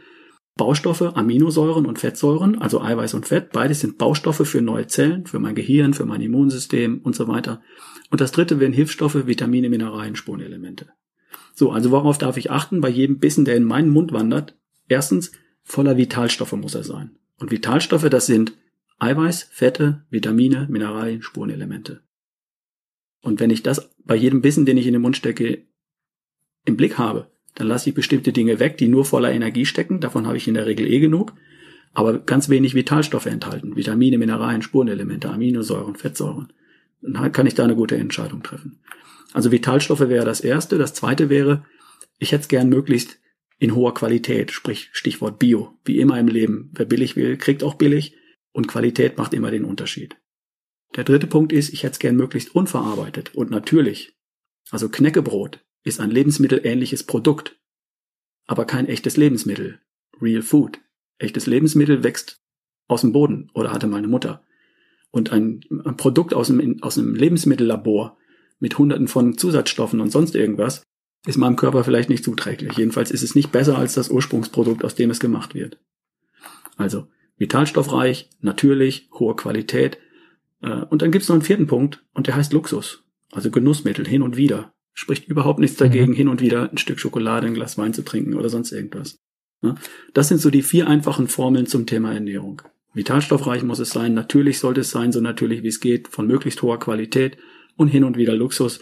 Baustoffe, 0.57 1.15
Aminosäuren 1.15 1.85
und 1.85 1.99
Fettsäuren, 1.99 2.61
also 2.61 2.81
Eiweiß 2.81 3.13
und 3.13 3.25
Fett, 3.25 3.51
beides 3.51 3.79
sind 3.79 3.97
Baustoffe 3.97 4.47
für 4.47 4.61
neue 4.61 4.87
Zellen, 4.87 5.25
für 5.25 5.39
mein 5.39 5.55
Gehirn, 5.55 5.93
für 5.93 6.05
mein 6.05 6.21
Immunsystem 6.21 6.99
und 6.99 7.15
so 7.15 7.27
weiter. 7.27 7.61
Und 8.09 8.21
das 8.21 8.31
dritte 8.31 8.59
wären 8.59 8.73
Hilfsstoffe, 8.73 9.25
Vitamine, 9.27 9.69
Mineralien, 9.69 10.15
Spurenelemente. 10.15 10.89
So, 11.53 11.71
also 11.71 11.91
worauf 11.91 12.17
darf 12.17 12.37
ich 12.37 12.51
achten 12.51 12.81
bei 12.81 12.89
jedem 12.89 13.19
Bissen, 13.19 13.45
der 13.45 13.55
in 13.55 13.63
meinen 13.63 13.89
Mund 13.89 14.11
wandert? 14.11 14.57
Erstens, 14.87 15.31
voller 15.63 15.97
Vitalstoffe 15.97 16.53
muss 16.53 16.75
er 16.75 16.83
sein. 16.83 17.17
Und 17.39 17.51
Vitalstoffe, 17.51 18.09
das 18.09 18.25
sind 18.25 18.53
Eiweiß, 18.99 19.49
Fette, 19.51 20.05
Vitamine, 20.09 20.67
Mineralien, 20.69 21.21
Spurenelemente. 21.21 22.01
Und 23.21 23.39
wenn 23.39 23.49
ich 23.49 23.63
das 23.63 23.89
bei 24.03 24.15
jedem 24.15 24.41
Bissen, 24.41 24.65
den 24.65 24.77
ich 24.77 24.87
in 24.87 24.93
den 24.93 25.01
Mund 25.01 25.17
stecke, 25.17 25.65
im 26.65 26.77
Blick 26.77 26.97
habe, 26.97 27.31
dann 27.55 27.67
lasse 27.67 27.89
ich 27.89 27.95
bestimmte 27.95 28.31
Dinge 28.31 28.59
weg, 28.59 28.77
die 28.77 28.87
nur 28.87 29.05
voller 29.05 29.31
Energie 29.31 29.65
stecken. 29.65 29.99
Davon 29.99 30.25
habe 30.27 30.37
ich 30.37 30.47
in 30.47 30.53
der 30.53 30.65
Regel 30.65 30.87
eh 30.87 30.99
genug. 30.99 31.33
Aber 31.93 32.19
ganz 32.19 32.47
wenig 32.47 32.73
Vitalstoffe 32.73 33.25
enthalten. 33.25 33.75
Vitamine, 33.75 34.17
Mineralien, 34.17 34.61
Spurenelemente, 34.61 35.29
Aminosäuren, 35.29 35.95
Fettsäuren. 35.95 36.53
Dann 37.01 37.31
kann 37.31 37.47
ich 37.47 37.55
da 37.55 37.63
eine 37.63 37.75
gute 37.75 37.97
Entscheidung 37.97 38.43
treffen. 38.43 38.79
Also 39.33 39.51
Vitalstoffe 39.51 40.07
wäre 40.07 40.25
das 40.25 40.39
erste. 40.39 40.77
Das 40.77 40.93
zweite 40.93 41.29
wäre, 41.29 41.65
ich 42.19 42.31
hätte 42.31 42.43
es 42.43 42.47
gern 42.47 42.69
möglichst 42.69 43.19
in 43.59 43.75
hoher 43.75 43.93
Qualität, 43.93 44.51
sprich 44.51 44.89
Stichwort 44.93 45.37
Bio. 45.37 45.77
Wie 45.83 45.99
immer 45.99 46.17
im 46.19 46.27
Leben. 46.27 46.71
Wer 46.73 46.85
billig 46.85 47.15
will, 47.15 47.35
kriegt 47.37 47.63
auch 47.63 47.75
billig. 47.75 48.15
Und 48.53 48.67
Qualität 48.67 49.17
macht 49.17 49.33
immer 49.33 49.51
den 49.51 49.65
Unterschied. 49.65 50.15
Der 50.95 51.03
dritte 51.03 51.27
Punkt 51.27 51.51
ist, 51.53 51.73
ich 51.73 51.83
hätte 51.83 51.93
es 51.93 51.99
gern 51.99 52.15
möglichst 52.15 52.55
unverarbeitet 52.55 53.35
und 53.35 53.49
natürlich. 53.49 54.17
Also 54.71 54.89
Knäckebrot 54.89 55.63
ist 55.83 55.99
ein 55.99 56.11
lebensmittelähnliches 56.11 57.03
Produkt, 57.03 57.59
aber 58.47 58.65
kein 58.65 58.87
echtes 58.87 59.17
Lebensmittel. 59.17 59.79
Real 60.21 60.41
Food. 60.41 60.79
Echtes 61.17 61.45
Lebensmittel 61.45 62.03
wächst 62.03 62.41
aus 62.87 63.01
dem 63.01 63.11
Boden 63.11 63.49
oder 63.53 63.71
hatte 63.71 63.87
meine 63.87 64.07
Mutter. 64.07 64.43
Und 65.11 65.31
ein, 65.31 65.61
ein 65.83 65.97
Produkt 65.97 66.33
aus 66.33 66.49
einem, 66.49 66.81
aus 66.81 66.97
einem 66.97 67.15
Lebensmittellabor 67.15 68.17
mit 68.59 68.77
hunderten 68.77 69.07
von 69.07 69.37
Zusatzstoffen 69.37 69.99
und 69.99 70.11
sonst 70.11 70.35
irgendwas 70.35 70.83
ist 71.27 71.37
meinem 71.37 71.55
Körper 71.55 71.83
vielleicht 71.83 72.09
nicht 72.09 72.23
zuträglich. 72.23 72.77
Jedenfalls 72.77 73.11
ist 73.11 73.23
es 73.23 73.35
nicht 73.35 73.51
besser 73.51 73.77
als 73.77 73.93
das 73.93 74.09
Ursprungsprodukt, 74.09 74.83
aus 74.83 74.95
dem 74.95 75.11
es 75.11 75.19
gemacht 75.19 75.53
wird. 75.53 75.79
Also 76.77 77.07
vitalstoffreich, 77.37 78.29
natürlich, 78.39 79.09
hohe 79.13 79.35
Qualität. 79.35 79.97
Äh, 80.61 80.81
und 80.85 81.01
dann 81.01 81.11
gibt 81.11 81.23
es 81.23 81.29
noch 81.29 81.35
einen 81.35 81.43
vierten 81.43 81.67
Punkt 81.67 82.03
und 82.13 82.27
der 82.27 82.35
heißt 82.35 82.53
Luxus. 82.53 83.03
Also 83.31 83.51
Genussmittel 83.51 84.07
hin 84.07 84.21
und 84.21 84.37
wieder. 84.37 84.73
Spricht 84.93 85.27
überhaupt 85.27 85.59
nichts 85.59 85.77
dagegen, 85.77 86.11
mhm. 86.11 86.15
hin 86.15 86.27
und 86.27 86.41
wieder 86.41 86.71
ein 86.71 86.77
Stück 86.77 86.99
Schokolade, 86.99 87.47
ein 87.47 87.53
Glas 87.53 87.77
Wein 87.77 87.93
zu 87.93 88.03
trinken 88.03 88.35
oder 88.35 88.49
sonst 88.49 88.71
irgendwas. 88.71 89.17
Das 90.13 90.27
sind 90.27 90.39
so 90.39 90.49
die 90.49 90.63
vier 90.63 90.87
einfachen 90.87 91.27
Formeln 91.27 91.67
zum 91.67 91.85
Thema 91.85 92.13
Ernährung. 92.13 92.61
Vitalstoffreich 92.93 93.63
muss 93.63 93.79
es 93.79 93.91
sein, 93.91 94.13
natürlich 94.13 94.59
sollte 94.59 94.81
es 94.81 94.91
sein, 94.91 95.11
so 95.11 95.21
natürlich 95.21 95.63
wie 95.63 95.67
es 95.67 95.79
geht, 95.79 96.07
von 96.07 96.27
möglichst 96.27 96.61
hoher 96.61 96.79
Qualität 96.79 97.37
und 97.77 97.87
hin 97.87 98.03
und 98.03 98.17
wieder 98.17 98.35
Luxus. 98.35 98.81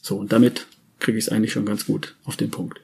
So, 0.00 0.16
und 0.16 0.32
damit 0.32 0.66
kriege 0.98 1.18
ich 1.18 1.26
es 1.26 1.30
eigentlich 1.30 1.52
schon 1.52 1.66
ganz 1.66 1.86
gut 1.86 2.16
auf 2.24 2.36
den 2.36 2.50
Punkt. 2.50 2.80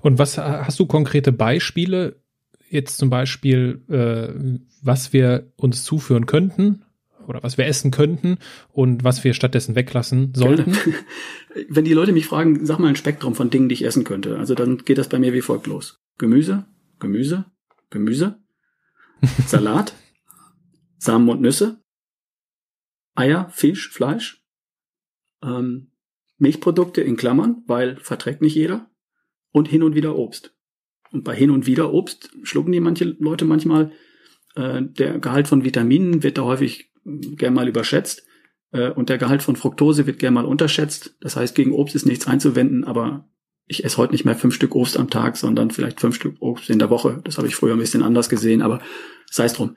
Und 0.00 0.18
was 0.18 0.38
hast 0.38 0.78
du 0.78 0.86
konkrete 0.86 1.32
Beispiele, 1.32 2.20
jetzt 2.68 2.98
zum 2.98 3.10
Beispiel, 3.10 3.82
äh, 3.88 4.60
was 4.82 5.12
wir 5.12 5.52
uns 5.56 5.82
zuführen 5.82 6.26
könnten, 6.26 6.83
oder 7.28 7.42
was 7.42 7.58
wir 7.58 7.66
essen 7.66 7.90
könnten 7.90 8.38
und 8.72 9.04
was 9.04 9.24
wir 9.24 9.34
stattdessen 9.34 9.74
weglassen 9.74 10.32
sollten. 10.34 10.72
Gerne. 10.72 10.98
Wenn 11.68 11.84
die 11.84 11.92
Leute 11.92 12.12
mich 12.12 12.26
fragen, 12.26 12.64
sag 12.66 12.78
mal 12.78 12.88
ein 12.88 12.96
Spektrum 12.96 13.34
von 13.34 13.50
Dingen, 13.50 13.68
die 13.68 13.74
ich 13.74 13.84
essen 13.84 14.04
könnte. 14.04 14.38
Also 14.38 14.54
dann 14.54 14.78
geht 14.78 14.98
das 14.98 15.08
bei 15.08 15.18
mir 15.18 15.32
wie 15.32 15.40
folgt 15.40 15.66
los. 15.66 16.00
Gemüse, 16.18 16.66
Gemüse, 16.98 17.46
Gemüse, 17.90 18.38
Salat, 19.46 19.94
Samen 20.98 21.28
und 21.28 21.40
Nüsse, 21.40 21.82
Eier, 23.14 23.48
Fisch, 23.50 23.90
Fleisch, 23.90 24.42
ähm, 25.42 25.92
Milchprodukte 26.38 27.00
in 27.00 27.16
Klammern, 27.16 27.62
weil 27.66 27.96
verträgt 27.96 28.42
nicht 28.42 28.54
jeder, 28.54 28.90
und 29.52 29.68
hin 29.68 29.82
und 29.82 29.94
wieder 29.94 30.16
Obst. 30.16 30.54
Und 31.12 31.22
bei 31.22 31.34
hin 31.34 31.50
und 31.50 31.66
wieder 31.66 31.92
Obst 31.92 32.30
schlucken 32.42 32.72
die 32.72 32.80
manche 32.80 33.04
Leute 33.04 33.44
manchmal. 33.44 33.92
Äh, 34.56 34.82
der 34.82 35.20
Gehalt 35.20 35.46
von 35.46 35.64
Vitaminen 35.64 36.24
wird 36.24 36.38
da 36.38 36.42
häufig 36.42 36.90
gern 37.04 37.54
mal 37.54 37.68
überschätzt. 37.68 38.26
Äh, 38.72 38.90
und 38.90 39.08
der 39.08 39.18
Gehalt 39.18 39.42
von 39.42 39.56
Fructose 39.56 40.06
wird 40.06 40.18
gern 40.18 40.34
mal 40.34 40.44
unterschätzt. 40.44 41.16
Das 41.20 41.36
heißt, 41.36 41.54
gegen 41.54 41.72
Obst 41.72 41.94
ist 41.94 42.06
nichts 42.06 42.26
einzuwenden, 42.26 42.84
aber 42.84 43.28
ich 43.66 43.84
esse 43.84 43.96
heute 43.96 44.12
nicht 44.12 44.24
mehr 44.24 44.34
fünf 44.34 44.54
Stück 44.54 44.74
Obst 44.74 44.98
am 44.98 45.10
Tag, 45.10 45.36
sondern 45.36 45.70
vielleicht 45.70 46.00
fünf 46.00 46.16
Stück 46.16 46.36
Obst 46.40 46.68
in 46.70 46.78
der 46.78 46.90
Woche. 46.90 47.20
Das 47.24 47.38
habe 47.38 47.48
ich 47.48 47.56
früher 47.56 47.74
ein 47.74 47.78
bisschen 47.78 48.02
anders 48.02 48.28
gesehen, 48.28 48.62
aber 48.62 48.82
sei 49.30 49.44
es 49.44 49.54
drum. 49.54 49.76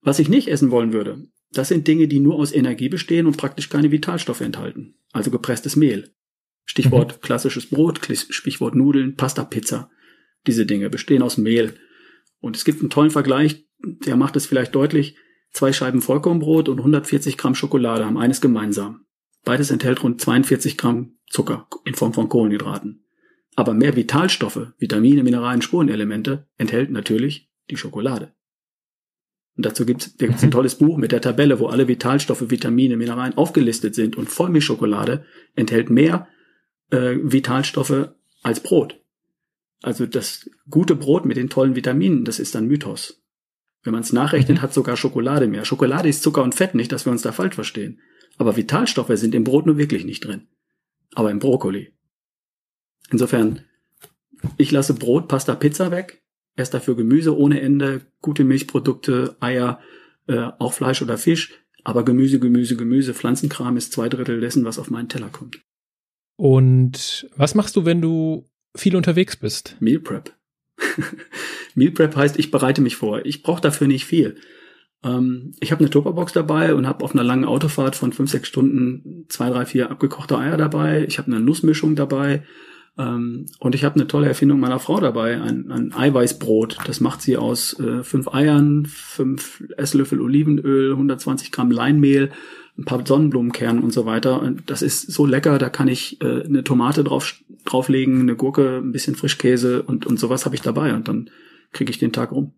Was 0.00 0.18
ich 0.18 0.28
nicht 0.28 0.48
essen 0.48 0.70
wollen 0.70 0.92
würde, 0.92 1.26
das 1.52 1.68
sind 1.68 1.86
Dinge, 1.86 2.08
die 2.08 2.20
nur 2.20 2.36
aus 2.36 2.52
Energie 2.52 2.88
bestehen 2.88 3.26
und 3.26 3.36
praktisch 3.36 3.68
keine 3.68 3.90
Vitalstoffe 3.90 4.40
enthalten. 4.40 4.94
Also 5.12 5.30
gepresstes 5.30 5.76
Mehl. 5.76 6.14
Stichwort 6.64 7.16
mhm. 7.16 7.20
klassisches 7.20 7.66
Brot, 7.66 8.00
Stichwort 8.30 8.74
Nudeln, 8.74 9.16
Pasta, 9.16 9.44
Pizza. 9.44 9.90
Diese 10.46 10.66
Dinge 10.66 10.90
bestehen 10.90 11.22
aus 11.22 11.38
Mehl. 11.38 11.74
Und 12.40 12.56
es 12.56 12.64
gibt 12.64 12.80
einen 12.80 12.90
tollen 12.90 13.10
Vergleich, 13.10 13.66
der 13.78 14.16
macht 14.16 14.36
es 14.36 14.46
vielleicht 14.46 14.74
deutlich. 14.74 15.16
Zwei 15.56 15.72
Scheiben 15.72 16.02
Vollkornbrot 16.02 16.68
und 16.68 16.80
140 16.80 17.38
Gramm 17.38 17.54
Schokolade 17.54 18.04
haben 18.04 18.18
eines 18.18 18.42
gemeinsam. 18.42 19.06
Beides 19.42 19.70
enthält 19.70 20.02
rund 20.02 20.20
42 20.20 20.76
Gramm 20.76 21.16
Zucker 21.30 21.66
in 21.86 21.94
Form 21.94 22.12
von 22.12 22.28
Kohlenhydraten. 22.28 23.06
Aber 23.54 23.72
mehr 23.72 23.96
Vitalstoffe, 23.96 24.74
Vitamine, 24.76 25.22
Mineralien, 25.22 25.62
Spurenelemente 25.62 26.46
enthält 26.58 26.90
natürlich 26.90 27.50
die 27.70 27.78
Schokolade. 27.78 28.34
Und 29.56 29.64
dazu 29.64 29.86
gibt 29.86 30.02
es 30.02 30.20
ein 30.20 30.48
mhm. 30.48 30.50
tolles 30.50 30.74
Buch 30.74 30.98
mit 30.98 31.10
der 31.10 31.22
Tabelle, 31.22 31.58
wo 31.58 31.68
alle 31.68 31.88
Vitalstoffe, 31.88 32.50
Vitamine, 32.50 32.98
Mineralien 32.98 33.38
aufgelistet 33.38 33.94
sind. 33.94 34.14
Und 34.16 34.28
Vollmilchschokolade 34.28 35.24
enthält 35.54 35.88
mehr 35.88 36.28
äh, 36.90 37.16
Vitalstoffe 37.22 38.10
als 38.42 38.60
Brot. 38.60 39.00
Also 39.80 40.04
das 40.04 40.50
gute 40.68 40.96
Brot 40.96 41.24
mit 41.24 41.38
den 41.38 41.48
tollen 41.48 41.76
Vitaminen, 41.76 42.26
das 42.26 42.40
ist 42.40 42.54
dann 42.54 42.66
Mythos. 42.66 43.22
Wenn 43.86 43.92
man 43.92 44.02
es 44.02 44.12
nachrechnet, 44.12 44.58
mhm. 44.58 44.62
hat 44.62 44.74
sogar 44.74 44.96
Schokolade 44.96 45.46
mehr. 45.46 45.64
Schokolade 45.64 46.08
ist 46.08 46.22
Zucker 46.22 46.42
und 46.42 46.56
Fett, 46.56 46.74
nicht, 46.74 46.90
dass 46.90 47.06
wir 47.06 47.12
uns 47.12 47.22
da 47.22 47.30
falsch 47.30 47.54
verstehen. 47.54 48.00
Aber 48.36 48.56
Vitalstoffe 48.56 49.12
sind 49.16 49.34
im 49.34 49.44
Brot 49.44 49.64
nur 49.64 49.78
wirklich 49.78 50.04
nicht 50.04 50.24
drin. 50.24 50.48
Aber 51.14 51.30
im 51.30 51.38
Brokkoli. 51.38 51.92
Insofern, 53.10 53.60
ich 54.58 54.72
lasse 54.72 54.94
Brot, 54.94 55.28
Pasta, 55.28 55.54
Pizza 55.54 55.92
weg. 55.92 56.22
Erst 56.56 56.74
dafür 56.74 56.96
Gemüse 56.96 57.36
ohne 57.36 57.60
Ende, 57.60 58.02
gute 58.20 58.42
Milchprodukte, 58.42 59.36
Eier, 59.40 59.80
äh, 60.26 60.50
auch 60.58 60.72
Fleisch 60.72 61.00
oder 61.00 61.16
Fisch. 61.16 61.52
Aber 61.84 62.04
Gemüse, 62.04 62.40
Gemüse, 62.40 62.76
Gemüse, 62.76 63.14
Pflanzenkram 63.14 63.76
ist 63.76 63.92
zwei 63.92 64.08
Drittel 64.08 64.40
dessen, 64.40 64.64
was 64.64 64.80
auf 64.80 64.90
meinen 64.90 65.08
Teller 65.08 65.28
kommt. 65.28 65.60
Und 66.36 67.30
was 67.36 67.54
machst 67.54 67.76
du, 67.76 67.84
wenn 67.84 68.02
du 68.02 68.50
viel 68.74 68.96
unterwegs 68.96 69.36
bist? 69.36 69.76
Meal 69.78 70.00
Prep. 70.00 70.35
Meal 71.74 71.92
Prep 71.92 72.16
heißt, 72.16 72.38
ich 72.38 72.50
bereite 72.50 72.80
mich 72.80 72.96
vor. 72.96 73.24
Ich 73.24 73.42
brauche 73.42 73.60
dafür 73.60 73.86
nicht 73.86 74.04
viel. 74.04 74.36
Ähm, 75.04 75.52
ich 75.60 75.72
habe 75.72 75.80
eine 75.80 75.90
Tupperbox 75.90 76.32
dabei 76.32 76.74
und 76.74 76.86
habe 76.86 77.04
auf 77.04 77.14
einer 77.14 77.24
langen 77.24 77.44
Autofahrt 77.44 77.96
von 77.96 78.12
fünf, 78.12 78.30
sechs 78.30 78.48
Stunden 78.48 79.26
zwei, 79.28 79.50
drei, 79.50 79.64
vier 79.66 79.90
abgekochte 79.90 80.38
Eier 80.38 80.56
dabei. 80.56 81.04
Ich 81.06 81.18
habe 81.18 81.30
eine 81.30 81.40
Nussmischung 81.40 81.96
dabei. 81.96 82.42
Ähm, 82.98 83.46
und 83.58 83.74
ich 83.74 83.84
habe 83.84 83.96
eine 83.96 84.06
tolle 84.06 84.28
Erfindung 84.28 84.58
meiner 84.58 84.78
Frau 84.78 84.98
dabei, 85.00 85.40
ein, 85.40 85.70
ein 85.70 85.92
Eiweißbrot. 85.92 86.78
Das 86.86 87.00
macht 87.00 87.20
sie 87.20 87.36
aus 87.36 87.78
äh, 87.78 88.02
fünf 88.02 88.28
Eiern, 88.28 88.86
fünf 88.86 89.62
Esslöffel 89.76 90.20
Olivenöl, 90.20 90.92
120 90.92 91.52
Gramm 91.52 91.70
Leinmehl, 91.70 92.30
ein 92.78 92.84
paar 92.84 93.06
Sonnenblumenkernen 93.06 93.82
und 93.82 93.92
so 93.92 94.06
weiter. 94.06 94.42
Und 94.42 94.70
das 94.70 94.82
ist 94.82 95.10
so 95.10 95.26
lecker, 95.26 95.58
da 95.58 95.68
kann 95.68 95.88
ich 95.88 96.20
äh, 96.20 96.42
eine 96.44 96.64
Tomate 96.64 97.04
drauf, 97.04 97.34
drauflegen, 97.64 98.20
eine 98.20 98.36
Gurke, 98.36 98.78
ein 98.78 98.92
bisschen 98.92 99.16
Frischkäse 99.16 99.82
und, 99.82 100.06
und 100.06 100.18
sowas 100.18 100.44
habe 100.44 100.54
ich 100.54 100.62
dabei. 100.62 100.94
Und 100.94 101.08
dann 101.08 101.30
kriege 101.72 101.90
ich 101.90 101.98
den 101.98 102.12
Tag 102.12 102.32
rum. 102.32 102.52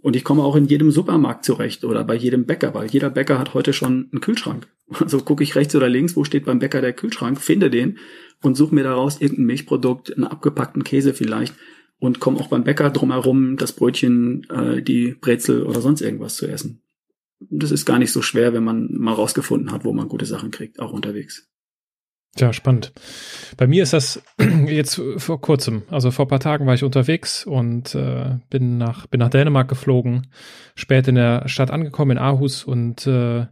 Und 0.00 0.16
ich 0.16 0.24
komme 0.24 0.42
auch 0.42 0.54
in 0.54 0.66
jedem 0.66 0.90
Supermarkt 0.90 1.46
zurecht 1.46 1.82
oder 1.84 2.04
bei 2.04 2.14
jedem 2.14 2.44
Bäcker, 2.44 2.74
weil 2.74 2.88
jeder 2.90 3.08
Bäcker 3.08 3.38
hat 3.38 3.54
heute 3.54 3.72
schon 3.72 4.08
einen 4.12 4.20
Kühlschrank. 4.20 4.68
Also 5.00 5.18
gucke 5.20 5.42
ich 5.42 5.56
rechts 5.56 5.74
oder 5.74 5.88
links, 5.88 6.14
wo 6.14 6.24
steht 6.24 6.44
beim 6.44 6.58
Bäcker 6.58 6.82
der 6.82 6.92
Kühlschrank, 6.92 7.40
finde 7.40 7.70
den 7.70 7.96
und 8.42 8.54
suche 8.54 8.74
mir 8.74 8.84
daraus 8.84 9.18
irgendein 9.18 9.46
Milchprodukt, 9.46 10.14
einen 10.14 10.26
abgepackten 10.26 10.84
Käse 10.84 11.14
vielleicht 11.14 11.54
und 11.98 12.20
komme 12.20 12.38
auch 12.38 12.48
beim 12.48 12.64
Bäcker 12.64 12.90
drumherum, 12.90 13.56
das 13.56 13.72
Brötchen, 13.72 14.46
äh, 14.50 14.82
die 14.82 15.16
Brezel 15.18 15.62
oder 15.62 15.80
sonst 15.80 16.02
irgendwas 16.02 16.36
zu 16.36 16.46
essen. 16.46 16.82
Das 17.40 17.70
ist 17.70 17.84
gar 17.84 17.98
nicht 17.98 18.12
so 18.12 18.22
schwer, 18.22 18.52
wenn 18.52 18.64
man 18.64 18.88
mal 18.92 19.12
rausgefunden 19.12 19.72
hat, 19.72 19.84
wo 19.84 19.92
man 19.92 20.08
gute 20.08 20.26
Sachen 20.26 20.50
kriegt, 20.50 20.80
auch 20.80 20.92
unterwegs. 20.92 21.48
Ja, 22.36 22.52
spannend. 22.52 22.92
Bei 23.56 23.66
mir 23.66 23.82
ist 23.82 23.92
das 23.92 24.20
jetzt 24.66 25.00
vor 25.18 25.40
kurzem, 25.40 25.82
also 25.88 26.10
vor 26.10 26.26
paar 26.26 26.40
Tagen 26.40 26.66
war 26.66 26.74
ich 26.74 26.82
unterwegs 26.82 27.46
und 27.46 27.94
äh, 27.94 28.38
bin 28.50 28.76
nach 28.76 29.06
bin 29.06 29.20
nach 29.20 29.28
Dänemark 29.28 29.68
geflogen, 29.68 30.26
spät 30.74 31.06
in 31.06 31.14
der 31.14 31.48
Stadt 31.48 31.70
angekommen 31.70 32.12
in 32.12 32.18
Aarhus 32.18 32.64
und 32.64 33.06
äh, 33.06 33.46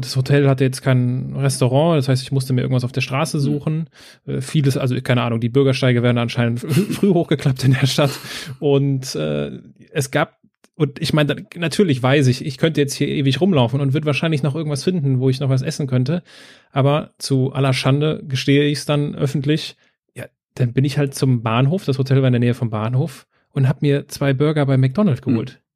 das 0.00 0.16
Hotel 0.16 0.48
hatte 0.48 0.64
jetzt 0.64 0.82
kein 0.82 1.34
Restaurant, 1.36 1.98
das 1.98 2.08
heißt, 2.08 2.22
ich 2.22 2.32
musste 2.32 2.52
mir 2.52 2.60
irgendwas 2.60 2.84
auf 2.84 2.92
der 2.92 3.00
Straße 3.00 3.40
suchen. 3.40 3.88
Mhm. 4.24 4.42
Vieles, 4.42 4.76
also 4.76 5.00
keine 5.00 5.22
Ahnung, 5.22 5.40
die 5.40 5.48
Bürgersteige 5.48 6.02
werden 6.02 6.18
anscheinend 6.18 6.60
früh 6.60 7.12
hochgeklappt 7.12 7.64
in 7.64 7.72
der 7.72 7.86
Stadt 7.86 8.10
und 8.58 9.14
äh, 9.14 9.52
es 9.92 10.10
gab 10.10 10.38
und 10.76 11.00
ich 11.00 11.14
meine, 11.14 11.46
natürlich 11.56 12.02
weiß 12.02 12.26
ich, 12.26 12.44
ich 12.44 12.58
könnte 12.58 12.82
jetzt 12.82 12.94
hier 12.94 13.08
ewig 13.08 13.40
rumlaufen 13.40 13.80
und 13.80 13.94
würde 13.94 14.06
wahrscheinlich 14.06 14.42
noch 14.42 14.54
irgendwas 14.54 14.84
finden, 14.84 15.20
wo 15.20 15.30
ich 15.30 15.40
noch 15.40 15.48
was 15.48 15.62
essen 15.62 15.86
könnte. 15.86 16.22
Aber 16.70 17.14
zu 17.18 17.52
aller 17.52 17.72
Schande 17.72 18.22
gestehe 18.28 18.64
ich 18.64 18.78
es 18.78 18.86
dann 18.86 19.14
öffentlich. 19.14 19.76
Ja, 20.14 20.26
dann 20.54 20.74
bin 20.74 20.84
ich 20.84 20.98
halt 20.98 21.14
zum 21.14 21.42
Bahnhof, 21.42 21.86
das 21.86 21.98
Hotel 21.98 22.20
war 22.20 22.28
in 22.28 22.34
der 22.34 22.40
Nähe 22.40 22.54
vom 22.54 22.68
Bahnhof, 22.68 23.26
und 23.52 23.68
habe 23.68 23.78
mir 23.80 24.06
zwei 24.08 24.34
Burger 24.34 24.66
bei 24.66 24.76
McDonald's 24.76 25.24
hm. 25.24 25.32
geholt. 25.32 25.52
Mhm. 25.52 25.66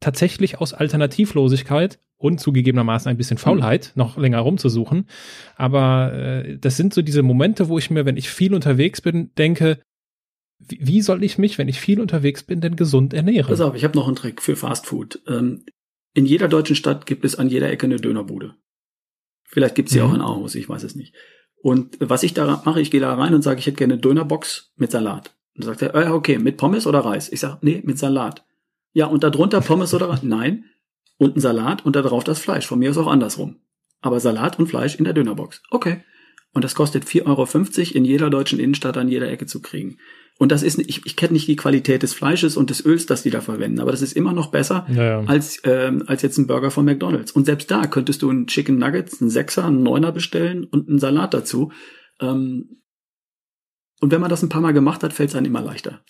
Tatsächlich 0.00 0.58
aus 0.58 0.74
Alternativlosigkeit 0.74 1.98
und 2.18 2.38
zugegebenermaßen 2.38 3.08
ein 3.08 3.16
bisschen 3.16 3.38
Faulheit, 3.38 3.92
mhm. 3.94 4.02
noch 4.02 4.18
länger 4.18 4.40
rumzusuchen. 4.40 5.06
Aber 5.56 6.12
äh, 6.12 6.58
das 6.58 6.76
sind 6.76 6.92
so 6.92 7.00
diese 7.00 7.22
Momente, 7.22 7.68
wo 7.68 7.78
ich 7.78 7.90
mir, 7.90 8.04
wenn 8.04 8.18
ich 8.18 8.28
viel 8.28 8.54
unterwegs 8.54 9.00
bin, 9.00 9.30
denke, 9.38 9.78
wie 10.58 11.02
soll 11.02 11.22
ich 11.22 11.38
mich, 11.38 11.58
wenn 11.58 11.68
ich 11.68 11.80
viel 11.80 12.00
unterwegs 12.00 12.42
bin, 12.42 12.60
denn 12.60 12.76
gesund 12.76 13.12
ernähren? 13.12 13.48
Pass 13.48 13.60
auf, 13.60 13.74
ich 13.74 13.84
habe 13.84 13.96
noch 13.96 14.06
einen 14.06 14.16
Trick 14.16 14.42
für 14.42 14.56
Fast 14.56 14.86
Food. 14.86 15.20
Ähm, 15.26 15.64
in 16.14 16.26
jeder 16.26 16.48
deutschen 16.48 16.76
Stadt 16.76 17.06
gibt 17.06 17.24
es 17.24 17.36
an 17.36 17.48
jeder 17.48 17.70
Ecke 17.70 17.86
eine 17.86 17.96
Dönerbude. 17.96 18.54
Vielleicht 19.44 19.74
gibt 19.74 19.88
es 19.88 19.92
sie 19.92 20.00
mhm. 20.00 20.06
auch 20.06 20.14
in 20.14 20.20
Aarhus, 20.20 20.54
ich 20.54 20.68
weiß 20.68 20.82
es 20.82 20.96
nicht. 20.96 21.14
Und 21.62 21.96
was 22.00 22.22
ich 22.22 22.34
da 22.34 22.62
mache, 22.64 22.80
ich 22.80 22.90
gehe 22.90 23.00
da 23.00 23.14
rein 23.14 23.34
und 23.34 23.42
sage, 23.42 23.58
ich 23.58 23.66
hätte 23.66 23.76
gerne 23.76 23.94
eine 23.94 24.00
Dönerbox 24.00 24.72
mit 24.76 24.90
Salat. 24.90 25.34
Und 25.54 25.64
dann 25.64 25.74
sagt 25.74 25.82
er, 25.82 25.94
äh, 25.94 26.10
okay, 26.10 26.38
mit 26.38 26.56
Pommes 26.56 26.86
oder 26.86 27.00
Reis? 27.00 27.30
Ich 27.30 27.40
sage, 27.40 27.58
nee, 27.62 27.82
mit 27.84 27.98
Salat. 27.98 28.44
Ja, 28.92 29.06
und 29.06 29.24
darunter 29.24 29.60
Pommes 29.60 29.92
oder 29.92 30.08
Reis? 30.08 30.22
Nein. 30.22 30.64
Und 31.18 31.36
ein 31.36 31.40
Salat 31.40 31.84
und 31.84 31.96
da 31.96 32.02
drauf 32.02 32.24
das 32.24 32.38
Fleisch. 32.38 32.66
Von 32.66 32.78
mir 32.78 32.90
ist 32.90 32.98
auch 32.98 33.06
andersrum. 33.06 33.56
Aber 34.00 34.20
Salat 34.20 34.58
und 34.58 34.68
Fleisch 34.68 34.96
in 34.96 35.04
der 35.04 35.14
Dönerbox. 35.14 35.62
Okay. 35.70 36.02
Und 36.52 36.64
das 36.64 36.74
kostet 36.74 37.04
4,50 37.04 37.26
Euro 37.26 37.98
in 37.98 38.04
jeder 38.04 38.30
deutschen 38.30 38.58
Innenstadt 38.58 38.96
an 38.96 39.08
jeder 39.08 39.30
Ecke 39.30 39.46
zu 39.46 39.60
kriegen. 39.60 39.98
Und 40.38 40.52
das 40.52 40.62
ist, 40.62 40.78
ich, 40.78 41.06
ich 41.06 41.16
kenne 41.16 41.32
nicht 41.32 41.48
die 41.48 41.56
Qualität 41.56 42.02
des 42.02 42.12
Fleisches 42.12 42.56
und 42.56 42.68
des 42.68 42.84
Öls, 42.84 43.06
das 43.06 43.22
die 43.22 43.30
da 43.30 43.40
verwenden, 43.40 43.80
aber 43.80 43.90
das 43.90 44.02
ist 44.02 44.12
immer 44.12 44.34
noch 44.34 44.50
besser 44.50 44.86
ja, 44.90 45.02
ja. 45.02 45.24
als 45.24 45.60
ähm, 45.64 46.04
als 46.06 46.22
jetzt 46.22 46.36
ein 46.36 46.46
Burger 46.46 46.70
von 46.70 46.84
McDonald's. 46.84 47.32
Und 47.32 47.46
selbst 47.46 47.70
da 47.70 47.86
könntest 47.86 48.20
du 48.22 48.28
einen 48.28 48.46
Chicken 48.46 48.78
Nuggets, 48.78 49.20
einen 49.20 49.30
Sechser, 49.30 49.64
einen 49.64 49.82
Neuner 49.82 50.12
bestellen 50.12 50.64
und 50.64 50.88
einen 50.88 50.98
Salat 50.98 51.32
dazu. 51.32 51.72
Ähm, 52.20 52.82
und 54.00 54.12
wenn 54.12 54.20
man 54.20 54.28
das 54.28 54.42
ein 54.42 54.50
paar 54.50 54.60
Mal 54.60 54.72
gemacht 54.72 55.02
hat, 55.02 55.14
fällt 55.14 55.30
es 55.30 55.36
einem 55.36 55.46
immer 55.46 55.62
leichter. 55.62 56.02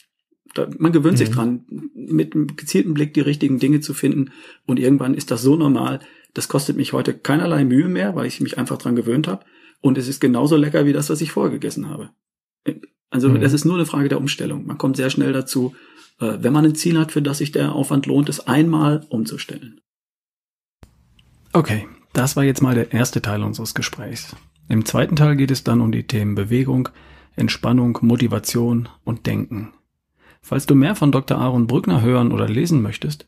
Da, 0.54 0.68
man 0.76 0.92
gewöhnt 0.92 1.14
mhm. 1.14 1.18
sich 1.18 1.30
dran, 1.30 1.66
mit 1.94 2.34
einem 2.34 2.56
gezielten 2.56 2.94
Blick 2.94 3.14
die 3.14 3.20
richtigen 3.20 3.60
Dinge 3.60 3.80
zu 3.80 3.94
finden. 3.94 4.32
Und 4.66 4.80
irgendwann 4.80 5.14
ist 5.14 5.30
das 5.30 5.42
so 5.42 5.54
normal. 5.54 6.00
Das 6.34 6.48
kostet 6.48 6.76
mich 6.76 6.92
heute 6.92 7.14
keinerlei 7.14 7.64
Mühe 7.64 7.88
mehr, 7.88 8.16
weil 8.16 8.26
ich 8.26 8.40
mich 8.40 8.58
einfach 8.58 8.78
dran 8.78 8.96
gewöhnt 8.96 9.28
habe. 9.28 9.44
Und 9.80 9.98
es 9.98 10.08
ist 10.08 10.20
genauso 10.20 10.56
lecker 10.56 10.84
wie 10.84 10.92
das, 10.92 11.10
was 11.10 11.20
ich 11.20 11.30
vorher 11.30 11.52
gegessen 11.52 11.88
habe. 11.88 12.10
Also 13.10 13.28
mhm. 13.28 13.36
es 13.36 13.52
ist 13.52 13.64
nur 13.64 13.76
eine 13.76 13.86
Frage 13.86 14.08
der 14.08 14.18
Umstellung. 14.18 14.66
Man 14.66 14.78
kommt 14.78 14.96
sehr 14.96 15.10
schnell 15.10 15.32
dazu, 15.32 15.74
äh, 16.20 16.38
wenn 16.40 16.52
man 16.52 16.64
ein 16.64 16.74
Ziel 16.74 16.98
hat, 16.98 17.12
für 17.12 17.22
das 17.22 17.38
sich 17.38 17.52
der 17.52 17.72
Aufwand 17.72 18.06
lohnt, 18.06 18.28
es 18.28 18.46
einmal 18.46 19.06
umzustellen. 19.08 19.80
Okay, 21.52 21.86
das 22.12 22.36
war 22.36 22.44
jetzt 22.44 22.62
mal 22.62 22.74
der 22.74 22.92
erste 22.92 23.22
Teil 23.22 23.42
unseres 23.42 23.74
Gesprächs. 23.74 24.34
Im 24.68 24.84
zweiten 24.84 25.16
Teil 25.16 25.36
geht 25.36 25.50
es 25.50 25.64
dann 25.64 25.80
um 25.80 25.92
die 25.92 26.06
Themen 26.06 26.34
Bewegung, 26.34 26.88
Entspannung, 27.36 27.98
Motivation 28.02 28.88
und 29.04 29.26
Denken. 29.26 29.72
Falls 30.42 30.66
du 30.66 30.74
mehr 30.74 30.94
von 30.94 31.12
Dr. 31.12 31.38
Aaron 31.38 31.66
Brückner 31.66 32.02
hören 32.02 32.32
oder 32.32 32.48
lesen 32.48 32.82
möchtest, 32.82 33.26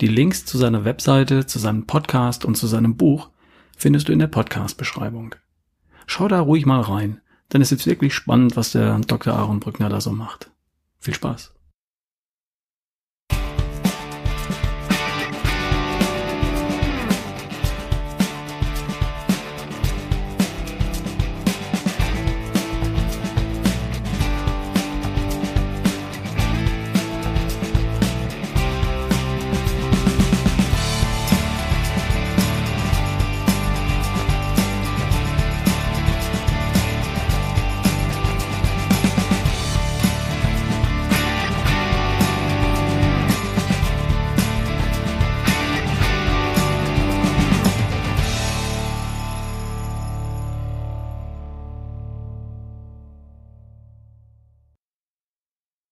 die 0.00 0.08
Links 0.08 0.44
zu 0.44 0.58
seiner 0.58 0.84
Webseite, 0.84 1.46
zu 1.46 1.58
seinem 1.58 1.86
Podcast 1.86 2.44
und 2.44 2.56
zu 2.56 2.66
seinem 2.66 2.96
Buch 2.96 3.30
findest 3.76 4.08
du 4.08 4.12
in 4.12 4.18
der 4.18 4.26
Podcast-Beschreibung. 4.26 5.34
Schau 6.06 6.28
da 6.28 6.40
ruhig 6.40 6.66
mal 6.66 6.80
rein. 6.80 7.20
Denn 7.52 7.62
es 7.62 7.72
ist 7.72 7.86
wirklich 7.86 8.14
spannend, 8.14 8.56
was 8.56 8.72
der 8.72 8.98
Dr. 9.00 9.34
Aaron 9.34 9.60
Brückner 9.60 9.88
da 9.88 10.00
so 10.00 10.12
macht. 10.12 10.50
Viel 10.98 11.14
Spaß. 11.14 11.55